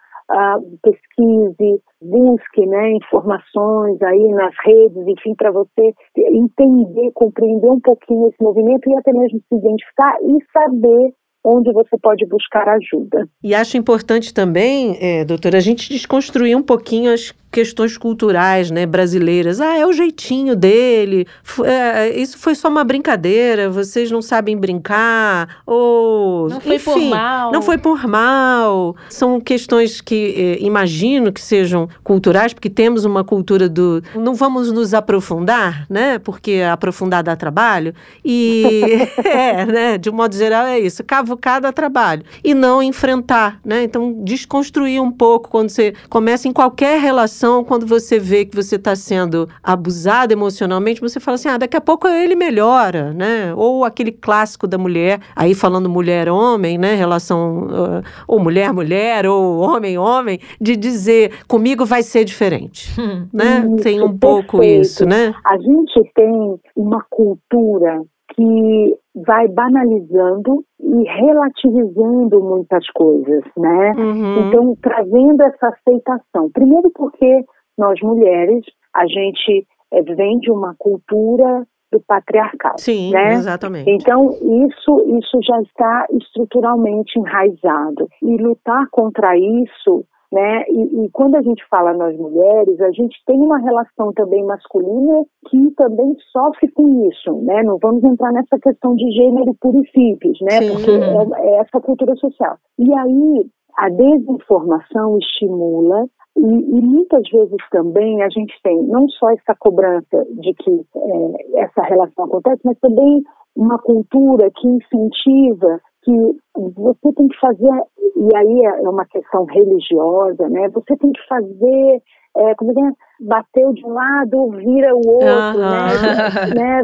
pesquise, 0.82 1.82
busque 2.02 2.65
né, 2.65 2.92
informações 2.92 4.02
aí 4.02 4.28
nas 4.30 4.54
redes, 4.65 5.08
enfim, 5.08 5.34
para 5.36 5.52
você 5.52 5.94
entender, 6.18 7.12
compreender 7.13 7.70
um 7.70 7.80
pouquinho 7.80 8.28
esse 8.30 8.42
movimento 8.42 8.89
e 8.89 8.96
até 8.98 9.12
mesmo 9.12 9.39
se 9.48 9.56
identificar 9.56 10.15
e 10.22 10.38
saber 10.54 11.13
onde 11.44 11.72
você 11.72 11.98
pode 12.02 12.26
buscar 12.26 12.68
ajuda. 12.68 13.28
E 13.44 13.56
acho 13.56 13.78
importante 13.78 14.34
também, 14.34 14.98
é, 15.02 15.24
doutora, 15.24 15.58
a 15.58 15.62
gente 15.62 15.89
desconstruir 15.89 16.56
um 16.56 16.62
pouquinho 16.62 17.13
as 17.13 17.32
questões 17.52 17.98
culturais, 17.98 18.70
né, 18.70 18.86
brasileiras. 18.86 19.60
Ah, 19.60 19.78
é 19.78 19.86
o 19.86 19.92
jeitinho 19.92 20.56
dele. 20.56 21.28
É, 21.66 22.10
isso 22.20 22.38
foi 22.38 22.56
só 22.56 22.70
uma 22.70 22.84
brincadeira. 22.84 23.70
Vocês 23.70 24.12
não 24.12 24.22
sabem 24.22 24.58
brincar. 24.58 25.62
Ou 25.66 26.50
não 26.50 26.62
foi 26.62 26.76
enfim, 26.76 26.86
por 26.86 27.02
mal. 27.02 27.52
Não 27.52 27.62
foi 27.62 27.78
por 27.78 28.08
mal. 28.08 28.96
São 29.10 29.40
questões 29.40 30.02
que 30.02 30.58
eh, 30.60 30.66
imagino 30.66 31.32
que 31.34 31.42
sejam 31.42 31.90
culturais, 32.04 32.54
porque 32.54 32.70
temos 32.70 33.06
uma 33.06 33.24
cultura 33.24 33.68
do 33.68 34.04
não 34.16 34.36
vamos 34.36 34.72
nos 34.72 34.94
aprofundar, 34.94 35.86
né? 35.90 36.20
Porque 36.20 36.62
aprofundar 36.72 37.24
dá 37.24 37.36
trabalho. 37.36 37.94
E 38.24 39.08
é, 39.26 39.66
né? 39.66 39.98
De 39.98 40.10
um 40.10 40.14
modo 40.14 40.36
geral 40.36 40.66
é 40.68 40.80
isso. 40.80 41.04
Cavucar 41.04 41.62
dá 41.62 41.72
trabalho 41.72 42.24
e 42.44 42.54
não 42.54 42.84
enfrentar, 42.84 43.60
né? 43.66 43.84
Então 43.84 44.24
desconstruir 44.24 45.02
um 45.02 45.12
pouco 45.12 45.50
quando 45.50 45.70
você 45.70 45.94
começa 46.10 46.48
em 46.48 46.54
qualquer 46.54 47.00
relação 47.00 47.38
quando 47.63 47.86
você 47.86 48.19
vê 48.19 48.45
que 48.45 48.56
você 48.56 48.75
está 48.75 48.95
sendo 48.95 49.47
abusado 49.63 50.34
emocionalmente, 50.34 51.02
você 51.02 51.19
fala 51.19 51.36
assim: 51.36 51.49
ah, 51.49 51.58
daqui 51.58 51.78
a 51.78 51.82
pouco 51.82 52.08
ele 52.08 52.36
melhora, 52.36 53.13
né? 53.13 53.54
Ou 53.56 53.86
aquele 53.86 54.12
clássico 54.12 54.67
da 54.67 54.78
mulher, 54.78 55.19
aí 55.36 55.54
falando 55.54 55.89
mulher-homem, 55.89 56.78
né? 56.78 56.95
Relação, 56.95 57.67
uh, 57.67 58.04
ou 58.28 58.39
mulher-mulher, 58.39 59.25
ou 59.25 59.60
homem-homem, 59.60 60.39
de 60.60 60.75
dizer 60.75 61.32
comigo 61.47 61.86
vai 61.86 62.04
ser 62.04 62.25
diferente, 62.25 62.89
né? 63.34 63.65
Isso, 63.65 63.84
tem 63.84 64.02
um 64.02 64.17
pouco 64.17 64.60
perfeito. 64.60 64.82
isso, 64.82 65.06
né? 65.06 65.34
A 65.45 65.58
gente 65.58 66.12
tem 66.13 66.60
uma 66.75 67.04
cultura 67.10 68.02
que 68.36 68.98
vai 69.25 69.48
banalizando 69.48 70.63
e 70.80 71.04
relativizando 71.04 72.42
muitas 72.42 72.86
coisas, 72.94 73.44
né? 73.58 73.92
Uhum. 73.98 74.48
Então, 74.48 74.75
trazendo 74.82 75.42
essa 75.44 75.67
aceitação. 75.67 76.50
Primeiro 76.52 76.90
porque 76.94 77.44
nós 77.77 78.00
mulheres, 78.02 78.65
a 78.96 79.06
gente 79.06 79.65
é, 79.92 80.02
vem 80.02 80.40
de 80.40 80.52
uma 80.52 80.75
cultura 80.77 81.65
do 81.92 82.00
patriarcal. 82.08 82.77
Sim, 82.77 83.12
né? 83.12 83.34
exatamente. 83.34 83.90
Então, 83.90 84.30
isso, 84.32 85.17
isso 85.17 85.40
já 85.44 85.60
está 85.62 86.06
estruturalmente 86.12 87.17
enraizado. 87.17 88.08
E 88.21 88.38
lutar 88.38 88.86
contra 88.92 89.36
isso 89.38 90.06
né? 90.32 90.63
E, 90.69 91.06
e, 91.06 91.10
quando 91.10 91.36
a 91.36 91.42
gente 91.42 91.63
fala 91.69 91.94
nós 91.94 92.15
mulheres, 92.17 92.80
a 92.82 92.92
gente 92.92 93.17
tem 93.25 93.40
uma 93.40 93.58
relação 93.58 94.13
também 94.13 94.44
masculina 94.46 95.23
que 95.50 95.71
também 95.71 96.15
sofre 96.32 96.71
com 96.71 97.10
isso, 97.10 97.34
né? 97.44 97.63
Não 97.63 97.77
vamos 97.82 98.04
entrar 98.04 98.32
nessa 98.32 98.60
questão 98.60 98.96
de 98.96 99.10
gênero 99.12 99.56
puro 99.60 99.82
e 99.84 99.90
simples, 99.90 100.38
né? 100.42 100.62
Sim. 100.62 100.73
Porque 100.73 100.92
é, 100.92 101.50
é 101.50 101.58
essa 101.58 101.82
cultura 101.82 102.15
social. 102.15 102.58
E 102.77 102.94
aí 102.94 103.50
a 103.77 103.90
desinformação 103.90 105.17
estimula 105.17 106.06
e, 106.38 106.42
e, 106.42 106.82
muitas 106.82 107.27
vezes 107.30 107.58
também 107.71 108.21
a 108.21 108.30
gente 108.30 108.54
tem 108.63 108.82
não 108.84 109.08
só 109.10 109.32
essa 109.32 109.56
cobrança 109.58 110.25
de 110.40 110.54
que 110.54 110.71
é, 110.96 111.62
essa 111.63 111.82
relação 111.82 112.25
acontece, 112.25 112.62
mas 112.63 112.77
também 112.80 113.23
uma 113.56 113.80
cultura 113.80 114.50
que 114.56 114.67
incentiva 114.67 115.82
que 116.04 116.12
você 116.56 117.13
tem 117.15 117.27
que 117.27 117.39
fazer, 117.39 117.83
e 118.15 118.35
aí 118.35 118.65
é, 118.65 118.83
é 118.83 118.89
uma 118.89 119.06
questão 119.06 119.45
religiosa, 119.45 120.50
né? 120.50 120.69
Você 120.69 120.95
tem 120.97 121.12
que 121.12 121.27
fazer, 121.27 122.02
é, 122.37 122.56
como 122.56 122.71
é 122.71 122.89
é? 122.89 122.91
Bateu 123.21 123.73
de 123.73 123.85
um 123.85 123.93
lado, 123.93 124.50
vira 124.52 124.95
o 124.95 125.08
outro, 125.08 125.62
Aham. 125.62 126.54
né? 126.56 126.83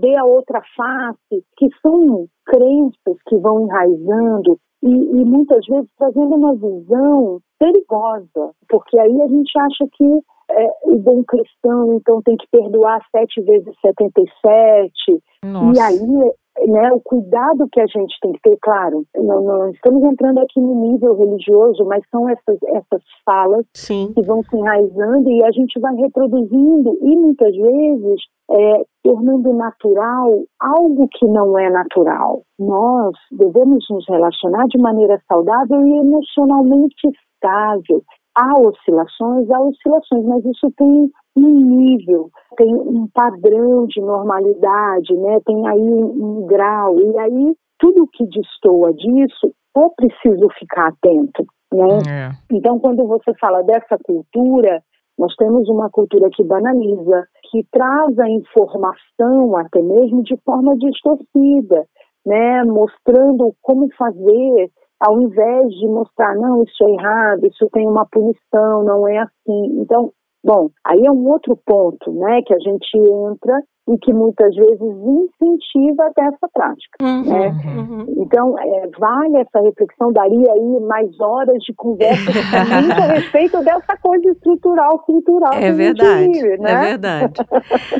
Dê 0.00 0.16
a 0.16 0.24
outra 0.24 0.62
face, 0.76 1.44
que 1.56 1.68
são 1.82 2.26
crenças 2.46 3.22
que 3.26 3.36
vão 3.36 3.66
enraizando 3.66 4.58
e, 4.82 4.88
e, 4.88 5.24
muitas 5.24 5.64
vezes 5.66 5.90
trazendo 5.98 6.36
uma 6.36 6.54
visão 6.54 7.40
perigosa, 7.58 8.52
porque 8.68 8.98
aí 8.98 9.22
a 9.22 9.26
gente 9.26 9.58
acha 9.58 9.84
que 9.92 10.04
é, 10.50 10.66
o 10.84 10.98
bom 10.98 11.22
cristão 11.24 11.94
então 11.94 12.22
tem 12.22 12.36
que 12.36 12.46
perdoar 12.50 13.00
sete 13.10 13.42
vezes 13.42 13.74
77, 13.80 14.92
Nossa. 15.44 15.78
e 15.78 15.82
aí 15.82 16.32
né, 16.66 16.92
o 16.92 17.00
cuidado 17.00 17.68
que 17.70 17.80
a 17.80 17.86
gente 17.86 18.14
tem 18.20 18.32
que 18.32 18.40
ter, 18.42 18.58
claro, 18.60 19.04
não, 19.16 19.42
não, 19.42 19.70
estamos 19.70 20.02
entrando 20.04 20.38
aqui 20.38 20.60
no 20.60 20.74
nível 20.90 21.14
religioso, 21.16 21.84
mas 21.84 22.02
são 22.10 22.28
essas, 22.28 22.58
essas 22.62 23.02
falas 23.24 23.64
Sim. 23.74 24.12
que 24.14 24.22
vão 24.22 24.42
se 24.42 24.56
enraizando 24.56 25.30
e 25.30 25.44
a 25.44 25.50
gente 25.50 25.78
vai 25.80 25.94
reproduzindo 25.96 26.98
e 27.02 27.16
muitas 27.16 27.54
vezes 27.54 28.20
é, 28.50 28.84
tornando 29.02 29.52
natural 29.52 30.42
algo 30.60 31.08
que 31.12 31.26
não 31.26 31.58
é 31.58 31.70
natural. 31.70 32.42
Nós 32.58 33.14
devemos 33.30 33.84
nos 33.90 34.04
relacionar 34.08 34.64
de 34.68 34.78
maneira 34.78 35.20
saudável 35.28 35.86
e 35.86 35.98
emocionalmente 35.98 37.08
estável. 37.38 38.02
Há 38.40 38.54
oscilações, 38.60 39.50
há 39.50 39.60
oscilações, 39.60 40.24
mas 40.24 40.44
isso 40.44 40.72
tem 40.76 41.10
um 41.36 41.50
nível, 41.76 42.30
tem 42.56 42.72
um 42.72 43.08
padrão 43.12 43.86
de 43.88 44.00
normalidade, 44.00 45.12
né? 45.16 45.40
tem 45.44 45.66
aí 45.66 45.80
um, 45.80 46.42
um 46.42 46.46
grau, 46.46 47.00
e 47.00 47.18
aí 47.18 47.56
tudo 47.80 48.08
que 48.12 48.24
destoa 48.26 48.94
disso 48.94 49.52
é 49.76 49.88
preciso 49.96 50.48
ficar 50.56 50.88
atento. 50.88 51.44
Né? 51.72 51.98
É. 52.08 52.30
Então, 52.52 52.78
quando 52.78 53.06
você 53.08 53.34
fala 53.40 53.62
dessa 53.62 53.98
cultura, 54.04 54.82
nós 55.18 55.34
temos 55.34 55.68
uma 55.68 55.90
cultura 55.90 56.30
que 56.32 56.44
banaliza, 56.44 57.26
que 57.50 57.66
traz 57.72 58.16
a 58.20 58.28
informação 58.30 59.56
até 59.56 59.82
mesmo 59.82 60.22
de 60.22 60.36
forma 60.44 60.76
distorcida, 60.76 61.86
né? 62.24 62.62
mostrando 62.64 63.52
como 63.62 63.88
fazer, 63.96 64.70
ao 65.00 65.20
invés 65.20 65.70
de 65.74 65.86
mostrar, 65.86 66.34
não, 66.36 66.62
isso 66.62 66.84
é 66.84 66.90
errado, 66.90 67.46
isso 67.46 67.68
tem 67.72 67.86
uma 67.86 68.06
punição, 68.06 68.84
não 68.84 69.06
é 69.08 69.18
assim. 69.18 69.80
Então, 69.80 70.12
Bom, 70.44 70.70
aí 70.84 71.04
é 71.04 71.10
um 71.10 71.28
outro 71.28 71.56
ponto, 71.66 72.12
né, 72.12 72.40
que 72.42 72.54
a 72.54 72.58
gente 72.58 72.96
entra 72.96 73.60
e 73.88 73.98
que 73.98 74.12
muitas 74.12 74.54
vezes 74.54 74.80
incentiva 74.80 76.04
até 76.06 76.22
essa 76.26 76.48
prática. 76.52 76.98
Uhum, 77.00 77.22
né? 77.24 77.48
uhum. 77.76 78.14
Então, 78.18 78.58
é, 78.58 78.88
vale 78.98 79.38
essa 79.38 79.60
reflexão, 79.60 80.12
daria 80.12 80.52
aí 80.52 80.80
mais 80.86 81.08
horas 81.20 81.56
de 81.62 81.72
conversa 81.74 82.30
muito 82.82 82.92
a 82.92 83.14
respeito 83.14 83.62
dessa 83.64 83.96
coisa 84.02 84.30
estrutural, 84.30 84.98
cultural. 85.00 85.52
É 85.54 85.72
verdade, 85.72 86.26
vive, 86.26 86.58
né? 86.58 86.72
é 86.72 86.80
verdade. 86.80 87.32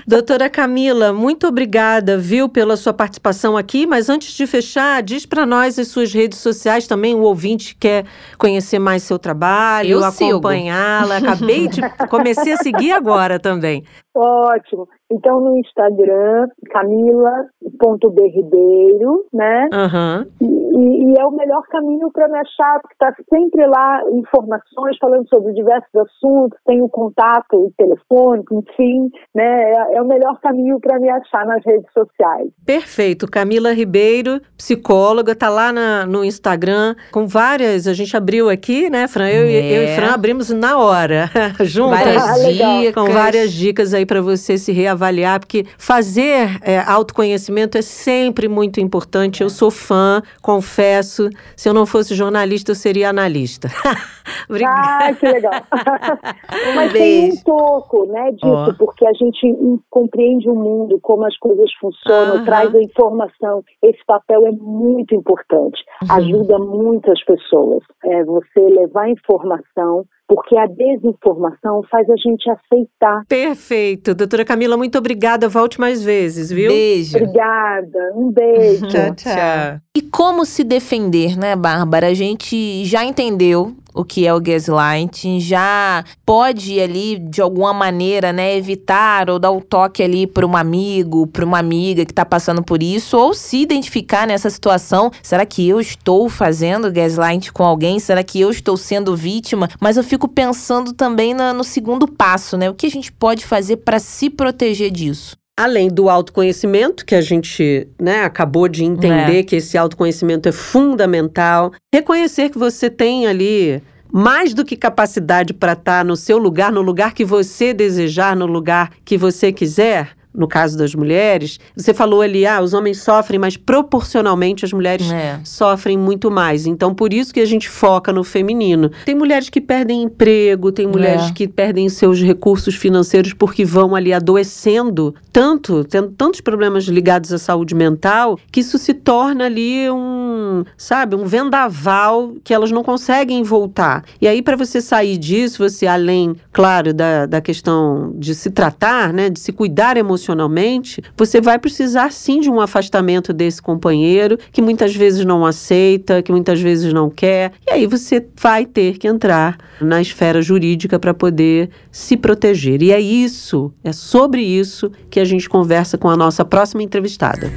Doutora 0.07 0.51
Camila, 0.51 1.13
muito 1.13 1.47
obrigada, 1.47 2.19
viu, 2.19 2.49
pela 2.49 2.77
sua 2.77 2.93
participação 2.93 3.57
aqui, 3.57 3.87
mas 3.87 4.09
antes 4.09 4.35
de 4.35 4.47
fechar, 4.47 5.03
diz 5.03 5.25
para 5.25 5.47
nós 5.47 5.79
as 5.79 5.89
suas 5.89 6.13
redes 6.13 6.39
sociais 6.39 6.87
também, 6.87 7.15
o 7.15 7.23
ouvinte 7.23 7.75
quer 7.75 8.05
conhecer 8.39 8.79
mais 8.79 9.03
seu 9.03 9.19
trabalho, 9.19 10.05
acompanhá-la. 10.05 11.19
Acabei 11.19 11.69
de, 11.69 11.81
comecei 12.09 12.53
a 12.53 12.57
seguir 12.57 12.93
agora 12.93 13.39
também. 13.39 13.85
Ótimo. 14.15 14.89
Então, 15.11 15.41
no 15.41 15.57
Instagram, 15.59 16.49
camila.berribeiro, 16.71 19.25
né? 19.33 19.69
Aham. 19.73 20.27
E, 20.41 20.45
e- 20.45 21.09
é 21.19 21.25
o 21.25 21.31
melhor 21.33 21.63
caminho 21.71 22.11
para 22.13 22.29
me 22.29 22.39
achar, 22.39 22.79
porque 22.81 22.95
está 22.95 23.13
sempre 23.33 23.67
lá 23.67 24.03
informações 24.13 24.97
falando 25.01 25.27
sobre 25.29 25.53
diversos 25.55 25.93
assuntos, 25.97 26.57
tem 26.67 26.81
o 26.83 26.89
contato 26.89 27.73
telefônico, 27.77 28.55
enfim, 28.55 29.11
né? 29.35 29.73
É, 29.73 29.97
é 29.97 30.03
o 30.03 30.07
melhor 30.07 30.39
caminho 30.41 30.79
para 30.79 31.01
me 31.01 31.09
achar 31.11 31.45
nas 31.47 31.65
redes 31.65 31.91
sociais. 31.93 32.49
Perfeito. 32.65 33.27
Camila 33.29 33.73
Ribeiro, 33.73 34.41
psicóloga, 34.57 35.35
tá 35.35 35.49
lá 35.49 35.73
na- 35.73 36.07
no 36.07 36.25
Instagram 36.25 36.95
com 37.11 37.27
várias. 37.27 37.89
A 37.89 37.95
gente 37.95 38.17
abriu 38.17 38.49
aqui, 38.51 38.89
né, 38.91 39.09
Fran? 39.09 39.29
Eu, 39.29 39.47
e- 39.47 39.57
É. 39.57 39.79
eu 39.79 39.83
e 39.85 39.89
Fran 39.97 40.13
abrimos 40.15 40.51
na 40.51 40.79
hora, 40.79 41.29
juntas. 41.65 41.99
Várias 41.99 42.23
Ah, 42.61 42.81
dicas. 42.83 42.95
Com 42.95 43.07
várias 43.13 43.53
dicas 43.53 43.95
aí 43.95 44.05
para 44.07 44.21
você 44.21 44.57
se 44.59 44.71
reavaliar, 44.73 44.98
porque 45.39 45.65
fazer 45.79 46.59
é, 46.63 46.79
autoconhecimento 46.81 47.79
é 47.79 47.83
sempre 47.83 48.49
muito 48.49 48.81
importante. 48.81 49.43
Eu 49.43 49.51
sou 49.51 49.71
fã, 49.71 50.23
confesso. 50.43 51.29
Se 51.57 51.69
eu 51.69 51.75
não 51.75 51.87
fosse 51.87 52.15
jornalista, 52.15 52.73
eu 52.73 52.75
seria 52.77 53.09
analista. 53.11 53.69
Obrigada. 54.49 55.07
Ah, 55.07 55.15
que 55.15 55.27
legal. 55.27 55.53
Mas 56.75 56.93
tem 56.93 57.27
um 57.27 57.29
beijo. 57.29 57.45
pouco, 57.45 58.07
né, 58.07 58.31
disso, 58.33 58.47
Ó. 58.47 58.73
porque 58.75 59.07
a 59.07 59.13
gente 59.13 59.57
compreende 59.91 60.49
o 60.49 60.55
mundo, 60.55 60.99
como 61.03 61.25
as 61.25 61.37
coisas 61.39 61.71
funcionam, 61.81 62.45
traz 62.45 62.75
a 62.75 62.83
informação. 62.83 63.63
Esse 63.83 64.05
papel 64.07 64.47
é 64.47 64.51
muito 64.53 65.15
importante, 65.15 65.79
Uhum. 66.03 66.13
ajuda 66.17 66.59
muitas 66.59 67.23
pessoas. 67.25 67.83
É, 68.05 68.25
você 68.25 68.61
levar 68.61 69.09
informação, 69.09 70.05
porque 70.29 70.57
a 70.59 70.67
desinformação 70.67 71.83
faz 71.91 72.09
a 72.11 72.17
gente 72.17 72.49
aceitar. 72.51 73.25
Perfeito. 73.27 74.15
Doutora 74.15 74.45
Camila, 74.45 74.77
muito 74.77 74.99
obrigada. 74.99 75.49
Volte 75.49 75.81
mais 75.81 76.03
vezes, 76.03 76.51
viu? 76.51 76.71
Beijo. 76.71 77.17
Obrigada, 77.17 78.13
um 78.15 78.31
beijo. 78.31 78.87
Tchau, 78.89 79.15
tchau. 79.15 79.81
E 79.97 80.03
como 80.03 80.45
se 80.45 80.63
defender, 80.63 81.37
né, 81.37 81.57
Bárbara? 81.57 82.09
A 82.09 82.15
gente 82.15 82.85
já 82.85 83.03
entendeu 83.05 83.75
o 83.99 84.05
que 84.05 84.25
é 84.25 84.33
o 84.33 84.41
gaslighting, 84.41 85.41
já 85.41 86.05
pode 86.25 86.79
ali, 86.81 87.19
de 87.19 87.43
alguma 87.43 87.75
maneira, 87.75 88.33
né, 88.33 88.57
evitar 88.57 89.29
ou 89.29 89.41
dar 89.41 89.51
o 89.51 89.61
toque 89.61 90.05
ali 90.05 90.25
para 90.25 90.47
um 90.47 90.57
amigo, 90.57 91.27
para 91.27 91.45
uma 91.45 91.59
amiga 91.59 92.07
que 92.07 92.13
está 92.13 92.25
passando 92.25 92.63
por 92.63 92.81
isso, 92.81 93.19
ou 93.19 93.35
se 93.35 93.57
identificar 93.61 94.25
nessa 94.25 94.49
situação. 94.51 95.11
Será 95.21 95.45
que 95.45 95.69
eu 95.69 95.81
estou 95.81 96.29
fazendo 96.29 96.93
gaslight 96.93 97.53
com 97.53 97.65
alguém? 97.65 97.99
Será 97.99 98.23
que 98.23 98.41
eu 98.41 98.51
estou 98.51 98.77
sendo 98.77 99.17
vítima? 99.17 99.69
Mas 99.81 99.97
eu 99.97 100.05
fico 100.05 100.29
pensando 100.29 100.93
também 100.93 101.35
no 101.35 101.65
segundo 101.65 102.07
passo, 102.07 102.57
né? 102.57 102.71
O 102.71 102.75
que 102.75 102.87
a 102.87 102.91
gente 102.91 103.11
pode 103.11 103.45
fazer 103.45 103.79
para 103.79 103.99
se 103.99 104.31
proteger 104.31 104.93
disso? 104.93 105.37
Além 105.59 105.89
do 105.89 106.09
autoconhecimento, 106.09 107.05
que 107.05 107.17
a 107.17 107.21
gente 107.21 107.89
né, 108.01 108.23
acabou 108.23 108.69
de 108.69 108.85
entender 108.85 109.43
que 109.43 109.57
esse 109.57 109.77
autoconhecimento 109.77 110.49
é 110.49 110.53
fundamental, 110.53 111.73
reconhecer 111.93 112.49
que 112.51 112.57
você 112.57 112.89
tem 112.89 113.27
ali 113.27 113.83
mais 114.09 114.55
do 114.55 114.65
que 114.65 114.77
capacidade 114.77 115.53
para 115.53 115.73
estar 115.73 116.05
no 116.05 116.15
seu 116.15 116.39
lugar, 116.39 116.71
no 116.71 116.81
lugar 116.81 117.13
que 117.13 117.25
você 117.25 117.75
desejar, 117.75 118.37
no 118.37 118.47
lugar 118.47 118.93
que 119.05 119.19
você 119.19 119.51
quiser. 119.51 120.11
No 120.35 120.47
caso 120.47 120.77
das 120.77 120.95
mulheres, 120.95 121.59
você 121.75 121.93
falou 121.95 122.21
ali, 122.21 122.47
ah, 122.47 122.61
os 122.61 122.75
homens 122.75 123.03
sofrem, 123.03 123.39
mas 123.41 123.57
proporcionalmente 123.57 124.65
as 124.65 124.73
mulheres 124.73 125.11
É. 125.11 125.41
sofrem 125.43 125.97
muito 125.97 126.31
mais. 126.31 126.67
Então, 126.67 126.95
por 126.95 127.13
isso 127.13 127.33
que 127.33 127.41
a 127.41 127.47
gente 127.47 127.69
foca 127.69 128.13
no 128.13 128.23
feminino. 128.23 128.91
Tem 129.05 129.15
mulheres 129.15 129.49
que 129.49 129.61
perdem 129.61 130.03
emprego, 130.03 130.71
tem 130.71 130.87
mulheres 130.87 131.29
É. 131.31 131.33
que 131.33 131.49
perdem 131.49 131.89
seus 131.89 132.21
recursos 132.21 132.75
financeiros 132.75 133.33
porque 133.33 133.65
vão 133.65 133.95
ali 133.97 134.13
adoecendo 134.13 135.15
tanto, 135.33 135.83
tendo 135.85 136.11
tantos 136.11 136.41
problemas 136.41 136.85
ligados 136.85 137.33
à 137.33 137.39
saúde 137.39 137.75
mental, 137.75 138.39
que 138.53 138.61
isso 138.61 138.77
se 138.79 138.93
torna 138.95 139.47
ali 139.47 139.91
um, 139.91 140.65
sabe, 140.77 141.17
um 141.17 141.25
vendaval 141.25 142.35
que 142.45 142.53
elas 142.55 142.71
não 142.71 142.83
conseguem 142.85 143.43
voltar. 143.43 144.05
E 144.21 144.29
aí, 144.29 144.43
para 144.43 144.57
você 144.57 144.81
sair 144.81 145.17
disso, 145.17 145.69
você, 145.69 145.87
além, 145.87 146.37
claro, 146.53 146.93
da, 146.93 147.27
da 147.27 147.41
questão 147.41 148.13
de 148.17 148.35
se 148.35 148.51
tratar, 148.51 149.13
né, 149.13 149.31
de 149.31 149.41
se 149.41 149.53
cuidar 149.53 149.97
emocionalmente, 149.97 150.28
emocionalmente, 150.29 151.03
você 151.17 151.41
vai 151.41 151.59
precisar 151.59 152.13
sim 152.13 152.41
de 152.41 152.51
um 152.51 152.61
afastamento 152.61 153.33
desse 153.33 153.63
companheiro 153.63 154.39
que 154.53 154.61
muitas 154.61 154.95
vezes 154.95 155.25
não 155.25 155.45
aceita, 155.47 156.23
que 156.23 156.31
muitas 156.31 156.61
vezes 156.61 156.93
não 156.93 157.09
quer. 157.09 157.53
E 157.67 157.71
aí 157.71 157.87
você 157.87 158.25
vai 158.41 158.67
ter 158.67 158.99
que 158.99 159.09
entrar 159.09 159.57
na 159.81 160.01
esfera 160.01 160.43
jurídica 160.43 160.99
para 160.99 161.15
poder 161.15 161.71
se 161.91 162.17
proteger. 162.17 162.83
E 162.83 162.93
é 162.93 163.01
isso, 163.01 163.73
é 163.83 163.93
sobre 163.93 164.43
isso 164.43 164.91
que 165.11 165.21
a 165.21 165.25
gente 165.25 165.49
conversa 165.49 165.97
com 165.97 166.09
a 166.09 166.17
nossa 166.17 166.45
próxima 166.45 166.83
entrevistada. 166.83 167.51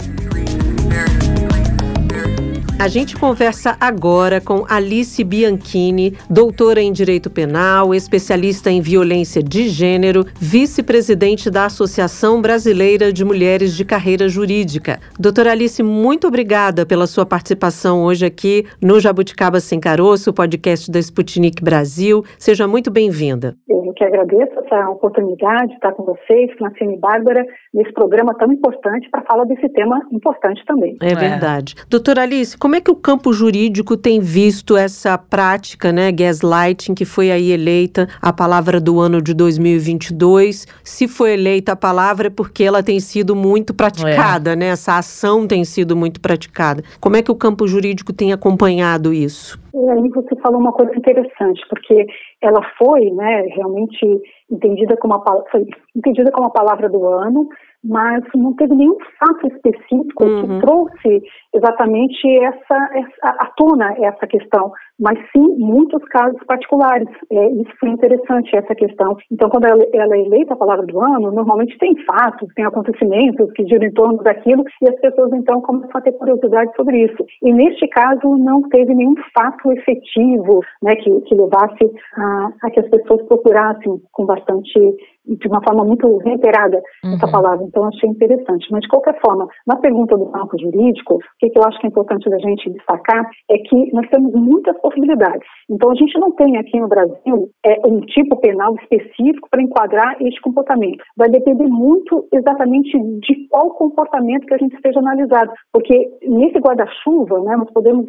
A 2.81 2.87
gente 2.87 3.15
conversa 3.15 3.77
agora 3.79 4.41
com 4.41 4.65
Alice 4.67 5.23
Bianchini, 5.23 6.17
doutora 6.27 6.81
em 6.81 6.91
Direito 6.91 7.29
Penal, 7.29 7.93
especialista 7.93 8.71
em 8.71 8.81
violência 8.81 9.43
de 9.43 9.69
gênero, 9.69 10.25
vice-presidente 10.39 11.51
da 11.51 11.65
Associação 11.65 12.41
Brasileira 12.41 13.13
de 13.13 13.23
Mulheres 13.23 13.77
de 13.77 13.85
Carreira 13.85 14.27
Jurídica. 14.27 14.99
Doutora 15.19 15.51
Alice, 15.51 15.83
muito 15.83 16.25
obrigada 16.25 16.83
pela 16.83 17.05
sua 17.05 17.23
participação 17.23 18.03
hoje 18.03 18.25
aqui 18.25 18.65
no 18.81 18.99
Jabuticaba 18.99 19.59
Sem 19.59 19.79
Caroço, 19.79 20.33
podcast 20.33 20.89
da 20.89 20.97
Sputnik 20.97 21.63
Brasil. 21.63 22.25
Seja 22.39 22.67
muito 22.67 22.89
bem-vinda. 22.89 23.55
Eu 23.69 23.81
que 24.01 24.05
agradeço 24.05 24.59
essa 24.65 24.89
oportunidade 24.89 25.67
de 25.67 25.73
estar 25.75 25.91
com 25.91 26.03
vocês, 26.03 26.51
Francine 26.57 26.95
e 26.95 26.99
Bárbara, 26.99 27.45
nesse 27.71 27.93
programa 27.93 28.33
tão 28.33 28.51
importante 28.51 29.07
para 29.11 29.21
falar 29.21 29.43
desse 29.43 29.69
tema 29.69 30.01
importante 30.11 30.63
também. 30.65 30.97
É 30.99 31.13
verdade. 31.13 31.75
É. 31.77 31.83
Doutora 31.87 32.23
Alice, 32.23 32.57
como 32.57 32.70
é 32.75 32.81
que 32.81 32.91
o 32.91 32.95
campo 32.95 33.33
jurídico 33.33 33.97
tem 33.97 34.19
visto 34.19 34.77
essa 34.77 35.17
prática, 35.17 35.91
né, 35.91 36.11
gaslighting, 36.11 36.93
que 36.93 37.05
foi 37.05 37.31
aí 37.31 37.51
eleita 37.51 38.07
a 38.21 38.31
palavra 38.31 38.79
do 38.79 38.99
ano 38.99 39.21
de 39.21 39.33
2022? 39.33 40.67
Se 40.83 41.07
foi 41.07 41.33
eleita 41.33 41.71
a 41.71 41.75
palavra 41.75 42.27
é 42.27 42.29
porque 42.29 42.63
ela 42.63 42.83
tem 42.83 42.99
sido 42.99 43.35
muito 43.35 43.73
praticada, 43.73 44.53
é. 44.53 44.55
né? 44.55 44.65
Essa 44.67 44.97
ação 44.97 45.47
tem 45.47 45.63
sido 45.63 45.95
muito 45.95 46.21
praticada. 46.21 46.83
Como 46.99 47.15
é 47.15 47.21
que 47.21 47.31
o 47.31 47.35
campo 47.35 47.67
jurídico 47.67 48.13
tem 48.13 48.33
acompanhado 48.33 49.13
isso? 49.13 49.59
E 49.73 49.89
aí 49.89 50.09
você 50.09 50.35
falou 50.41 50.59
uma 50.59 50.73
coisa 50.73 50.93
interessante, 50.95 51.61
porque 51.69 52.05
ela 52.41 52.61
foi, 52.77 53.09
né, 53.11 53.43
realmente 53.55 54.05
entendida 54.51 54.97
como 54.97 55.13
a, 55.13 55.43
foi 55.49 55.65
entendida 55.95 56.31
como 56.31 56.47
a 56.47 56.51
palavra 56.51 56.89
do 56.89 57.07
ano, 57.07 57.47
mas 57.83 58.23
não 58.35 58.53
teve 58.53 58.75
nenhum 58.75 58.97
fato 59.19 59.47
específico 59.47 60.23
uhum. 60.23 60.41
que 60.41 60.61
trouxe 60.61 61.23
exatamente 61.53 62.37
essa, 62.39 62.89
essa 62.93 63.35
à 63.39 63.45
tona 63.57 63.93
essa 63.99 64.27
questão, 64.27 64.71
mas 64.99 65.17
sim 65.31 65.55
muitos 65.57 66.03
casos 66.05 66.39
particulares. 66.45 67.09
É, 67.31 67.49
isso 67.49 67.71
foi 67.79 67.89
interessante 67.89 68.55
essa 68.55 68.75
questão. 68.75 69.17
Então, 69.31 69.49
quando 69.49 69.65
ela, 69.65 69.83
ela, 69.93 70.15
é 70.15 70.21
eleita 70.21 70.53
a 70.53 70.57
palavra 70.57 70.85
do 70.85 70.99
ano, 70.99 71.31
normalmente 71.31 71.77
tem 71.79 71.95
fatos, 72.05 72.53
tem 72.55 72.65
acontecimentos 72.65 73.51
que 73.53 73.65
giram 73.65 73.87
em 73.87 73.93
torno 73.93 74.21
daquilo 74.23 74.63
e 74.81 74.89
as 74.89 74.99
pessoas 74.99 75.33
então 75.33 75.61
começam 75.61 75.91
a 75.95 76.01
ter 76.01 76.11
curiosidade 76.13 76.71
sobre 76.75 77.05
isso. 77.05 77.25
E 77.43 77.51
neste 77.51 77.87
caso 77.87 78.37
não 78.37 78.61
teve 78.69 78.93
nenhum 78.93 79.15
fato 79.33 79.71
efetivo, 79.71 80.61
né, 80.83 80.95
que, 80.95 81.21
que 81.21 81.35
levasse 81.35 81.91
a, 82.15 82.49
a 82.63 82.69
que 82.69 82.79
as 82.79 82.89
pessoas 82.89 83.23
procurassem 83.23 83.99
com 84.11 84.25
bastante 84.25 84.79
de 85.25 85.47
uma 85.47 85.61
forma 85.63 85.83
muito 85.83 86.17
reiterada 86.17 86.81
uhum. 87.03 87.15
essa 87.15 87.27
palavra, 87.29 87.63
então 87.65 87.85
achei 87.85 88.09
interessante. 88.09 88.67
Mas, 88.71 88.81
de 88.81 88.87
qualquer 88.87 89.19
forma, 89.19 89.47
na 89.67 89.75
pergunta 89.77 90.17
do 90.17 90.27
campo 90.27 90.57
jurídico, 90.59 91.15
o 91.15 91.19
que, 91.39 91.49
que 91.49 91.57
eu 91.57 91.63
acho 91.63 91.79
que 91.79 91.87
é 91.87 91.89
importante 91.89 92.29
da 92.29 92.39
gente 92.39 92.69
destacar 92.71 93.29
é 93.49 93.57
que 93.57 93.93
nós 93.93 94.07
temos 94.09 94.33
muitas 94.33 94.79
possibilidades. 94.81 95.47
Então, 95.69 95.91
a 95.91 95.95
gente 95.95 96.19
não 96.19 96.31
tem 96.31 96.57
aqui 96.57 96.79
no 96.79 96.87
Brasil 96.87 97.49
é, 97.65 97.87
um 97.87 98.01
tipo 98.01 98.35
penal 98.37 98.75
específico 98.75 99.47
para 99.49 99.61
enquadrar 99.61 100.15
este 100.21 100.41
comportamento. 100.41 101.03
Vai 101.15 101.29
depender 101.29 101.67
muito 101.67 102.27
exatamente 102.33 102.97
de 103.19 103.47
qual 103.49 103.71
comportamento 103.71 104.45
que 104.45 104.53
a 104.53 104.57
gente 104.57 104.75
esteja 104.75 104.99
analisado, 104.99 105.51
porque 105.71 106.09
nesse 106.23 106.59
guarda-chuva, 106.59 107.39
né, 107.41 107.55
nós 107.55 107.71
podemos, 107.71 108.07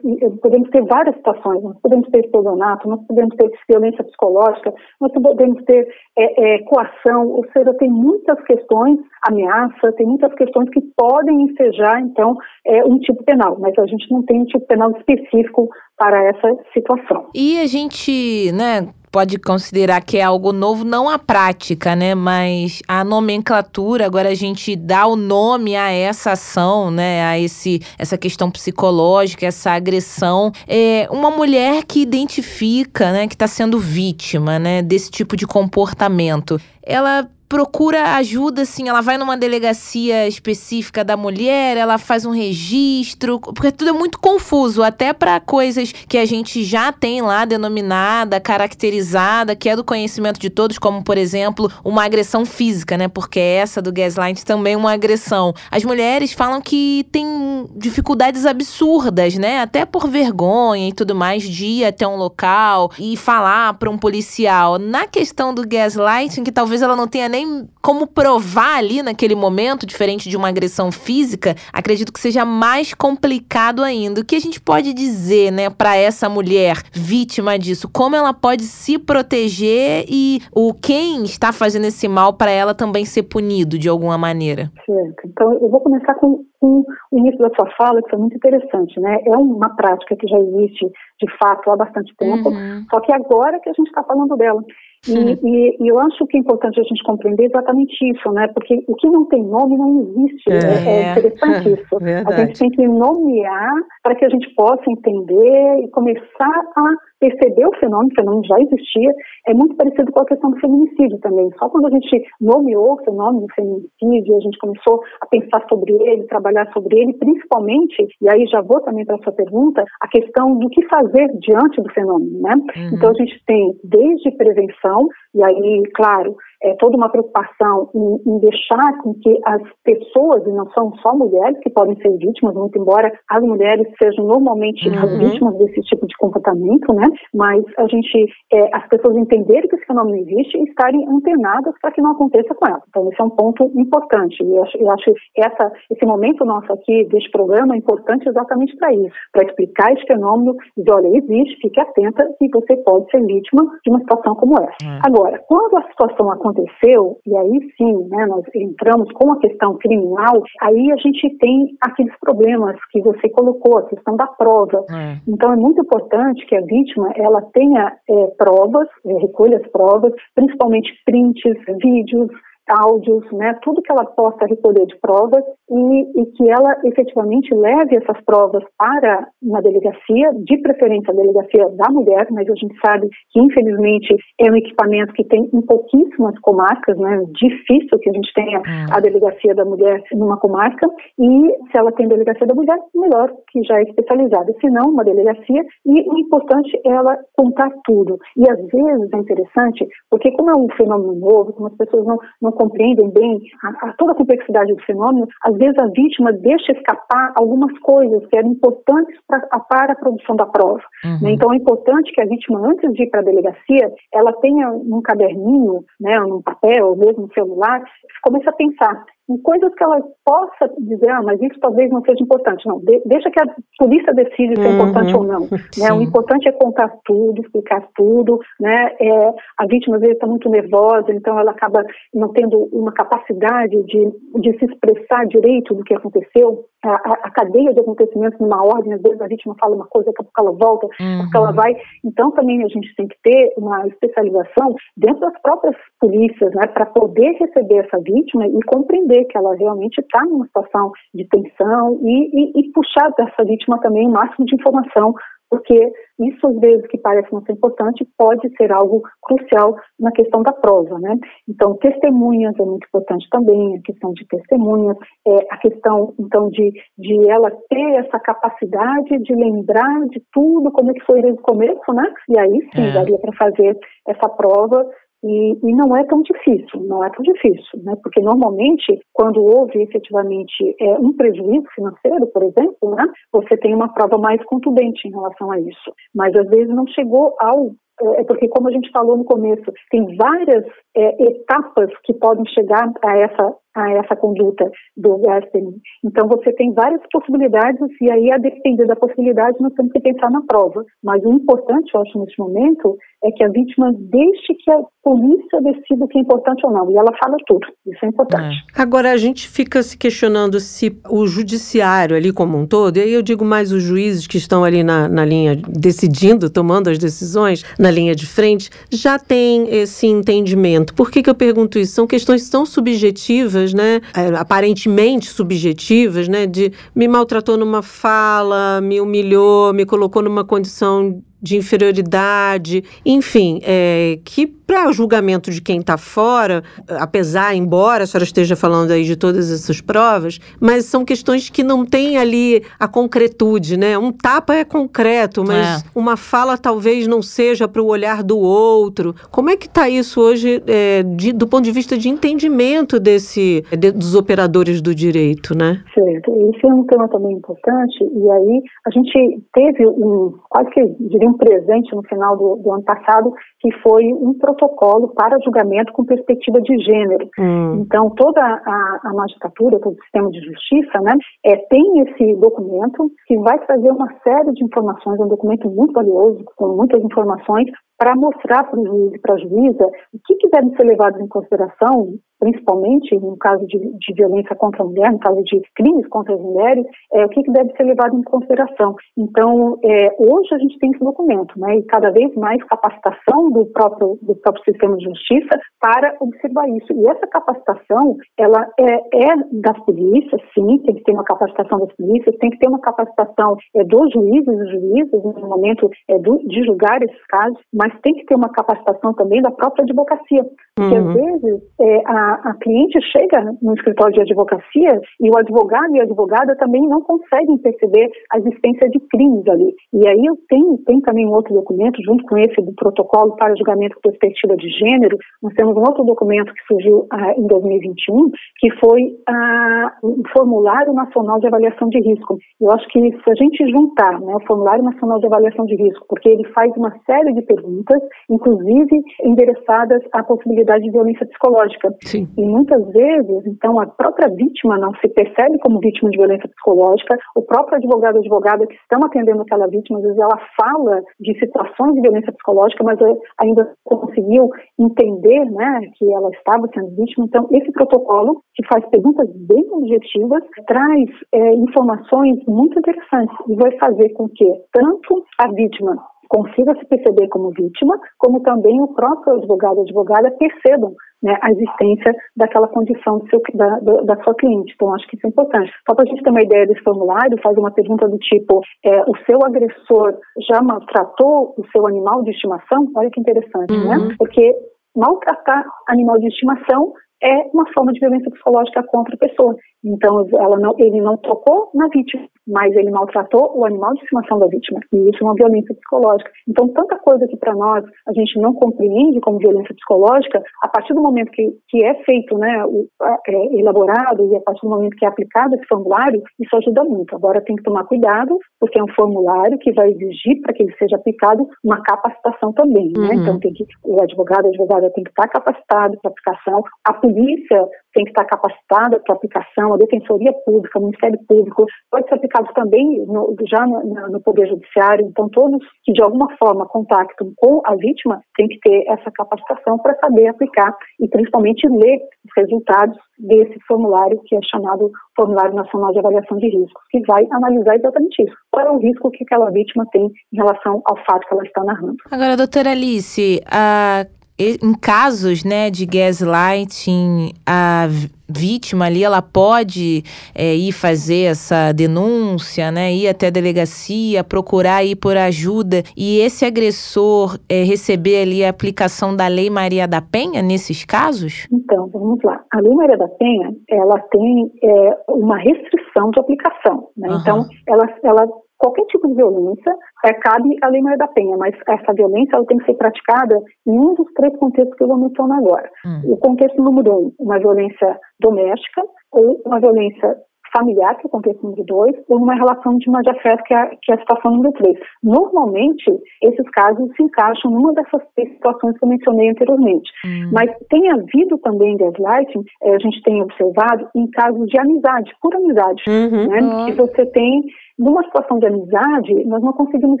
podemos 0.42 0.68
ter 0.70 0.82
várias 0.84 1.14
situações. 1.16 1.62
Nós 1.62 1.80
podemos 1.80 2.08
ter 2.08 2.24
estelionato, 2.24 2.88
nós 2.88 3.06
podemos 3.06 3.34
ter 3.36 3.50
violência 3.68 4.04
psicológica, 4.04 4.72
nós 5.00 5.12
podemos 5.12 5.62
ter 5.64 5.88
é, 6.18 6.56
é, 6.56 6.58
coação 6.64 6.95
ou 7.04 7.44
seja, 7.52 7.72
tem 7.74 7.88
muitas 7.88 8.40
questões, 8.44 8.98
ameaça, 9.28 9.92
tem 9.92 10.06
muitas 10.06 10.32
questões 10.34 10.68
que 10.70 10.80
podem 10.96 11.42
ensejar, 11.42 12.00
então, 12.00 12.36
é, 12.64 12.84
um 12.84 12.98
tipo 12.98 13.22
penal, 13.24 13.56
mas 13.58 13.78
a 13.78 13.86
gente 13.86 14.10
não 14.10 14.22
tem 14.22 14.42
um 14.42 14.44
tipo 14.44 14.66
penal 14.66 14.90
específico 14.92 15.68
para 15.96 16.28
essa 16.28 16.48
situação. 16.72 17.30
E 17.34 17.58
a 17.60 17.66
gente, 17.66 18.50
né, 18.52 18.88
pode 19.10 19.38
considerar 19.38 20.02
que 20.02 20.18
é 20.18 20.22
algo 20.22 20.52
novo, 20.52 20.84
não 20.84 21.08
a 21.08 21.18
prática, 21.18 21.96
né? 21.96 22.14
Mas 22.14 22.82
a 22.86 23.02
nomenclatura, 23.02 24.04
agora 24.04 24.28
a 24.28 24.34
gente 24.34 24.76
dá 24.76 25.06
o 25.06 25.16
nome 25.16 25.74
a 25.74 25.90
essa 25.90 26.32
ação, 26.32 26.90
né? 26.90 27.24
A 27.24 27.38
esse, 27.38 27.80
essa 27.98 28.18
questão 28.18 28.50
psicológica, 28.50 29.46
essa 29.46 29.70
agressão. 29.70 30.52
É 30.68 31.08
uma 31.10 31.30
mulher 31.30 31.84
que 31.84 32.02
identifica, 32.02 33.10
né? 33.10 33.26
Que 33.26 33.34
está 33.34 33.46
sendo 33.46 33.78
vítima, 33.78 34.58
né? 34.58 34.82
Desse 34.82 35.10
tipo 35.10 35.34
de 35.34 35.46
comportamento. 35.46 36.60
Ela 36.82 37.26
procura 37.48 38.16
ajuda, 38.16 38.62
assim, 38.62 38.88
ela 38.88 39.00
vai 39.00 39.16
numa 39.16 39.36
delegacia 39.36 40.26
específica 40.26 41.04
da 41.04 41.16
mulher, 41.16 41.76
ela 41.76 41.98
faz 41.98 42.24
um 42.24 42.30
registro, 42.30 43.38
porque 43.38 43.70
tudo 43.70 43.90
é 43.90 43.92
muito 43.92 44.18
confuso, 44.18 44.82
até 44.82 45.12
para 45.12 45.38
coisas 45.38 45.92
que 45.92 46.18
a 46.18 46.24
gente 46.24 46.64
já 46.64 46.90
tem 46.92 47.22
lá 47.22 47.44
denominada, 47.44 48.40
caracterizada, 48.40 49.54
que 49.54 49.68
é 49.68 49.76
do 49.76 49.84
conhecimento 49.84 50.40
de 50.40 50.50
todos, 50.50 50.78
como, 50.78 51.02
por 51.02 51.16
exemplo, 51.16 51.70
uma 51.84 52.04
agressão 52.04 52.44
física, 52.44 52.96
né? 52.96 53.06
Porque 53.08 53.38
essa 53.38 53.80
do 53.80 53.92
gaslight 53.92 54.44
também 54.44 54.74
é 54.74 54.76
uma 54.76 54.92
agressão. 54.92 55.54
As 55.70 55.84
mulheres 55.84 56.32
falam 56.32 56.60
que 56.60 57.06
tem 57.12 57.66
dificuldades 57.76 58.44
absurdas, 58.44 59.36
né? 59.36 59.60
Até 59.60 59.84
por 59.84 60.08
vergonha 60.08 60.88
e 60.88 60.92
tudo 60.92 61.14
mais, 61.14 61.42
de 61.42 61.66
ir 61.66 61.84
até 61.84 62.06
um 62.06 62.16
local 62.16 62.90
e 62.98 63.16
falar 63.16 63.74
para 63.74 63.90
um 63.90 63.98
policial. 63.98 64.78
Na 64.78 65.06
questão 65.06 65.54
do 65.54 65.66
gaslighting, 65.66 66.42
que 66.42 66.52
talvez 66.52 66.82
ela 66.82 66.96
não 66.96 67.06
tenha 67.06 67.28
nem 67.28 67.35
nem 67.36 67.68
como 67.82 68.06
provar 68.06 68.78
ali 68.78 69.02
naquele 69.02 69.34
momento, 69.34 69.86
diferente 69.86 70.28
de 70.28 70.36
uma 70.36 70.48
agressão 70.48 70.90
física, 70.90 71.54
acredito 71.72 72.12
que 72.12 72.18
seja 72.18 72.44
mais 72.44 72.94
complicado 72.94 73.82
ainda. 73.82 74.20
O 74.20 74.24
que 74.24 74.34
a 74.34 74.40
gente 74.40 74.60
pode 74.60 74.94
dizer, 74.94 75.52
né, 75.52 75.68
para 75.68 75.96
essa 75.96 76.28
mulher 76.28 76.76
vítima 76.92 77.58
disso? 77.58 77.90
Como 77.92 78.16
ela 78.16 78.32
pode 78.32 78.62
se 78.62 78.98
proteger 78.98 80.06
e 80.08 80.40
o 80.54 80.72
quem 80.72 81.24
está 81.24 81.52
fazendo 81.52 81.84
esse 81.84 82.08
mal 82.08 82.32
para 82.32 82.50
ela 82.50 82.74
também 82.74 83.04
ser 83.04 83.24
punido 83.24 83.78
de 83.78 83.88
alguma 83.88 84.16
maneira? 84.16 84.70
Certo. 84.84 85.26
Então, 85.26 85.52
eu 85.52 85.68
vou 85.68 85.80
começar 85.80 86.14
com, 86.14 86.42
com 86.58 86.84
o 87.12 87.18
início 87.18 87.38
da 87.38 87.50
sua 87.54 87.68
fala, 87.76 88.02
que 88.02 88.10
foi 88.10 88.18
muito 88.18 88.36
interessante, 88.36 88.98
né? 89.00 89.18
É 89.26 89.36
uma 89.36 89.74
prática 89.76 90.16
que 90.16 90.26
já 90.26 90.38
existe 90.38 90.86
de 91.20 91.38
fato 91.38 91.70
há 91.70 91.76
bastante 91.76 92.14
tempo, 92.16 92.48
uhum. 92.48 92.84
só 92.90 93.00
que 93.00 93.12
agora 93.12 93.60
que 93.60 93.68
a 93.68 93.72
gente 93.72 93.88
está 93.88 94.02
falando 94.02 94.36
dela. 94.36 94.62
E, 95.08 95.12
e, 95.12 95.76
e, 95.80 95.88
eu 95.88 95.98
acho 96.00 96.26
que 96.26 96.36
é 96.36 96.40
importante 96.40 96.80
a 96.80 96.82
gente 96.82 97.02
compreender 97.04 97.44
exatamente 97.44 97.94
isso, 98.10 98.30
né? 98.32 98.48
Porque 98.48 98.82
o 98.88 98.94
que 98.94 99.08
não 99.08 99.24
tem 99.26 99.42
nome 99.42 99.76
não 99.76 100.00
existe. 100.00 100.50
É, 100.50 100.56
é, 100.56 101.02
é 101.02 101.12
interessante 101.12 101.80
isso. 101.80 101.98
Verdade. 102.00 102.34
A 102.42 102.46
gente 102.46 102.58
tem 102.58 102.70
que 102.70 102.86
nomear 102.86 103.72
para 104.02 104.14
que 104.14 104.24
a 104.24 104.28
gente 104.28 104.48
possa 104.54 104.82
entender 104.88 105.84
e 105.84 105.88
começar 105.88 106.60
a 106.76 106.94
perceber 107.20 107.66
o 107.66 107.76
fenômeno, 107.78 108.10
o 108.10 108.14
fenômeno 108.14 108.44
já 108.44 108.56
existia, 108.60 109.10
é 109.48 109.54
muito 109.54 109.76
parecido 109.76 110.12
com 110.12 110.20
a 110.20 110.26
questão 110.26 110.50
do 110.50 110.60
feminicídio 110.60 111.18
também. 111.20 111.48
Só 111.58 111.68
quando 111.68 111.86
a 111.86 111.90
gente 111.90 112.22
nomeou 112.40 112.92
o 112.92 113.04
fenômeno 113.04 113.46
do 113.46 113.54
feminicídio, 113.54 114.36
a 114.36 114.40
gente 114.40 114.58
começou 114.58 115.00
a 115.20 115.26
pensar 115.26 115.64
sobre 115.68 115.92
ele, 115.92 116.24
trabalhar 116.24 116.70
sobre 116.72 116.98
ele, 116.98 117.14
principalmente, 117.14 118.06
e 118.20 118.28
aí 118.28 118.46
já 118.46 118.60
vou 118.60 118.80
também 118.80 119.04
para 119.04 119.16
a 119.16 119.22
sua 119.22 119.32
pergunta, 119.32 119.84
a 120.00 120.08
questão 120.08 120.58
do 120.58 120.68
que 120.68 120.84
fazer 120.86 121.28
diante 121.40 121.80
do 121.80 121.92
fenômeno, 121.92 122.40
né? 122.40 122.52
Uhum. 122.76 122.90
Então 122.94 123.10
a 123.10 123.14
gente 123.14 123.42
tem 123.46 123.74
desde 123.84 124.30
prevenção, 124.36 125.08
e 125.34 125.42
aí, 125.42 125.82
claro, 125.94 126.36
é, 126.62 126.74
toda 126.74 126.96
uma 126.96 127.08
preocupação 127.08 127.90
em, 127.94 128.30
em, 128.30 128.38
deixar 128.40 128.98
com 129.02 129.14
que 129.14 129.38
as 129.44 129.62
pessoas, 129.84 130.46
e 130.46 130.52
não 130.52 130.68
são 130.70 130.92
só 130.96 131.14
mulheres 131.14 131.58
que 131.60 131.70
podem 131.70 131.96
ser 131.96 132.10
vítimas, 132.16 132.54
muito 132.54 132.78
embora 132.78 133.12
as 133.30 133.42
mulheres 133.42 133.86
sejam 134.02 134.24
normalmente 134.24 134.88
uhum. 134.88 134.98
as 134.98 135.18
vítimas 135.18 135.58
desse 135.58 135.80
tipo 135.82 136.06
de 136.06 136.16
comportamento, 136.16 136.92
né? 136.94 137.06
Mas 137.34 137.64
a 137.78 137.86
gente, 137.86 138.26
é, 138.52 138.76
as 138.76 138.88
pessoas 138.88 139.16
entenderem 139.16 139.68
que 139.68 139.76
esse 139.76 139.86
fenômeno 139.86 140.16
existe 140.16 140.58
e 140.58 140.64
estarem 140.64 141.06
antenadas 141.08 141.74
para 141.80 141.92
que 141.92 142.00
não 142.00 142.12
aconteça 142.12 142.54
com 142.54 142.66
ela. 142.66 142.82
Então, 142.88 143.10
esse 143.10 143.20
é 143.20 143.24
um 143.24 143.30
ponto 143.30 143.70
importante. 143.76 144.42
E 144.42 144.56
eu 144.56 144.62
acho, 144.62 144.78
eu 144.78 144.90
acho 144.90 145.14
essa, 145.36 145.72
esse 145.90 146.06
momento 146.06 146.44
nosso 146.44 146.72
aqui, 146.72 147.04
deste 147.10 147.30
programa, 147.30 147.74
é 147.74 147.78
importante 147.78 148.28
exatamente 148.28 148.76
para 148.76 148.92
isso, 148.92 149.16
para 149.32 149.44
explicar 149.44 149.92
esse 149.92 150.06
fenômeno, 150.06 150.54
dizer, 150.76 150.92
olha, 150.92 151.08
existe, 151.16 151.56
fique 151.60 151.80
atenta 151.80 152.28
e 152.40 152.48
você 152.48 152.76
pode 152.78 153.10
ser 153.10 153.24
vítima 153.24 153.62
de 153.84 153.90
uma 153.90 154.00
situação 154.00 154.34
como 154.34 154.54
essa. 154.54 154.76
Uhum. 154.82 155.00
Agora, 155.04 155.42
quando 155.46 155.78
a 155.78 155.88
situação 155.88 156.30
acontece, 156.30 156.45
aconteceu, 156.46 157.18
e 157.26 157.36
aí 157.36 157.72
sim, 157.76 158.08
né, 158.08 158.26
nós 158.26 158.44
entramos 158.54 159.10
com 159.12 159.32
a 159.32 159.38
questão 159.38 159.76
criminal, 159.78 160.42
aí 160.62 160.92
a 160.92 160.96
gente 160.96 161.36
tem 161.38 161.76
aqueles 161.80 162.14
problemas 162.20 162.76
que 162.90 163.00
você 163.02 163.28
colocou, 163.30 163.78
a 163.78 163.88
questão 163.88 164.16
da 164.16 164.26
prova. 164.26 164.84
É. 164.90 165.16
Então 165.26 165.52
é 165.52 165.56
muito 165.56 165.80
importante 165.80 166.46
que 166.46 166.56
a 166.56 166.60
vítima 166.60 167.12
ela 167.16 167.42
tenha 167.52 167.92
é, 168.08 168.26
provas, 168.38 168.88
é, 169.04 169.12
recolha 169.18 169.58
as 169.58 169.70
provas, 169.70 170.12
principalmente 170.34 170.90
prints, 171.04 171.42
vídeos, 171.82 172.30
áudios, 172.68 173.24
né, 173.32 173.54
tudo 173.62 173.82
que 173.82 173.92
ela 173.92 174.04
possa 174.04 174.46
recolher 174.46 174.86
de 174.86 174.96
provas 175.00 175.42
e, 175.70 176.20
e, 176.20 176.26
que 176.26 176.48
ela 176.50 176.76
efetivamente 176.84 177.54
leve 177.54 177.96
essas 177.96 178.20
provas 178.24 178.62
para 178.76 179.28
uma 179.42 179.62
delegacia, 179.62 180.32
de 180.44 180.58
preferência 180.58 181.12
a 181.12 181.16
delegacia 181.16 181.68
da 181.70 181.90
mulher, 181.90 182.26
mas 182.30 182.48
a 182.48 182.54
gente 182.54 182.74
sabe 182.84 183.08
que 183.30 183.40
infelizmente 183.40 184.14
é 184.40 184.50
um 184.50 184.56
equipamento 184.56 185.12
que 185.12 185.24
tem 185.24 185.48
em 185.52 185.60
pouquíssimas 185.62 186.38
comarcas, 186.40 186.98
né, 186.98 187.22
difícil 187.32 187.98
que 188.00 188.10
a 188.10 188.12
gente 188.12 188.32
tenha 188.34 188.58
hum. 188.58 188.86
a 188.90 189.00
delegacia 189.00 189.54
da 189.54 189.64
mulher 189.64 190.02
numa 190.12 190.36
comarca 190.36 190.86
e 191.18 191.46
se 191.70 191.78
ela 191.78 191.92
tem 191.92 192.08
delegacia 192.08 192.46
da 192.46 192.54
mulher, 192.54 192.78
melhor 192.94 193.32
que 193.50 193.62
já 193.62 193.78
é 193.78 193.82
especializada, 193.82 194.52
se 194.60 194.68
não 194.70 194.90
uma 194.90 195.04
delegacia 195.04 195.62
e 195.86 196.08
o 196.08 196.18
importante 196.18 196.80
é 196.84 196.96
ela 196.96 197.16
contar 197.36 197.70
tudo 197.84 198.18
e 198.36 198.50
às 198.50 198.58
vezes 198.58 199.12
é 199.12 199.16
interessante 199.16 199.86
porque 200.10 200.32
como 200.32 200.50
é 200.50 200.54
um 200.56 200.68
fenômeno 200.76 201.14
novo, 201.14 201.52
como 201.52 201.68
as 201.68 201.76
pessoas 201.76 202.04
não, 202.06 202.16
não 202.40 202.52
compreendem 202.56 203.10
bem 203.10 203.40
a, 203.62 203.88
a 203.88 203.92
toda 203.94 204.12
a 204.12 204.14
complexidade 204.14 204.72
do 204.72 204.82
fenômeno, 204.82 205.26
às 205.44 205.56
vezes 205.56 205.78
a 205.78 205.86
vítima 205.86 206.32
deixa 206.32 206.72
escapar 206.72 207.32
algumas 207.36 207.76
coisas 207.80 208.26
que 208.26 208.36
eram 208.36 208.50
importantes 208.50 209.16
pra, 209.26 209.40
para 209.68 209.92
a 209.92 209.96
produção 209.96 210.34
da 210.36 210.46
prova. 210.46 210.82
Uhum. 211.04 211.18
Né? 211.22 211.32
Então 211.32 211.52
é 211.52 211.56
importante 211.56 212.12
que 212.12 212.22
a 212.22 212.26
vítima, 212.26 212.66
antes 212.68 212.92
de 212.92 213.04
ir 213.04 213.10
para 213.10 213.20
a 213.20 213.24
delegacia, 213.24 213.92
ela 214.12 214.32
tenha 214.34 214.70
um 214.70 215.00
caderninho, 215.02 215.84
né, 216.00 216.18
num 216.18 216.42
papel, 216.42 216.88
ou 216.88 216.96
mesmo 216.96 217.22
no 217.22 217.32
celular, 217.32 217.82
comece 218.22 218.48
a 218.48 218.52
pensar 218.52 219.04
em 219.28 219.36
coisas 219.38 219.74
que 219.74 219.82
ela 219.82 220.00
possa 220.24 220.72
dizer, 220.78 221.10
ah, 221.10 221.22
mas 221.22 221.40
isso 221.42 221.58
talvez 221.60 221.90
não 221.90 222.00
seja 222.02 222.22
importante. 222.22 222.66
Não, 222.66 222.78
de, 222.78 223.02
deixa 223.06 223.30
que 223.30 223.40
a 223.40 223.46
polícia 223.78 224.12
decide 224.14 224.54
se 224.54 224.62
é 224.62 224.68
uhum. 224.68 224.74
importante 224.74 225.14
ou 225.14 225.24
não. 225.24 225.46
Né? 225.76 225.92
O 225.92 226.00
importante 226.00 226.48
é 226.48 226.52
contar 226.52 226.90
tudo, 227.04 227.40
explicar 227.40 227.86
tudo. 227.94 228.38
Né? 228.60 228.96
É, 229.00 229.34
a 229.58 229.66
vítima 229.66 229.96
às 229.96 230.00
vezes 230.00 230.14
está 230.14 230.26
muito 230.26 230.48
nervosa, 230.48 231.12
então 231.12 231.38
ela 231.38 231.50
acaba 231.50 231.84
não 232.14 232.32
tendo 232.32 232.68
uma 232.72 232.92
capacidade 232.92 233.82
de, 233.84 234.12
de 234.40 234.58
se 234.58 234.64
expressar 234.64 235.26
direito 235.26 235.74
do 235.74 235.84
que 235.84 235.94
aconteceu. 235.94 236.64
A, 236.84 236.90
a, 236.90 237.12
a, 237.24 237.30
cadeia 237.30 237.74
de 237.74 237.80
acontecimentos 237.80 238.38
numa 238.38 238.64
ordem, 238.64 238.92
às 238.92 239.02
vezes 239.02 239.20
a 239.20 239.26
vítima 239.26 239.56
fala 239.58 239.74
uma 239.74 239.86
coisa, 239.86 240.06
daqui 240.06 240.22
a 240.22 240.24
pouco 240.24 240.40
ela 240.40 240.52
volta, 240.52 240.86
uhum. 240.86 241.28
ela 241.34 241.52
vai. 241.52 241.76
Então 242.04 242.30
também 242.30 242.62
a 242.62 242.68
gente 242.68 242.94
tem 242.96 243.08
que 243.08 243.16
ter 243.22 243.52
uma 243.56 243.86
especialização 243.88 244.74
dentro 244.96 245.20
das 245.20 245.40
próprias 245.42 245.76
polícias, 246.00 246.54
né, 246.54 246.66
para 246.68 246.86
poder 246.86 247.32
receber 247.40 247.84
essa 247.84 247.98
vítima 247.98 248.46
e 248.46 248.60
compreender 248.66 249.15
que 249.24 249.36
ela 249.36 249.54
realmente 249.54 249.98
está 250.00 250.24
numa 250.24 250.46
situação 250.46 250.92
de 251.14 251.26
tensão 251.28 251.98
e, 252.02 252.30
e, 252.32 252.60
e 252.60 252.72
puxar 252.72 253.10
dessa 253.16 253.44
vítima 253.44 253.80
também 253.80 254.06
o 254.06 254.12
máximo 254.12 254.44
de 254.46 254.54
informação 254.54 255.14
porque 255.50 255.92
isso 256.18 256.46
às 256.46 256.58
vezes 256.58 256.86
que 256.88 256.98
parece 256.98 257.32
não 257.32 257.42
ser 257.42 257.52
importante 257.52 258.06
pode 258.16 258.48
ser 258.56 258.72
algo 258.72 259.02
crucial 259.22 259.76
na 259.98 260.10
questão 260.10 260.42
da 260.42 260.52
prova, 260.52 260.98
né? 260.98 261.14
Então 261.48 261.76
testemunhas 261.76 262.54
é 262.58 262.64
muito 262.64 262.86
importante 262.86 263.26
também, 263.30 263.76
a 263.76 263.82
questão 263.82 264.12
de 264.12 264.26
testemunhas, 264.26 264.96
é, 265.26 265.46
a 265.50 265.56
questão 265.58 266.14
então 266.18 266.48
de, 266.48 266.72
de 266.98 267.28
ela 267.28 267.50
ter 267.68 267.94
essa 267.94 268.18
capacidade 268.18 269.18
de 269.18 269.34
lembrar 269.34 270.06
de 270.08 270.22
tudo 270.32 270.72
como 270.72 270.90
é 270.90 270.94
que 270.94 271.04
foi 271.04 271.22
desde 271.22 271.38
o 271.38 271.42
começo, 271.42 271.92
né? 271.92 272.12
E 272.28 272.38
aí 272.38 272.68
sim 272.74 272.88
é. 272.88 272.92
daria 272.92 273.18
para 273.18 273.32
fazer 273.34 273.78
essa 274.08 274.28
prova 274.28 274.84
e, 275.24 275.58
e, 275.62 275.74
não 275.74 275.96
é 275.96 276.04
tão 276.04 276.22
difícil, 276.22 276.80
não 276.84 277.02
é 277.04 277.10
tão 277.10 277.22
difícil, 277.22 277.82
né? 277.82 277.94
Porque 278.02 278.20
normalmente, 278.20 279.00
quando 279.12 279.42
houve 279.42 279.82
efetivamente 279.82 280.76
é, 280.80 280.98
um 280.98 281.12
prejuízo 281.12 281.66
financeiro, 281.74 282.26
por 282.28 282.42
exemplo, 282.42 282.94
né, 282.94 283.04
você 283.32 283.56
tem 283.56 283.74
uma 283.74 283.92
prova 283.92 284.18
mais 284.18 284.42
contundente 284.44 285.08
em 285.08 285.10
relação 285.10 285.50
a 285.50 285.58
isso. 285.58 285.92
Mas 286.14 286.34
às 286.36 286.48
vezes 286.48 286.68
não 286.68 286.86
chegou 286.88 287.34
ao 287.40 287.72
é, 288.00 288.20
é 288.20 288.24
porque 288.24 288.48
como 288.48 288.68
a 288.68 288.72
gente 288.72 288.90
falou 288.90 289.16
no 289.16 289.24
começo, 289.24 289.64
tem 289.90 290.16
várias 290.16 290.64
é, 290.96 291.22
etapas 291.22 291.90
que 292.04 292.12
podem 292.14 292.46
chegar 292.46 292.92
a 293.02 293.18
essa 293.18 293.54
a 293.76 293.90
essa 293.92 294.16
conduta 294.16 294.70
do 294.96 295.18
Gasperi. 295.18 295.66
Então, 296.04 296.26
você 296.26 296.52
tem 296.52 296.72
várias 296.72 297.00
possibilidades 297.12 297.86
e 298.00 298.10
aí, 298.10 298.30
a 298.32 298.38
depender 298.38 298.86
da 298.86 298.96
possibilidade, 298.96 299.58
nós 299.60 299.72
temos 299.74 299.92
que 299.92 300.00
pensar 300.00 300.30
na 300.30 300.42
prova. 300.42 300.84
Mas 301.04 301.22
o 301.24 301.32
importante, 301.32 301.90
eu 301.94 302.00
acho, 302.00 302.18
nesse 302.18 302.38
momento, 302.38 302.96
é 303.22 303.30
que 303.30 303.44
a 303.44 303.48
vítima 303.48 303.92
deixe 303.92 304.54
que 304.54 304.70
a 304.70 304.80
polícia 305.02 305.60
decida 305.60 306.04
o 306.04 306.08
que 306.08 306.18
é 306.18 306.22
importante 306.22 306.64
ou 306.64 306.72
não. 306.72 306.90
E 306.90 306.96
ela 306.96 307.12
fala 307.22 307.36
tudo. 307.46 307.66
Isso 307.86 308.04
é 308.04 308.08
importante. 308.08 308.56
É. 308.56 308.82
Agora, 308.82 309.12
a 309.12 309.16
gente 309.16 309.48
fica 309.48 309.82
se 309.82 309.96
questionando 309.98 310.58
se 310.60 310.96
o 311.08 311.26
judiciário 311.26 312.16
ali 312.16 312.32
como 312.32 312.56
um 312.56 312.66
todo, 312.66 312.96
e 312.96 313.00
aí 313.00 313.12
eu 313.12 313.22
digo 313.22 313.44
mais 313.44 313.72
os 313.72 313.82
juízes 313.82 314.26
que 314.26 314.36
estão 314.36 314.64
ali 314.64 314.82
na, 314.82 315.08
na 315.08 315.24
linha 315.24 315.56
decidindo, 315.56 316.50
tomando 316.50 316.88
as 316.88 316.98
decisões, 316.98 317.64
na 317.78 317.90
linha 317.90 318.14
de 318.14 318.26
frente, 318.26 318.70
já 318.90 319.18
tem 319.18 319.68
esse 319.74 320.06
entendimento. 320.06 320.94
Por 320.94 321.10
que, 321.10 321.22
que 321.22 321.30
eu 321.30 321.34
pergunto 321.34 321.78
isso? 321.78 321.92
São 321.92 322.06
questões 322.06 322.48
tão 322.48 322.64
subjetivas 322.64 323.65
né? 323.72 324.00
É, 324.14 324.28
aparentemente 324.36 325.28
subjetivas, 325.28 326.28
né? 326.28 326.46
De 326.46 326.72
me 326.94 327.08
maltratou 327.08 327.56
numa 327.56 327.82
fala, 327.82 328.80
me 328.80 329.00
humilhou, 329.00 329.72
me 329.72 329.84
colocou 329.84 330.22
numa 330.22 330.44
condição 330.44 331.22
de 331.40 331.56
inferioridade, 331.56 332.82
enfim, 333.04 333.60
é, 333.62 334.18
que 334.24 334.46
para 334.46 334.90
julgamento 334.90 335.50
de 335.50 335.60
quem 335.60 335.78
está 335.78 335.96
fora, 335.96 336.64
apesar, 336.98 337.54
embora 337.54 338.02
a 338.02 338.06
senhora 338.06 338.24
esteja 338.24 338.56
falando 338.56 338.90
aí 338.90 339.04
de 339.04 339.14
todas 339.14 339.50
essas 339.50 339.80
provas, 339.80 340.40
mas 340.60 340.86
são 340.86 341.04
questões 341.04 341.48
que 341.48 341.62
não 341.62 341.84
têm 341.84 342.18
ali 342.18 342.62
a 342.78 342.88
concretude, 342.88 343.76
né? 343.76 343.96
Um 343.96 344.10
tapa 344.10 344.54
é 344.54 344.64
concreto, 344.64 345.44
mas 345.46 345.82
é. 345.82 345.84
uma 345.94 346.16
fala 346.16 346.58
talvez 346.58 347.06
não 347.06 347.22
seja 347.22 347.68
para 347.68 347.80
o 347.80 347.86
olhar 347.86 348.24
do 348.24 348.38
outro. 348.38 349.14
Como 349.30 349.50
é 349.50 349.56
que 349.56 349.66
está 349.66 349.88
isso 349.88 350.20
hoje 350.20 350.62
é, 350.66 351.04
de, 351.04 351.32
do 351.32 351.46
ponto 351.46 351.62
de 351.62 351.70
vista 351.70 351.96
de 351.96 352.08
entendimento 352.08 352.98
desse 352.98 353.64
de, 353.70 353.92
dos 353.92 354.16
operadores 354.16 354.80
do 354.80 354.94
direito, 354.94 355.56
né? 355.56 355.80
Certo. 355.94 356.32
Esse 356.54 356.66
é 356.66 356.74
um 356.74 356.84
tema 356.84 357.08
também 357.08 357.36
importante 357.36 358.02
e 358.02 358.30
aí 358.30 358.62
a 358.84 358.90
gente 358.90 359.42
teve 359.52 359.86
um 359.86 360.34
quase 360.48 360.70
que 360.70 360.80
um 361.26 361.36
presente 361.36 361.94
no 361.94 362.02
final 362.04 362.36
do, 362.36 362.56
do 362.56 362.72
ano 362.72 362.84
passado 362.84 363.32
que 363.60 363.72
foi 363.82 364.04
um 364.12 364.34
protocolo 364.38 365.08
para 365.14 365.38
julgamento 365.44 365.92
com 365.92 366.04
perspectiva 366.04 366.60
de 366.60 366.76
gênero. 366.84 367.28
Hum. 367.38 367.82
Então, 367.82 368.10
toda 368.10 368.40
a, 368.42 369.00
a 369.04 369.12
magistratura, 369.14 369.80
todo 369.80 369.94
o 369.94 370.02
sistema 370.02 370.30
de 370.30 370.40
justiça, 370.40 371.00
né, 371.00 371.14
é, 371.44 371.56
tem 371.68 372.00
esse 372.00 372.36
documento 372.36 373.10
que 373.26 373.36
vai 373.38 373.58
trazer 373.66 373.90
uma 373.90 374.08
série 374.22 374.52
de 374.52 374.64
informações, 374.64 375.18
é 375.20 375.24
um 375.24 375.28
documento 375.28 375.68
muito 375.70 375.92
valioso, 375.92 376.44
com 376.56 376.68
muitas 376.68 377.02
informações, 377.02 377.66
para 377.98 378.14
mostrar 378.14 378.64
para 378.64 378.78
o 378.78 378.86
juiz 378.86 379.14
e 379.14 379.18
para 379.18 379.34
a 379.34 379.38
juíza 379.38 379.86
o 380.12 380.18
que, 380.24 380.34
que 380.36 380.48
deve 380.50 380.76
ser 380.76 380.84
levado 380.84 381.20
em 381.20 381.28
consideração 381.28 382.14
principalmente 382.38 383.14
no 383.16 383.36
caso 383.36 383.66
de, 383.66 383.78
de, 383.78 384.14
violência 384.14 384.54
contra 384.56 384.82
a 384.82 384.86
mulher, 384.86 385.12
no 385.12 385.18
caso 385.18 385.42
de 385.44 385.60
crimes 385.74 386.06
contra 386.08 386.34
as 386.34 386.40
mulheres, 386.40 386.84
é, 387.12 387.24
o 387.24 387.28
que, 387.28 387.42
que 387.42 387.52
deve 387.52 387.72
ser 387.76 387.84
levado 387.84 388.16
em 388.16 388.22
consideração. 388.22 388.94
Então, 389.16 389.78
é, 389.84 390.14
hoje 390.18 390.54
a 390.54 390.58
gente 390.58 390.78
tem 390.78 390.90
esse 390.90 391.04
documento, 391.04 391.58
né, 391.58 391.76
e 391.76 391.82
cada 391.84 392.10
vez 392.10 392.34
mais 392.34 392.62
capacitação 392.64 393.50
do 393.50 393.66
próprio, 393.66 394.18
do 394.22 394.34
próprio 394.36 394.64
sistema 394.64 394.96
de 394.96 395.04
justiça 395.04 395.58
para 395.80 396.16
observar 396.20 396.68
isso. 396.70 396.92
E 396.92 397.06
essa 397.06 397.26
capacitação, 397.26 398.16
ela 398.38 398.66
é, 398.78 398.94
é 398.94 399.36
das 399.52 399.78
polícias, 399.84 400.40
sim, 400.54 400.78
tem 400.78 400.94
que 400.96 401.04
ter 401.04 401.12
uma 401.12 401.24
capacitação 401.24 401.78
das 401.78 401.92
polícias, 401.96 402.36
tem 402.38 402.50
que 402.50 402.58
ter 402.58 402.68
uma 402.68 402.80
capacitação 402.80 403.56
é, 403.74 403.84
dos 403.84 404.12
juízes 404.12 404.48
e 404.48 404.70
juízes 404.70 405.22
no 405.24 405.48
momento 405.48 405.90
é, 406.08 406.18
do, 406.18 406.38
de 406.46 406.64
julgar 406.64 407.02
esses 407.02 407.26
casos, 407.26 407.58
mas 407.72 407.92
tem 408.00 408.14
que 408.14 408.26
ter 408.26 408.34
uma 408.34 408.48
capacitação 408.48 409.14
também 409.14 409.42
da 409.42 409.50
própria 409.50 409.82
advocacia, 409.84 410.44
uhum. 410.78 410.96
às 410.96 411.14
vezes 411.14 411.62
é, 411.80 412.02
a 412.06 412.26
a, 412.44 412.54
cliente 412.60 412.98
chega 413.12 413.54
no 413.62 413.74
escritório 413.74 414.14
de 414.14 414.20
advocacia 414.20 415.00
e 415.20 415.30
o 415.30 415.38
advogado 415.38 415.94
e 415.94 416.00
a 416.00 416.04
advogada 416.04 416.56
também 416.56 416.82
não 416.88 417.00
conseguem 417.02 417.58
perceber 417.58 418.10
a 418.32 418.38
existência 418.38 418.88
de 418.90 418.98
crimes 419.10 419.46
ali. 419.48 419.74
E 419.92 420.08
aí 420.08 420.24
eu 420.24 420.36
tenho, 420.48 420.78
tem 420.86 421.00
também 421.00 421.26
um 421.26 421.32
outro 421.32 421.54
documento, 421.54 422.02
junto 422.02 422.24
com 422.24 422.38
esse 422.38 422.60
do 422.62 422.72
protocolo 422.74 423.36
para 423.36 423.54
julgamento 423.56 423.96
com 423.96 424.10
perspectiva 424.10 424.56
de 424.56 424.68
gênero, 424.70 425.16
nós 425.42 425.52
temos 425.54 425.76
um 425.76 425.80
outro 425.80 426.04
documento 426.04 426.52
que 426.52 426.66
surgiu 426.66 427.06
ah, 427.12 427.32
em 427.36 427.46
2021, 427.46 428.30
que 428.58 428.70
foi 428.80 429.16
ah, 429.28 429.92
o 430.02 430.22
Formulário 430.36 430.92
Nacional 430.92 431.38
de 431.38 431.46
Avaliação 431.46 431.88
de 431.88 432.00
Risco. 432.00 432.38
Eu 432.60 432.70
acho 432.70 432.86
que 432.88 433.00
se 433.00 433.30
a 433.30 433.34
gente 433.34 433.70
juntar 433.70 434.20
né, 434.20 434.34
o 434.34 434.46
Formulário 434.46 434.84
Nacional 434.84 435.18
de 435.18 435.26
Avaliação 435.26 435.64
de 435.66 435.76
Risco, 435.76 436.06
porque 436.08 436.28
ele 436.28 436.44
faz 436.52 436.72
uma 436.76 436.92
série 437.04 437.32
de 437.32 437.42
perguntas, 437.42 438.00
inclusive 438.30 439.02
endereçadas 439.24 440.02
à 440.12 440.22
possibilidade 440.22 440.65
de 440.66 440.90
violência 440.90 441.26
psicológica. 441.26 441.94
Sim. 442.04 442.16
Sim. 442.16 442.28
E 442.36 442.46
muitas 442.46 442.82
vezes, 442.92 443.46
então, 443.46 443.78
a 443.78 443.86
própria 443.86 444.28
vítima 444.34 444.78
não 444.78 444.92
se 444.96 445.08
percebe 445.08 445.58
como 445.58 445.80
vítima 445.80 446.10
de 446.10 446.16
violência 446.16 446.48
psicológica, 446.48 447.18
o 447.34 447.42
próprio 447.42 447.76
advogado 447.76 448.16
ou 448.16 448.20
advogada 448.20 448.66
que 448.66 448.74
estão 448.74 449.00
atendendo 449.04 449.42
aquela 449.42 449.66
vítima, 449.66 449.98
às 449.98 450.04
vezes 450.04 450.18
ela 450.18 450.38
fala 450.60 451.02
de 451.20 451.38
situações 451.38 451.94
de 451.94 452.00
violência 452.00 452.32
psicológica, 452.32 452.84
mas 452.84 452.98
ainda 453.38 453.72
conseguiu 453.84 454.50
entender 454.78 455.44
né, 455.50 455.80
que 455.96 456.12
ela 456.12 456.30
estava 456.30 456.68
sendo 456.74 456.94
vítima. 456.96 457.26
Então, 457.26 457.48
esse 457.52 457.70
protocolo, 457.72 458.42
que 458.54 458.66
faz 458.66 458.84
perguntas 458.86 459.28
bem 459.34 459.66
objetivas, 459.72 460.42
traz 460.66 461.10
é, 461.32 461.54
informações 461.54 462.38
muito 462.46 462.78
interessantes 462.78 463.36
e 463.48 463.54
vai 463.56 463.76
fazer 463.78 464.10
com 464.14 464.28
que 464.28 464.46
tanto 464.72 465.24
a 465.38 465.48
vítima 465.52 465.96
consiga 466.28 466.74
se 466.76 466.86
perceber 466.86 467.28
como 467.28 467.50
vítima, 467.50 467.98
como 468.18 468.40
também 468.40 468.80
o 468.80 468.88
próprio 468.88 469.36
advogado, 469.36 469.80
advogada 469.80 470.30
percebam 470.32 470.94
né, 471.22 471.36
a 471.42 471.50
existência 471.50 472.14
daquela 472.36 472.68
condição 472.68 473.22
seu, 473.30 473.40
da, 473.54 473.78
da, 474.04 474.22
sua 474.22 474.34
cliente. 474.34 474.72
Então, 474.74 474.94
acho 474.94 475.06
que 475.08 475.16
isso 475.16 475.26
é 475.26 475.30
importante. 475.30 475.72
Só 475.88 475.94
para 475.94 476.04
a 476.04 476.06
gente 476.06 476.22
ter 476.22 476.30
uma 476.30 476.42
ideia 476.42 476.66
desse 476.66 476.82
formulário, 476.82 477.40
faz 477.42 477.56
uma 477.56 477.70
pergunta 477.70 478.08
do 478.08 478.18
tipo: 478.18 478.60
é, 478.84 479.00
o 479.02 479.16
seu 479.24 479.38
agressor 479.44 480.14
já 480.48 480.62
maltratou 480.62 481.54
o 481.56 481.66
seu 481.72 481.86
animal 481.86 482.22
de 482.22 482.30
estimação? 482.30 482.86
Olha 482.96 483.10
que 483.10 483.20
interessante, 483.20 483.72
né? 483.72 483.96
uhum. 483.96 484.08
né? 484.08 484.14
Porque 484.18 484.54
maltratar 484.94 485.64
animal 485.88 486.18
de 486.18 486.28
estimação 486.28 486.92
é 487.22 487.48
uma 487.52 487.64
forma 487.72 487.92
de 487.92 488.00
violência 488.00 488.30
psicológica 488.30 488.82
contra 488.84 489.14
a 489.14 489.18
pessoa. 489.18 489.54
Então, 489.84 490.26
não, 490.58 490.74
ele 490.78 491.00
não 491.00 491.16
tocou 491.16 491.70
na 491.74 491.86
vítima, 491.88 492.26
mas 492.46 492.74
ele 492.74 492.90
maltratou 492.90 493.56
o 493.56 493.64
animal 493.64 493.92
de 493.94 494.00
estimação 494.00 494.38
da 494.38 494.46
vítima. 494.46 494.80
E 494.92 495.10
isso 495.10 495.18
é 495.22 495.24
uma 495.24 495.34
violência 495.34 495.74
psicológica. 495.74 496.30
Então, 496.48 496.68
tanta 496.68 496.98
coisa 496.98 497.26
que 497.26 497.36
para 497.36 497.54
nós 497.54 497.84
a 498.08 498.12
gente 498.12 498.38
não 498.40 498.52
compreende 498.52 499.20
como 499.20 499.38
violência 499.38 499.74
psicológica, 499.74 500.42
a 500.62 500.68
partir 500.68 500.92
do 500.94 501.02
momento 501.02 501.30
que, 501.30 501.52
que 501.68 501.84
é 501.84 501.94
feito, 502.04 502.36
né, 502.36 502.64
o, 502.66 502.86
é 503.28 503.58
elaborado 503.58 504.26
e 504.26 504.36
a 504.36 504.40
partir 504.40 504.62
do 504.62 504.70
momento 504.70 504.96
que 504.96 505.04
é 505.04 505.08
aplicado 505.08 505.54
esse 505.54 505.66
formulário, 505.66 506.22
isso 506.40 506.56
ajuda 506.56 506.84
muito. 506.84 507.14
Agora 507.14 507.40
tem 507.40 507.56
que 507.56 507.62
tomar 507.62 507.84
cuidado, 507.84 508.38
porque 508.58 508.80
é 508.80 508.82
um 508.82 508.92
formulário 508.94 509.58
que 509.58 509.72
vai 509.72 509.90
exigir 509.90 510.40
para 510.42 510.52
que 510.52 510.64
ele 510.64 510.74
seja 510.78 510.96
aplicado 510.96 511.46
uma 511.64 511.80
capacitação 511.82 512.52
também. 512.52 512.92
Né? 512.96 513.08
Uhum. 513.08 513.22
Então, 513.22 513.40
tem 513.40 513.52
que, 513.52 513.64
o 513.84 514.02
advogado, 514.02 514.46
a 514.46 514.48
advogada 514.48 514.90
tem 514.90 515.04
que 515.04 515.10
estar 515.10 515.28
capacitado 515.28 515.96
para 516.02 516.10
aplicação, 516.10 516.62
a 516.84 516.94
polícia 517.06 517.68
tem 517.94 518.04
que 518.04 518.10
estar 518.10 518.24
capacitada 518.24 519.00
para 519.00 519.14
aplicação, 519.14 519.72
a 519.72 519.78
Defensoria 519.78 520.32
Pública, 520.44 520.78
o 520.78 520.82
Ministério 520.82 521.18
Público, 521.26 521.64
pode 521.90 522.06
ser 522.08 522.16
aplicado 522.16 522.52
também 522.52 523.04
no, 523.06 523.34
já 523.48 523.66
no, 523.66 524.10
no, 524.10 524.20
Poder 524.20 524.46
Judiciário. 524.48 525.06
Então, 525.06 525.28
todos 525.30 525.64
que 525.82 525.92
de 525.92 526.02
alguma 526.02 526.28
forma 526.36 526.66
contactam 526.66 527.32
com 527.36 527.62
a 527.64 527.74
vítima 527.76 528.20
têm 528.36 528.48
que 528.48 528.58
ter 528.60 528.84
essa 528.88 529.10
capacitação 529.12 529.78
para 529.78 529.96
saber 529.98 530.28
aplicar 530.28 530.76
e 531.00 531.08
principalmente 531.08 531.66
ler 531.68 532.00
os 532.24 532.30
resultados 532.36 532.98
desse 533.18 533.58
formulário 533.66 534.20
que 534.26 534.36
é 534.36 534.40
chamado 534.42 534.90
Formulário 535.14 535.54
Nacional 535.54 535.90
de 535.92 535.98
Avaliação 535.98 536.36
de 536.36 536.48
Riscos, 536.48 536.82
que 536.90 537.00
vai 537.06 537.26
analisar 537.30 537.76
exatamente 537.76 538.22
isso. 538.22 538.36
Qual 538.50 538.66
é 538.66 538.70
o 538.70 538.78
risco 538.78 539.10
que 539.10 539.24
aquela 539.24 539.50
vítima 539.50 539.86
tem 539.90 540.04
em 540.04 540.36
relação 540.36 540.82
ao 540.84 540.96
fato 541.04 541.26
que 541.26 541.34
ela 541.34 541.44
está 541.44 541.64
narrando. 541.64 541.96
Agora, 542.10 542.36
doutora 542.36 542.70
Alice, 542.72 543.40
a 543.50 544.04
em 544.38 544.74
casos 544.74 545.44
né, 545.44 545.70
de 545.70 545.86
gaslighting, 545.86 547.32
a 547.46 547.86
vítima 548.28 548.86
ali 548.86 549.04
ela 549.04 549.22
pode 549.22 550.02
é, 550.34 550.54
ir 550.54 550.72
fazer 550.72 551.30
essa 551.30 551.72
denúncia, 551.72 552.70
né, 552.70 552.92
ir 552.92 553.08
até 553.08 553.28
a 553.28 553.30
delegacia, 553.30 554.24
procurar 554.24 554.84
ir 554.84 554.96
por 554.96 555.16
ajuda 555.16 555.82
e 555.96 556.18
esse 556.18 556.44
agressor 556.44 557.38
é, 557.48 557.62
receber 557.62 558.22
ali 558.22 558.44
a 558.44 558.50
aplicação 558.50 559.14
da 559.14 559.26
Lei 559.28 559.48
Maria 559.48 559.86
da 559.86 560.02
Penha 560.02 560.42
nesses 560.42 560.84
casos? 560.84 561.46
Então, 561.50 561.88
vamos 561.88 562.18
lá. 562.22 562.42
A 562.52 562.60
Lei 562.60 562.74
Maria 562.74 562.98
da 562.98 563.08
Penha, 563.08 563.54
ela 563.70 563.98
tem 564.10 564.52
é, 564.62 564.98
uma 565.08 565.38
restrição 565.38 566.10
de 566.10 566.20
aplicação. 566.20 566.88
Né? 566.96 567.08
Uhum. 567.08 567.18
Então, 567.20 567.46
ela, 567.68 567.86
ela 568.04 568.28
qualquer 568.58 568.84
tipo 568.86 569.08
de 569.08 569.14
violência 569.14 569.74
é, 570.04 570.12
cabe 570.14 570.56
a 570.62 570.68
Lei 570.68 570.82
Maria 570.82 570.98
da 570.98 571.08
Penha, 571.08 571.36
mas 571.36 571.54
essa 571.68 571.92
violência 571.94 572.36
ela 572.36 572.46
tem 572.46 572.58
que 572.58 572.66
ser 572.66 572.74
praticada 572.74 573.38
em 573.66 573.78
um 573.78 573.94
dos 573.94 574.12
três 574.14 574.36
contextos 574.38 574.76
que 574.76 574.84
eu 574.84 574.88
vou 574.88 574.98
mencionar 574.98 575.38
agora. 575.38 575.70
Hum. 575.84 576.12
O 576.12 576.16
contexto 576.16 576.62
número 576.62 576.92
um, 576.92 577.12
uma 577.18 577.38
violência 577.38 577.98
doméstica 578.20 578.82
ou 579.12 579.40
uma 579.44 579.60
violência 579.60 580.16
familiar, 580.56 580.96
que 580.96 581.06
é 581.06 581.08
o 581.08 581.10
contexto 581.10 581.42
número 581.42 581.64
dois, 581.64 581.94
ou 582.08 582.18
uma 582.18 582.34
relação 582.34 582.76
de 582.78 582.90
má 582.90 583.00
afeto, 583.06 583.42
que 583.44 583.54
é, 583.54 583.66
que 583.82 583.92
é 583.92 583.94
a 583.94 583.98
situação 583.98 584.32
número 584.32 584.52
três. 584.52 584.78
Normalmente, 585.02 585.84
esses 586.22 586.48
casos 586.50 586.88
se 586.96 587.02
encaixam 587.02 587.50
numa 587.50 587.74
dessas 587.74 588.02
três 588.14 588.32
situações 588.32 588.78
que 588.78 588.84
eu 588.84 588.88
mencionei 588.88 589.30
anteriormente. 589.30 589.90
Hum. 590.04 590.30
Mas 590.32 590.50
tem 590.70 590.90
havido 590.90 591.38
também 591.38 591.76
gaslighting, 591.76 592.44
é, 592.62 592.74
a 592.74 592.78
gente 592.78 593.02
tem 593.02 593.22
observado, 593.22 593.88
em 593.94 594.08
casos 594.10 594.46
de 594.46 594.58
amizade, 594.58 595.12
por 595.20 595.34
amizade, 595.34 595.82
uhum. 595.88 596.28
né, 596.28 596.66
que 596.66 596.72
você 596.72 597.04
tem 597.06 597.42
numa 597.78 598.02
situação 598.04 598.38
de 598.38 598.46
amizade, 598.46 599.24
nós 599.26 599.42
não 599.42 599.52
conseguimos 599.52 600.00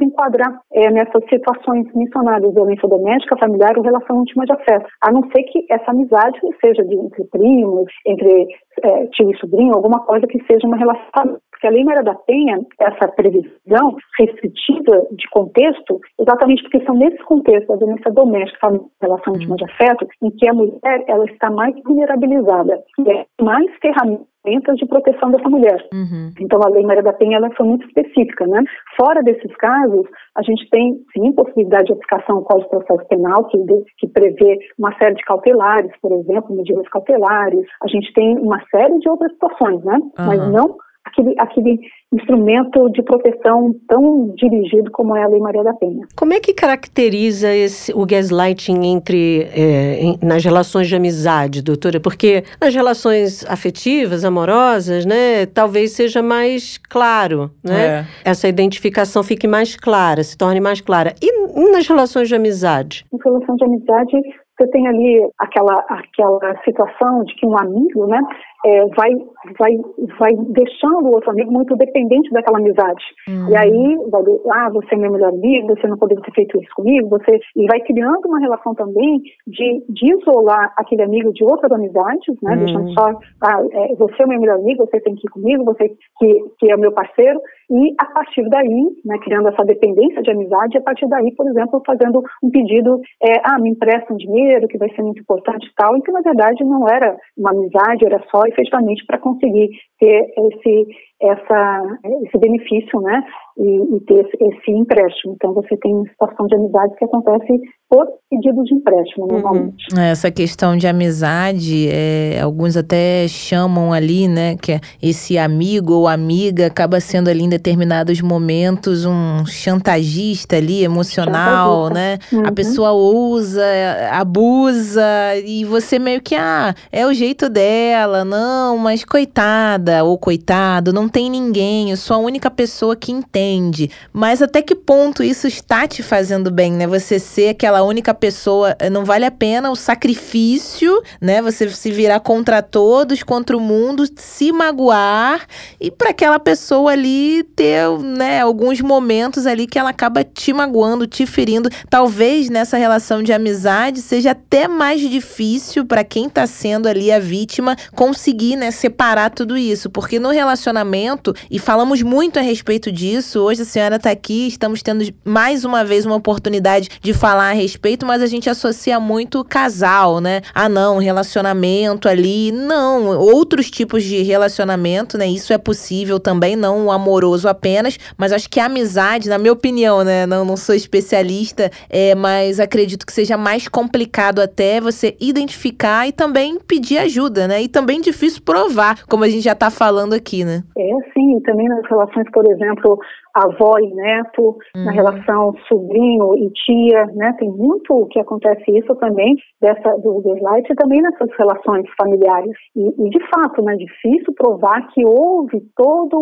enquadrar 0.00 0.60
é, 0.72 0.90
nessas 0.90 1.22
situações 1.28 1.86
mencionadas, 1.94 2.54
violência 2.54 2.88
doméstica, 2.88 3.38
familiar 3.38 3.76
ou 3.76 3.84
relação 3.84 4.20
íntima 4.22 4.46
de 4.46 4.52
afeto, 4.52 4.86
a 5.02 5.12
não 5.12 5.22
ser 5.30 5.42
que 5.44 5.66
essa 5.70 5.90
amizade 5.90 6.38
seja 6.64 6.82
de, 6.84 6.94
entre 6.94 7.24
primos, 7.24 7.92
entre 8.06 8.46
é, 8.82 9.06
tio 9.08 9.30
e 9.30 9.36
sobrinho, 9.38 9.74
alguma 9.74 10.00
coisa 10.00 10.26
que 10.26 10.42
seja 10.44 10.66
uma 10.66 10.76
relação. 10.76 11.38
Porque 11.56 11.68
a 11.68 11.70
Lei 11.70 11.84
Maria 11.84 12.02
da 12.02 12.14
Penha, 12.14 12.60
essa 12.78 13.08
previsão 13.08 13.96
restritiva 14.18 15.06
de 15.10 15.26
contexto, 15.30 15.98
exatamente 16.20 16.62
porque 16.62 16.84
são 16.84 16.94
nesses 16.94 17.22
contextos 17.22 17.66
da 17.66 17.76
violência 17.76 18.12
doméstica, 18.12 18.78
relação 19.00 19.34
íntima 19.34 19.56
de 19.56 19.64
afeto, 19.64 20.06
em 20.22 20.30
que 20.30 20.46
a 20.48 20.52
mulher 20.52 21.04
ela 21.08 21.24
está 21.24 21.50
mais 21.50 21.74
vulnerabilizada, 21.82 22.82
e 22.98 23.10
é 23.10 23.26
mais 23.40 23.66
ferramenta 23.80 24.26
ferramentas 24.46 24.76
de 24.76 24.86
proteção 24.86 25.30
dessa 25.30 25.48
mulher. 25.48 25.84
Uhum. 25.92 26.30
Então, 26.40 26.60
a 26.62 26.68
Lei 26.68 26.84
Maria 26.84 27.02
da 27.02 27.12
Penha 27.12 27.36
ela 27.36 27.50
foi 27.56 27.66
muito 27.66 27.86
específica, 27.86 28.46
né? 28.46 28.62
Fora 28.96 29.22
desses 29.22 29.54
casos, 29.56 30.06
a 30.36 30.42
gente 30.42 30.68
tem, 30.70 31.00
sim, 31.12 31.32
possibilidade 31.32 31.86
de 31.86 31.92
aplicação 31.92 32.36
ao 32.36 32.44
Código 32.44 32.70
de 32.70 32.86
Processo 32.86 33.08
Penal, 33.08 33.44
que, 33.44 33.58
que 33.98 34.06
prevê 34.06 34.58
uma 34.78 34.96
série 34.98 35.16
de 35.16 35.24
cautelares, 35.24 35.90
por 36.00 36.12
exemplo, 36.12 36.54
medidas 36.54 36.88
cautelares. 36.88 37.66
A 37.82 37.88
gente 37.88 38.12
tem 38.12 38.38
uma 38.38 38.62
série 38.70 38.98
de 38.98 39.08
outras 39.08 39.32
situações, 39.32 39.82
né? 39.84 39.96
Uhum. 39.96 40.26
Mas 40.26 40.52
não 40.52 40.76
aquele, 41.06 41.34
aquele 41.38 41.78
instrumento 42.12 42.88
de 42.90 43.02
proteção 43.02 43.72
tão 43.88 44.34
dirigido 44.36 44.90
como 44.90 45.16
é 45.16 45.22
a 45.22 45.28
Lei 45.28 45.40
Maria 45.40 45.62
da 45.62 45.74
Penha. 45.74 46.06
Como 46.16 46.32
é 46.32 46.40
que 46.40 46.52
caracteriza 46.52 47.54
esse, 47.54 47.92
o 47.92 48.04
gaslighting 48.04 48.84
entre 48.84 49.48
é, 49.54 50.00
em, 50.00 50.18
nas 50.22 50.44
relações 50.44 50.88
de 50.88 50.96
amizade, 50.96 51.62
doutora? 51.62 52.00
Porque 52.00 52.44
nas 52.60 52.74
relações 52.74 53.44
afetivas, 53.48 54.24
amorosas, 54.24 55.06
né, 55.06 55.46
talvez 55.46 55.92
seja 55.92 56.22
mais 56.22 56.78
claro, 56.78 57.50
né? 57.62 57.86
É. 57.86 58.30
Essa 58.30 58.48
identificação 58.48 59.22
fique 59.22 59.46
mais 59.46 59.76
clara, 59.76 60.22
se 60.22 60.36
torne 60.36 60.60
mais 60.60 60.80
clara. 60.80 61.14
E 61.22 61.70
nas 61.70 61.86
relações 61.86 62.28
de 62.28 62.34
amizade? 62.34 63.04
Em 63.12 63.18
relação 63.22 63.56
de 63.56 63.64
amizade, 63.64 64.16
você 64.58 64.66
tem 64.68 64.86
ali 64.88 65.28
aquela, 65.38 65.84
aquela 65.88 66.62
situação 66.64 67.24
de 67.24 67.34
que 67.34 67.46
um 67.46 67.58
amigo, 67.58 68.06
né, 68.06 68.20
é, 68.64 68.86
vai, 68.86 69.10
vai, 69.58 69.76
vai 70.18 70.32
deixando 70.50 71.06
o 71.06 71.14
outro 71.14 71.30
amigo 71.30 71.52
muito 71.52 71.76
dependente 71.76 72.30
daquela 72.30 72.58
amizade. 72.58 73.04
Uhum. 73.28 73.50
E 73.50 73.56
aí, 73.56 73.96
vai, 74.10 74.22
ah, 74.52 74.70
você 74.70 74.94
é 74.94 74.98
meu 74.98 75.12
melhor 75.12 75.30
amigo, 75.30 75.76
você 75.76 75.86
não 75.86 75.98
poderia 75.98 76.22
ter 76.24 76.32
feito 76.32 76.60
isso 76.60 76.74
comigo, 76.74 77.08
você 77.08 77.38
e 77.56 77.66
vai 77.66 77.80
criando 77.80 78.26
uma 78.26 78.40
relação 78.40 78.74
também 78.74 79.20
de, 79.46 79.84
de 79.88 80.14
isolar 80.14 80.72
aquele 80.76 81.02
amigo 81.02 81.32
de 81.32 81.44
outras 81.44 81.70
amizades, 81.70 82.34
né, 82.42 82.52
uhum. 82.52 82.58
deixando 82.58 82.92
só, 82.92 83.18
ah, 83.42 83.62
é, 83.72 83.94
você 83.94 84.22
é 84.22 84.26
meu 84.26 84.40
melhor 84.40 84.58
amigo, 84.58 84.86
você 84.86 85.00
tem 85.00 85.14
que 85.14 85.26
ir 85.26 85.30
comigo, 85.30 85.64
você 85.64 85.88
que, 86.18 86.44
que 86.58 86.70
é 86.70 86.76
o 86.76 86.80
meu 86.80 86.92
parceiro, 86.92 87.40
e 87.68 87.94
a 87.98 88.06
partir 88.06 88.48
daí, 88.48 88.86
né, 89.04 89.18
criando 89.18 89.48
essa 89.48 89.64
dependência 89.64 90.22
de 90.22 90.30
amizade, 90.30 90.78
a 90.78 90.82
partir 90.82 91.08
daí, 91.08 91.34
por 91.34 91.48
exemplo, 91.48 91.82
fazendo 91.84 92.22
um 92.42 92.50
pedido, 92.50 93.00
é, 93.22 93.40
ah, 93.44 93.58
me 93.58 93.70
empresta 93.70 94.12
um 94.12 94.16
dinheiro, 94.16 94.68
que 94.68 94.78
vai 94.78 94.88
ser 94.90 95.02
muito 95.02 95.20
importante 95.20 95.66
e 95.66 95.74
tal, 95.74 95.96
e 95.96 96.02
que 96.02 96.12
na 96.12 96.20
verdade 96.20 96.62
não 96.64 96.88
era 96.88 97.16
uma 97.36 97.50
amizade, 97.50 98.06
era 98.06 98.22
só 98.30 98.42
efetivamente 98.46 99.04
para 99.06 99.18
conseguir 99.18 99.70
ter 99.98 100.32
esse, 100.36 100.86
essa, 101.20 101.98
esse 102.26 102.38
benefício, 102.38 103.00
né? 103.00 103.22
E, 103.58 103.96
e 103.96 104.00
ter 104.00 104.28
esse, 104.38 104.70
empréstimo. 104.70 105.32
Então 105.34 105.54
você 105.54 105.74
tem 105.78 106.04
situação 106.10 106.46
de 106.46 106.56
amizade 106.56 106.94
que 106.98 107.04
acontece 107.06 107.58
por 107.88 108.06
pedido 108.28 108.62
de 108.64 108.74
empréstimo, 108.74 109.24
uhum. 109.24 109.32
normalmente. 109.32 109.86
Uhum. 109.94 110.02
Essa 110.02 110.30
questão 110.30 110.76
de 110.76 110.86
amizade, 110.86 111.88
é, 111.90 112.38
alguns 112.42 112.76
até 112.76 113.26
chamam 113.28 113.94
ali, 113.94 114.28
né? 114.28 114.56
Que 114.56 114.72
é 114.72 114.80
esse 115.02 115.38
amigo 115.38 115.94
ou 115.94 116.06
amiga 116.06 116.66
acaba 116.66 117.00
sendo 117.00 117.30
ali 117.30 117.44
em 117.44 117.48
determinados 117.48 118.20
momentos 118.20 119.06
um 119.06 119.46
chantagista 119.46 120.56
ali, 120.56 120.84
emocional, 120.84 121.86
chantagista. 121.86 121.94
né? 121.94 122.18
Uhum. 122.32 122.46
A 122.46 122.52
pessoa 122.52 122.92
usa, 122.92 123.64
abusa 124.12 125.02
e 125.46 125.64
você 125.64 125.98
meio 125.98 126.20
que, 126.20 126.34
ah, 126.34 126.74
é 126.92 127.06
o 127.06 127.14
jeito 127.14 127.48
dela, 127.48 128.22
não, 128.22 128.76
mas 128.76 129.02
coitada 129.02 130.04
ou 130.04 130.18
coitado, 130.18 130.92
não 130.92 131.05
tem 131.08 131.30
ninguém, 131.30 131.90
eu 131.90 131.96
sou 131.96 132.16
a 132.16 132.20
única 132.20 132.50
pessoa 132.50 132.96
que 132.96 133.12
entende. 133.12 133.90
Mas 134.12 134.42
até 134.42 134.62
que 134.62 134.74
ponto 134.74 135.22
isso 135.22 135.46
está 135.46 135.86
te 135.86 136.02
fazendo 136.02 136.50
bem, 136.50 136.72
né? 136.72 136.86
Você 136.86 137.18
ser 137.18 137.50
aquela 137.50 137.82
única 137.82 138.14
pessoa, 138.14 138.76
eh, 138.78 138.90
não 138.90 139.04
vale 139.04 139.24
a 139.24 139.30
pena 139.30 139.70
o 139.70 139.76
sacrifício, 139.76 141.02
né? 141.20 141.42
Você 141.42 141.68
se 141.68 141.90
virar 141.90 142.20
contra 142.20 142.62
todos, 142.62 143.22
contra 143.22 143.56
o 143.56 143.60
mundo, 143.60 144.04
se 144.16 144.52
magoar 144.52 145.46
e 145.80 145.90
para 145.90 146.10
aquela 146.10 146.38
pessoa 146.38 146.92
ali 146.92 147.42
ter, 147.54 147.88
né, 147.98 148.40
alguns 148.40 148.80
momentos 148.80 149.46
ali 149.46 149.66
que 149.66 149.78
ela 149.78 149.90
acaba 149.90 150.24
te 150.24 150.52
magoando, 150.52 151.06
te 151.06 151.26
ferindo. 151.26 151.68
Talvez 151.88 152.48
nessa 152.48 152.76
relação 152.76 153.22
de 153.22 153.32
amizade 153.32 154.00
seja 154.00 154.32
até 154.32 154.68
mais 154.68 155.00
difícil 155.00 155.84
para 155.84 156.04
quem 156.04 156.28
tá 156.28 156.46
sendo 156.46 156.88
ali 156.88 157.12
a 157.12 157.18
vítima 157.18 157.76
conseguir, 157.94 158.56
né, 158.56 158.70
separar 158.70 159.30
tudo 159.30 159.56
isso, 159.56 159.90
porque 159.90 160.18
no 160.18 160.30
relacionamento 160.30 160.95
relacionamento 160.96 161.34
e 161.50 161.58
falamos 161.58 162.02
muito 162.02 162.38
a 162.38 162.42
respeito 162.42 162.90
disso. 162.90 163.40
Hoje 163.40 163.62
a 163.62 163.64
senhora 163.64 163.96
está 163.96 164.10
aqui, 164.10 164.46
estamos 164.46 164.82
tendo 164.82 165.04
mais 165.24 165.64
uma 165.64 165.84
vez 165.84 166.06
uma 166.06 166.16
oportunidade 166.16 166.88
de 167.00 167.12
falar 167.12 167.50
a 167.50 167.52
respeito, 167.52 168.06
mas 168.06 168.22
a 168.22 168.26
gente 168.26 168.48
associa 168.48 168.98
muito 168.98 169.44
casal, 169.44 170.20
né? 170.20 170.40
Ah, 170.54 170.68
não, 170.68 170.98
relacionamento 170.98 172.08
ali. 172.08 172.50
Não, 172.50 173.18
outros 173.18 173.70
tipos 173.70 174.02
de 174.02 174.22
relacionamento, 174.22 175.18
né? 175.18 175.26
Isso 175.26 175.52
é 175.52 175.58
possível 175.58 176.18
também, 176.18 176.56
não 176.56 176.86
o 176.86 176.90
amoroso 176.90 177.48
apenas, 177.48 177.98
mas 178.16 178.32
acho 178.32 178.48
que 178.48 178.60
a 178.60 178.66
amizade, 178.66 179.28
na 179.28 179.38
minha 179.38 179.52
opinião, 179.52 180.02
né? 180.02 180.26
Não, 180.26 180.44
não 180.44 180.56
sou 180.56 180.74
especialista, 180.74 181.70
é, 181.90 182.14
mas 182.14 182.58
acredito 182.58 183.06
que 183.06 183.12
seja 183.12 183.36
mais 183.36 183.68
complicado 183.68 184.40
até 184.40 184.80
você 184.80 185.16
identificar 185.20 186.08
e 186.08 186.12
também 186.12 186.58
pedir 186.58 186.98
ajuda, 186.98 187.46
né? 187.46 187.62
E 187.62 187.68
também 187.68 188.00
difícil 188.00 188.40
provar, 188.42 189.04
como 189.06 189.24
a 189.24 189.28
gente 189.28 189.42
já 189.42 189.52
está 189.52 189.70
falando 189.70 190.14
aqui, 190.14 190.44
né? 190.44 190.62
É, 190.76 190.85
sim, 191.12 191.40
também 191.40 191.68
nas 191.68 191.84
relações, 191.88 192.30
por 192.32 192.44
exemplo, 192.50 192.98
avó 193.36 193.78
e 193.78 193.94
neto, 193.94 194.56
uhum. 194.74 194.84
na 194.84 194.92
relação 194.92 195.54
sobrinho 195.68 196.36
e 196.36 196.50
tia, 196.50 197.06
né? 197.14 197.34
Tem 197.38 197.50
muito 197.50 198.06
que 198.10 198.20
acontece 198.20 198.64
isso 198.70 198.94
também 198.96 199.36
dessa 199.60 199.96
do 199.98 200.20
gaslight 200.22 200.72
e 200.72 200.76
também 200.76 201.02
nessas 201.02 201.30
relações 201.38 201.84
familiares. 201.96 202.56
E, 202.74 203.06
e, 203.06 203.10
de 203.10 203.20
fato, 203.28 203.62
né, 203.62 203.74
é 203.74 203.76
difícil 203.76 204.32
provar 204.34 204.88
que 204.88 205.04
houve 205.04 205.60
toda 205.76 206.16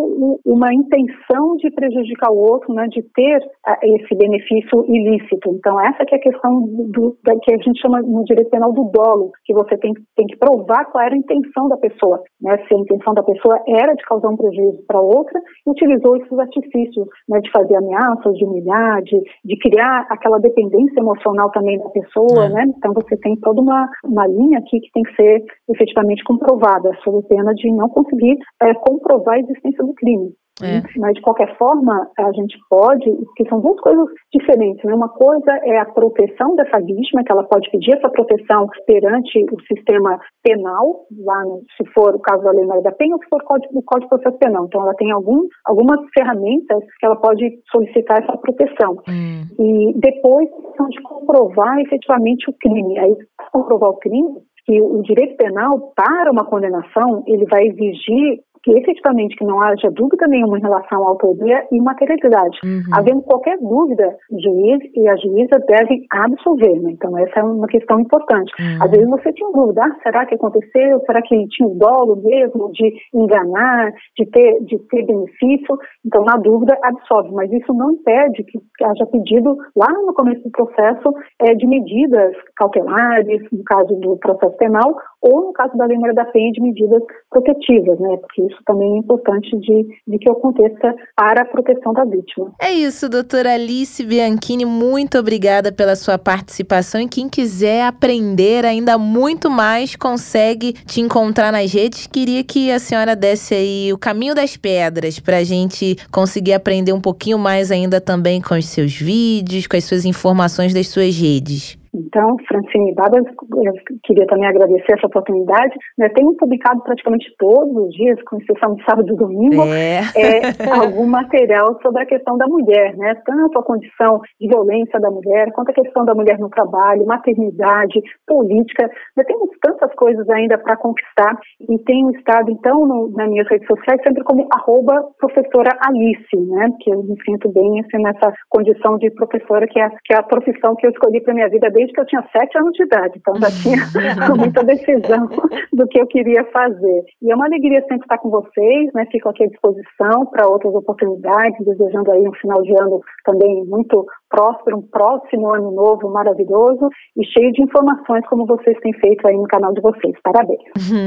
uma 0.44 0.72
intenção 0.74 1.56
de 1.56 1.70
prejudicar 1.70 2.30
o 2.30 2.36
outro, 2.36 2.72
né, 2.74 2.86
de 2.88 3.02
ter 3.14 3.38
uh, 3.38 3.76
esse 3.82 4.14
benefício 4.16 4.84
ilícito. 4.88 5.50
Então 5.50 5.80
essa 5.80 6.04
que 6.04 6.14
é 6.14 6.18
a 6.18 6.22
questão 6.22 6.62
do, 6.62 7.16
do 7.22 7.40
que 7.40 7.54
a 7.54 7.56
gente 7.58 7.80
chama 7.80 8.02
no 8.02 8.24
direito 8.24 8.50
penal 8.50 8.72
do 8.72 8.84
dolo, 8.84 9.30
que 9.44 9.54
você 9.54 9.76
tem, 9.78 9.92
tem 10.16 10.26
que 10.26 10.36
provar 10.36 10.84
qual 10.86 11.04
era 11.04 11.14
a 11.14 11.18
intenção 11.18 11.68
da 11.68 11.76
pessoa, 11.76 12.22
né? 12.40 12.56
Se 12.66 12.74
a 12.74 12.78
intenção 12.78 13.14
da 13.14 13.22
pessoa 13.22 13.60
era 13.68 13.94
de 13.94 14.02
causar 14.04 14.28
um 14.28 14.36
prejuízo 14.36 14.82
para 14.86 15.00
outra, 15.00 15.40
utilizou 15.66 16.16
esses 16.16 16.38
artifícios 16.38 17.03
né, 17.28 17.40
de 17.40 17.50
fazer 17.50 17.76
ameaças, 17.76 18.36
de 18.36 18.44
humilhar, 18.44 19.02
de, 19.02 19.20
de, 19.44 19.58
criar 19.58 20.06
aquela 20.10 20.38
dependência 20.38 21.00
emocional 21.00 21.50
também 21.50 21.78
da 21.78 21.88
pessoa, 21.90 22.46
é. 22.46 22.48
né? 22.48 22.64
Então 22.76 22.92
você 22.92 23.16
tem 23.16 23.36
toda 23.36 23.60
uma, 23.60 23.88
uma 24.04 24.26
linha 24.26 24.58
aqui 24.58 24.80
que 24.80 24.90
tem 24.92 25.02
que 25.02 25.14
ser 25.14 25.44
efetivamente 25.70 26.22
comprovada, 26.24 26.90
sob 27.02 27.26
pena 27.28 27.54
de 27.54 27.70
não 27.72 27.88
conseguir 27.88 28.38
é, 28.62 28.74
comprovar 28.74 29.36
a 29.36 29.40
existência 29.40 29.84
do 29.84 29.94
crime. 29.94 30.32
É. 30.62 30.82
Mas, 30.98 31.14
de 31.14 31.20
qualquer 31.20 31.56
forma, 31.56 32.08
a 32.16 32.32
gente 32.32 32.56
pode, 32.70 33.04
que 33.36 33.48
são 33.48 33.60
duas 33.60 33.80
coisas 33.80 34.06
diferentes. 34.32 34.84
Né? 34.84 34.94
Uma 34.94 35.08
coisa 35.08 35.50
é 35.64 35.78
a 35.78 35.84
proteção 35.84 36.54
dessa 36.54 36.78
vítima, 36.78 37.24
que 37.24 37.32
ela 37.32 37.42
pode 37.44 37.68
pedir 37.70 37.96
essa 37.96 38.08
proteção 38.08 38.68
perante 38.86 39.44
o 39.52 39.60
sistema 39.62 40.18
penal, 40.42 41.06
lá 41.24 41.42
se 41.76 41.84
for 41.92 42.14
o 42.14 42.20
caso 42.20 42.44
da 42.44 42.52
Lei 42.52 42.66
Maria 42.66 42.82
da 42.82 42.92
Penha, 42.92 43.16
ou 43.16 43.22
se 43.22 43.28
for 43.28 43.42
o 43.42 43.44
Código, 43.44 43.78
o 43.78 43.82
Código 43.82 44.04
de 44.04 44.08
Processo 44.10 44.38
Penal. 44.38 44.66
Então, 44.66 44.82
ela 44.82 44.94
tem 44.94 45.10
algum, 45.10 45.40
algumas 45.64 46.00
ferramentas 46.16 46.84
que 47.00 47.06
ela 47.06 47.16
pode 47.16 47.58
solicitar 47.72 48.22
essa 48.22 48.36
proteção. 48.36 48.98
Hum. 49.08 49.42
E 49.58 49.98
depois, 49.98 50.48
são 50.76 50.88
de 50.88 51.02
comprovar 51.02 51.80
efetivamente 51.80 52.48
o 52.48 52.54
crime. 52.60 52.98
Aí, 52.98 53.16
comprovar 53.52 53.90
o 53.90 53.96
crime, 53.96 54.38
que 54.66 54.80
o 54.80 55.02
direito 55.02 55.36
penal, 55.36 55.92
para 55.94 56.30
uma 56.30 56.44
condenação, 56.44 57.22
ele 57.26 57.44
vai 57.46 57.66
exigir 57.66 58.40
que 58.64 58.72
efetivamente 58.72 59.36
que 59.36 59.44
não 59.44 59.60
haja 59.60 59.90
dúvida 59.90 60.26
nenhuma 60.26 60.58
em 60.58 60.62
relação 60.62 61.04
à 61.04 61.08
autoria 61.08 61.66
e 61.70 61.80
materialidade. 61.80 62.58
Uhum. 62.64 62.82
Havendo 62.94 63.22
qualquer 63.22 63.58
dúvida, 63.58 64.16
o 64.30 64.40
juiz 64.40 64.80
e 64.94 65.08
a 65.08 65.16
juíza 65.16 65.58
devem 65.68 66.04
absolver. 66.10 66.80
Né? 66.80 66.92
Então, 66.92 67.16
essa 67.18 67.40
é 67.40 67.42
uma 67.42 67.66
questão 67.66 68.00
importante. 68.00 68.50
Uhum. 68.58 68.78
Às 68.82 68.90
vezes 68.90 69.08
você 69.08 69.32
tinha 69.32 69.50
dúvida, 69.52 69.82
ah, 69.84 69.96
será 70.02 70.24
que 70.24 70.34
aconteceu? 70.34 71.00
Será 71.06 71.20
que 71.20 71.34
ele 71.34 71.46
tinha 71.48 71.68
o 71.68 71.74
dolo 71.74 72.16
mesmo 72.24 72.72
de 72.72 72.92
enganar, 73.14 73.92
de 74.16 74.24
ter, 74.26 74.64
de 74.64 74.78
ter 74.88 75.04
benefício? 75.04 75.78
Então, 76.04 76.24
na 76.24 76.36
dúvida, 76.36 76.76
absolve. 76.82 77.30
Mas 77.32 77.52
isso 77.52 77.72
não 77.74 77.92
impede 77.92 78.44
que, 78.44 78.58
que 78.58 78.84
haja 78.84 79.06
pedido 79.06 79.56
lá 79.76 79.92
no 80.06 80.14
começo 80.14 80.42
do 80.42 80.50
processo 80.50 81.12
é, 81.42 81.54
de 81.54 81.66
medidas 81.66 82.34
cautelares, 82.56 83.42
no 83.52 83.62
caso 83.64 83.94
do 83.96 84.16
processo 84.16 84.56
penal, 84.56 84.96
ou 85.20 85.46
no 85.46 85.52
caso 85.52 85.76
da 85.76 85.86
Lei 85.86 85.98
Maria 85.98 86.14
da 86.14 86.24
Penha, 86.26 86.52
de 86.52 86.62
medidas 86.62 87.02
protetivas, 87.30 87.98
né? 87.98 88.16
Porque 88.18 88.42
isso 88.42 88.53
também 88.66 88.94
é 88.94 88.98
importante 88.98 89.50
de, 89.58 89.86
de 90.06 90.18
que 90.18 90.28
aconteça 90.28 90.94
para 91.16 91.42
a 91.42 91.44
proteção 91.44 91.92
da 91.92 92.04
vítima. 92.04 92.52
É 92.60 92.72
isso, 92.72 93.08
doutora 93.08 93.54
Alice 93.54 94.04
Bianchini, 94.04 94.64
muito 94.64 95.18
obrigada 95.18 95.72
pela 95.72 95.96
sua 95.96 96.18
participação 96.18 97.00
e 97.00 97.08
quem 97.08 97.28
quiser 97.28 97.86
aprender 97.86 98.64
ainda 98.64 98.98
muito 98.98 99.50
mais 99.50 99.96
consegue 99.96 100.72
te 100.72 101.00
encontrar 101.00 101.52
nas 101.52 101.72
redes. 101.72 102.06
Queria 102.06 102.42
que 102.44 102.70
a 102.70 102.78
senhora 102.78 103.16
desse 103.16 103.54
aí 103.54 103.92
o 103.92 103.98
caminho 103.98 104.34
das 104.34 104.56
pedras 104.56 105.18
para 105.18 105.38
a 105.38 105.44
gente 105.44 105.96
conseguir 106.10 106.52
aprender 106.52 106.92
um 106.92 107.00
pouquinho 107.00 107.38
mais 107.38 107.70
ainda 107.70 108.00
também 108.00 108.40
com 108.40 108.54
os 108.54 108.66
seus 108.66 108.94
vídeos, 108.94 109.66
com 109.66 109.76
as 109.76 109.84
suas 109.84 110.04
informações 110.04 110.74
das 110.74 110.88
suas 110.88 111.16
redes. 111.16 111.78
Então, 111.94 112.36
Francine 112.48 112.92
Babas, 112.94 113.24
eu 113.24 113.72
queria 114.02 114.26
também 114.26 114.48
agradecer 114.48 114.94
essa 114.94 115.06
oportunidade. 115.06 115.74
Né, 115.96 116.08
tenho 116.08 116.34
publicado 116.36 116.82
praticamente 116.82 117.32
todos 117.38 117.74
os 117.76 117.90
dias, 117.94 118.20
com 118.24 118.38
exceção 118.38 118.74
de 118.74 118.84
sábado 118.84 119.12
e 119.12 119.16
domingo, 119.16 119.62
é. 119.62 120.00
É, 120.16 120.70
algum 120.74 121.06
material 121.06 121.78
sobre 121.80 122.02
a 122.02 122.06
questão 122.06 122.36
da 122.36 122.46
mulher, 122.46 122.96
né? 122.96 123.14
tanto 123.24 123.58
a 123.58 123.62
condição 123.62 124.20
de 124.40 124.48
violência 124.48 124.98
da 124.98 125.10
mulher, 125.10 125.52
quanto 125.52 125.70
a 125.70 125.74
questão 125.74 126.04
da 126.04 126.14
mulher 126.14 126.38
no 126.38 126.48
trabalho, 126.48 127.06
maternidade, 127.06 128.00
política. 128.26 128.90
Nós 129.16 129.26
temos 129.26 129.50
tantas 129.62 129.94
coisas 129.94 130.28
ainda 130.30 130.58
para 130.58 130.76
conquistar 130.76 131.38
e 131.60 131.78
tenho 131.84 132.10
estado, 132.10 132.50
então, 132.50 132.86
no, 132.86 133.10
nas 133.10 133.28
minhas 133.28 133.48
redes 133.48 133.66
sociais 133.66 134.00
sempre 134.02 134.24
como 134.24 134.48
arroba 134.52 134.94
professora 135.18 135.70
Alice, 135.86 136.36
né? 136.36 136.70
que 136.80 136.90
eu 136.90 137.02
me 137.02 137.16
sinto 137.24 137.48
bem 137.52 137.80
assim, 137.80 138.02
nessa 138.02 138.32
condição 138.48 138.98
de 138.98 139.10
professora, 139.12 139.66
que 139.68 139.78
é, 139.78 139.88
que 140.04 140.12
é 140.12 140.16
a 140.16 140.22
profissão 140.22 140.74
que 140.74 140.86
eu 140.86 140.90
escolhi 140.90 141.20
para 141.20 141.34
minha 141.34 141.48
vida 141.48 141.70
desde 141.70 141.83
desde 141.84 141.92
que 141.92 142.00
eu 142.00 142.06
tinha 142.06 142.24
sete 142.32 142.58
anos 142.58 142.72
de 142.72 142.84
idade, 142.84 143.18
então 143.18 143.34
já 143.36 143.50
tinha 143.50 143.76
muita 144.36 144.64
decisão 144.64 145.28
do 145.72 145.86
que 145.88 146.00
eu 146.00 146.06
queria 146.06 146.44
fazer. 146.52 147.04
E 147.22 147.30
é 147.30 147.34
uma 147.34 147.46
alegria 147.46 147.80
sempre 147.82 148.04
estar 148.04 148.18
com 148.18 148.30
vocês, 148.30 148.90
né? 148.94 149.06
Fico 149.10 149.28
aqui 149.28 149.44
à 149.44 149.48
disposição 149.48 150.26
para 150.26 150.48
outras 150.48 150.74
oportunidades, 150.74 151.64
desejando 151.64 152.12
aí 152.12 152.26
um 152.26 152.34
final 152.34 152.62
de 152.62 152.72
ano 152.80 153.00
também 153.24 153.64
muito 153.66 154.06
próspero, 154.30 154.78
um 154.78 154.82
próximo 154.82 155.54
ano 155.54 155.70
novo 155.70 156.10
maravilhoso 156.10 156.88
e 157.16 157.24
cheio 157.26 157.52
de 157.52 157.62
informações 157.62 158.26
como 158.28 158.46
vocês 158.46 158.76
têm 158.80 158.92
feito 158.94 159.26
aí 159.26 159.36
no 159.36 159.46
canal 159.46 159.72
de 159.72 159.80
vocês. 159.80 160.14
Parabéns. 160.22 160.60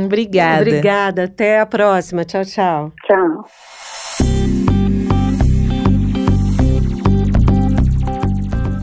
Obrigada. 0.05 0.61
Obrigada. 0.61 1.23
Até 1.23 1.59
a 1.59 1.65
próxima. 1.65 2.23
Tchau, 2.23 2.43
tchau. 2.43 2.91
Tchau. 3.05 4.66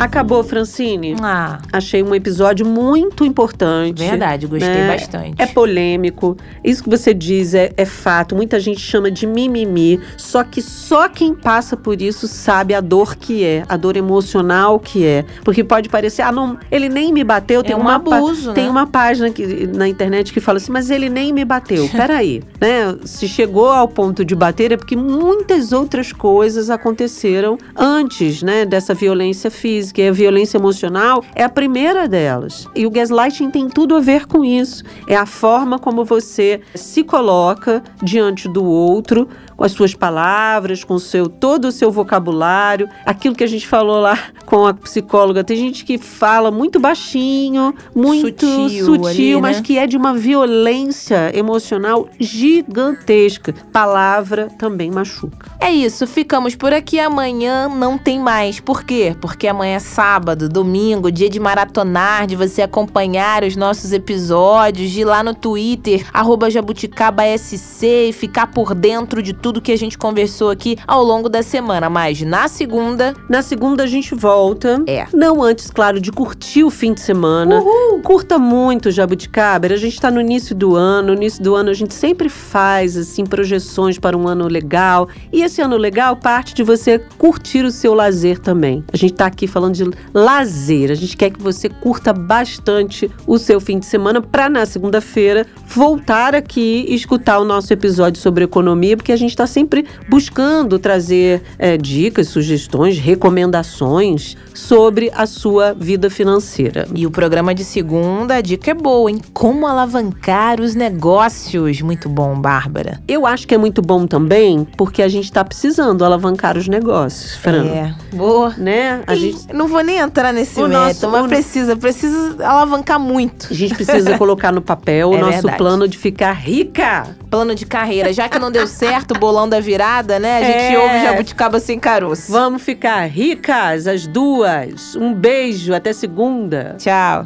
Acabou, 0.04 0.44
Francine. 0.44 1.16
Ah. 1.22 1.58
Achei 1.72 2.02
um 2.02 2.14
episódio 2.14 2.66
muito 2.66 3.24
importante. 3.24 4.04
Verdade, 4.04 4.46
gostei 4.46 4.68
né? 4.68 4.86
bastante. 4.86 5.40
É 5.40 5.46
polêmico. 5.46 6.36
Isso 6.62 6.84
que 6.84 6.90
você 6.90 7.14
diz 7.14 7.54
é, 7.54 7.72
é, 7.74 7.86
fato. 7.86 8.36
Muita 8.36 8.60
gente 8.60 8.80
chama 8.80 9.10
de 9.10 9.26
mimimi. 9.26 9.98
Só 10.18 10.44
que 10.44 10.60
só 10.60 11.08
quem 11.08 11.34
passa 11.34 11.74
por 11.74 12.02
isso 12.02 12.28
sabe 12.28 12.74
a 12.74 12.82
dor 12.82 13.16
que 13.16 13.42
é, 13.42 13.64
a 13.66 13.78
dor 13.78 13.96
emocional 13.96 14.78
que 14.78 15.06
é. 15.06 15.24
Porque 15.42 15.64
pode 15.64 15.88
parecer, 15.88 16.20
ah, 16.20 16.30
não, 16.30 16.58
ele 16.70 16.90
nem 16.90 17.10
me 17.10 17.24
bateu. 17.24 17.62
Tem 17.62 17.72
é 17.72 17.76
um 17.76 17.80
uma 17.80 17.94
abuso, 17.94 18.48
né? 18.48 18.54
Tem 18.54 18.68
uma 18.68 18.86
página 18.86 19.30
que, 19.30 19.66
na 19.68 19.88
internet 19.88 20.34
que 20.34 20.40
fala 20.40 20.58
assim, 20.58 20.70
mas 20.70 20.90
ele 20.90 21.08
nem 21.08 21.32
me 21.32 21.46
bateu. 21.46 21.88
Peraí, 21.96 22.42
né? 22.60 22.94
Se 23.06 23.26
chegou 23.26 23.70
ao 23.70 23.88
ponto 23.88 24.22
de 24.22 24.34
bater 24.34 24.72
é 24.72 24.76
porque 24.76 24.96
muitas 24.96 25.72
outras 25.72 26.12
coisas 26.12 26.68
aconteceram 26.68 27.56
antes, 27.74 28.42
né, 28.42 28.66
dessa 28.66 28.92
violência 28.92 29.50
física 29.50 29.93
que 29.94 30.02
é 30.02 30.08
a 30.08 30.12
violência 30.12 30.58
emocional, 30.58 31.24
é 31.34 31.44
a 31.44 31.48
primeira 31.48 32.08
delas. 32.08 32.68
E 32.74 32.84
o 32.84 32.90
gaslighting 32.90 33.48
tem 33.48 33.68
tudo 33.68 33.94
a 33.94 34.00
ver 34.00 34.26
com 34.26 34.44
isso. 34.44 34.82
É 35.06 35.16
a 35.16 35.24
forma 35.24 35.78
como 35.78 36.04
você 36.04 36.60
se 36.74 37.04
coloca 37.04 37.82
diante 38.02 38.48
do 38.48 38.64
outro, 38.64 39.28
com 39.56 39.64
as 39.64 39.72
suas 39.72 39.94
palavras, 39.94 40.82
com 40.82 40.94
o 40.94 41.00
seu, 41.00 41.28
todo 41.28 41.66
o 41.66 41.72
seu 41.72 41.90
vocabulário, 41.92 42.88
aquilo 43.06 43.36
que 43.36 43.44
a 43.44 43.46
gente 43.46 43.66
falou 43.66 44.00
lá 44.00 44.18
com 44.44 44.66
a 44.66 44.74
psicóloga. 44.74 45.44
Tem 45.44 45.56
gente 45.56 45.84
que 45.84 45.96
fala 45.96 46.50
muito 46.50 46.80
baixinho, 46.80 47.72
muito 47.94 48.46
sutil, 48.46 48.84
sutil 48.84 49.06
ali, 49.06 49.40
mas 49.40 49.58
né? 49.58 49.62
que 49.62 49.78
é 49.78 49.86
de 49.86 49.96
uma 49.96 50.12
violência 50.12 51.30
emocional 51.36 52.08
gigantesca. 52.18 53.54
Palavra 53.72 54.48
também 54.58 54.90
machuca. 54.90 55.52
É 55.60 55.70
isso, 55.70 56.04
ficamos 56.06 56.56
por 56.56 56.72
aqui. 56.72 56.98
Amanhã 56.98 57.68
não 57.68 57.96
tem 57.96 58.18
mais. 58.18 58.58
Por 58.58 58.82
quê? 58.82 59.16
Porque 59.20 59.46
amanhã 59.46 59.78
sábado, 59.84 60.48
domingo, 60.48 61.12
dia 61.12 61.28
de 61.28 61.38
maratonar, 61.38 62.26
de 62.26 62.34
você 62.34 62.62
acompanhar 62.62 63.44
os 63.44 63.54
nossos 63.54 63.92
episódios, 63.92 64.90
de 64.90 65.02
ir 65.02 65.04
lá 65.04 65.22
no 65.22 65.34
Twitter, 65.34 66.04
jabuticabasc 66.50 67.82
e 67.82 68.12
ficar 68.12 68.48
por 68.48 68.74
dentro 68.74 69.22
de 69.22 69.32
tudo 69.32 69.60
que 69.60 69.72
a 69.72 69.76
gente 69.76 69.98
conversou 69.98 70.50
aqui 70.50 70.76
ao 70.86 71.02
longo 71.02 71.28
da 71.28 71.42
semana. 71.42 71.90
Mas 71.90 72.22
na 72.22 72.48
segunda. 72.48 73.14
Na 73.28 73.42
segunda 73.42 73.84
a 73.84 73.86
gente 73.86 74.14
volta. 74.14 74.82
É. 74.86 75.06
Não 75.12 75.42
antes, 75.42 75.70
claro, 75.70 76.00
de 76.00 76.10
curtir 76.10 76.64
o 76.64 76.70
fim 76.70 76.92
de 76.92 77.00
semana. 77.00 77.60
Uhul. 77.60 78.00
Curta 78.02 78.38
muito 78.38 78.90
Jabuticaba. 78.90 79.66
A 79.66 79.76
gente 79.76 80.00
tá 80.00 80.10
no 80.10 80.20
início 80.20 80.54
do 80.54 80.76
ano. 80.76 81.08
No 81.08 81.14
início 81.14 81.42
do 81.42 81.54
ano 81.54 81.70
a 81.70 81.74
gente 81.74 81.94
sempre 81.94 82.28
faz, 82.28 82.96
assim, 82.96 83.24
projeções 83.24 83.98
para 83.98 84.16
um 84.16 84.28
ano 84.28 84.46
legal. 84.46 85.08
E 85.32 85.42
esse 85.42 85.60
ano 85.60 85.76
legal 85.76 86.16
parte 86.16 86.54
de 86.54 86.62
você 86.62 86.98
curtir 87.18 87.64
o 87.64 87.70
seu 87.70 87.94
lazer 87.94 88.38
também. 88.38 88.84
A 88.92 88.96
gente 88.96 89.14
tá 89.14 89.26
aqui 89.26 89.46
falando 89.46 89.63
de 89.70 89.84
lazer. 90.12 90.90
A 90.90 90.94
gente 90.94 91.16
quer 91.16 91.30
que 91.30 91.42
você 91.42 91.68
curta 91.68 92.12
bastante 92.12 93.10
o 93.26 93.38
seu 93.38 93.60
fim 93.60 93.78
de 93.78 93.86
semana 93.86 94.20
para 94.20 94.48
na 94.48 94.66
segunda-feira 94.66 95.46
voltar 95.66 96.34
aqui 96.34 96.86
e 96.88 96.94
escutar 96.94 97.38
o 97.38 97.44
nosso 97.44 97.72
episódio 97.72 98.20
sobre 98.20 98.44
economia, 98.44 98.96
porque 98.96 99.12
a 99.12 99.16
gente 99.16 99.30
está 99.30 99.46
sempre 99.46 99.84
buscando 100.08 100.78
trazer 100.78 101.42
é, 101.58 101.76
dicas, 101.76 102.28
sugestões, 102.28 102.98
recomendações 102.98 104.36
sobre 104.54 105.10
a 105.14 105.26
sua 105.26 105.72
vida 105.72 106.08
financeira. 106.08 106.86
E 106.94 107.06
o 107.06 107.10
programa 107.10 107.54
de 107.54 107.64
segunda, 107.64 108.36
a 108.36 108.40
dica 108.40 108.70
é 108.70 108.74
boa, 108.74 109.10
hein? 109.10 109.20
Como 109.32 109.66
alavancar 109.66 110.60
os 110.60 110.74
negócios. 110.74 111.80
Muito 111.80 112.08
bom, 112.08 112.40
Bárbara. 112.40 113.00
Eu 113.06 113.26
acho 113.26 113.46
que 113.46 113.54
é 113.54 113.58
muito 113.58 113.82
bom 113.82 114.06
também, 114.06 114.66
porque 114.76 115.02
a 115.02 115.08
gente 115.08 115.24
está 115.24 115.44
precisando 115.44 116.04
alavancar 116.04 116.56
os 116.56 116.68
negócios, 116.68 117.36
Fran. 117.36 117.64
É, 117.64 117.94
boa. 118.12 118.50
Né? 118.56 119.02
A 119.06 119.14
gente, 119.14 119.52
Não 119.54 119.68
vou 119.68 119.82
nem 119.84 119.98
entrar 119.98 120.32
nesse 120.32 120.60
O 120.60 120.66
mérito, 120.68 121.06
nosso- 121.06 121.08
mas 121.10 121.24
o- 121.24 121.28
precisa, 121.28 121.76
precisa 121.76 122.44
alavancar 122.44 122.98
muito. 122.98 123.46
a 123.50 123.54
gente 123.54 123.74
precisa 123.74 124.16
colocar 124.18 124.50
no 124.50 124.60
papel 124.60 125.10
o 125.10 125.14
É 125.14 125.18
nosso 125.20 125.32
verdade. 125.34 125.56
plano 125.56 125.86
de 125.88 125.96
ficar 125.96 126.32
rica. 126.32 127.16
Plano 127.30 127.54
de 127.54 127.64
carreira. 127.64 128.12
Já 128.12 128.28
que 128.28 128.38
não 128.38 128.50
deu 128.50 128.66
certo 128.66 129.12
o 129.12 129.18
bolão 129.18 129.48
da 129.48 129.60
virada, 129.60 130.18
né? 130.18 130.38
A 130.38 130.44
gente 130.44 130.74
É. 130.74 130.78
ouve 130.78 131.02
Jabuticaba 131.04 131.60
sem 131.60 131.78
caroço. 131.78 132.32
Vamos 132.32 132.62
ficar 132.62 133.04
ricas, 133.08 133.86
as 133.86 134.06
duas. 134.06 134.96
Um 134.96 135.14
beijo, 135.14 135.72
até 135.72 135.92
segunda. 135.92 136.74
Tchau. 136.78 137.24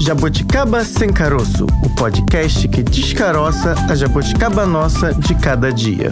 Jabuticaba 0.00 0.84
Sem 0.84 1.12
Caroço, 1.12 1.64
o 1.84 1.88
podcast 1.94 2.66
que 2.66 2.82
descaroça 2.82 3.74
a 3.88 3.94
jabuticaba 3.94 4.66
nossa 4.66 5.14
de 5.14 5.32
cada 5.36 5.72
dia. 5.72 6.10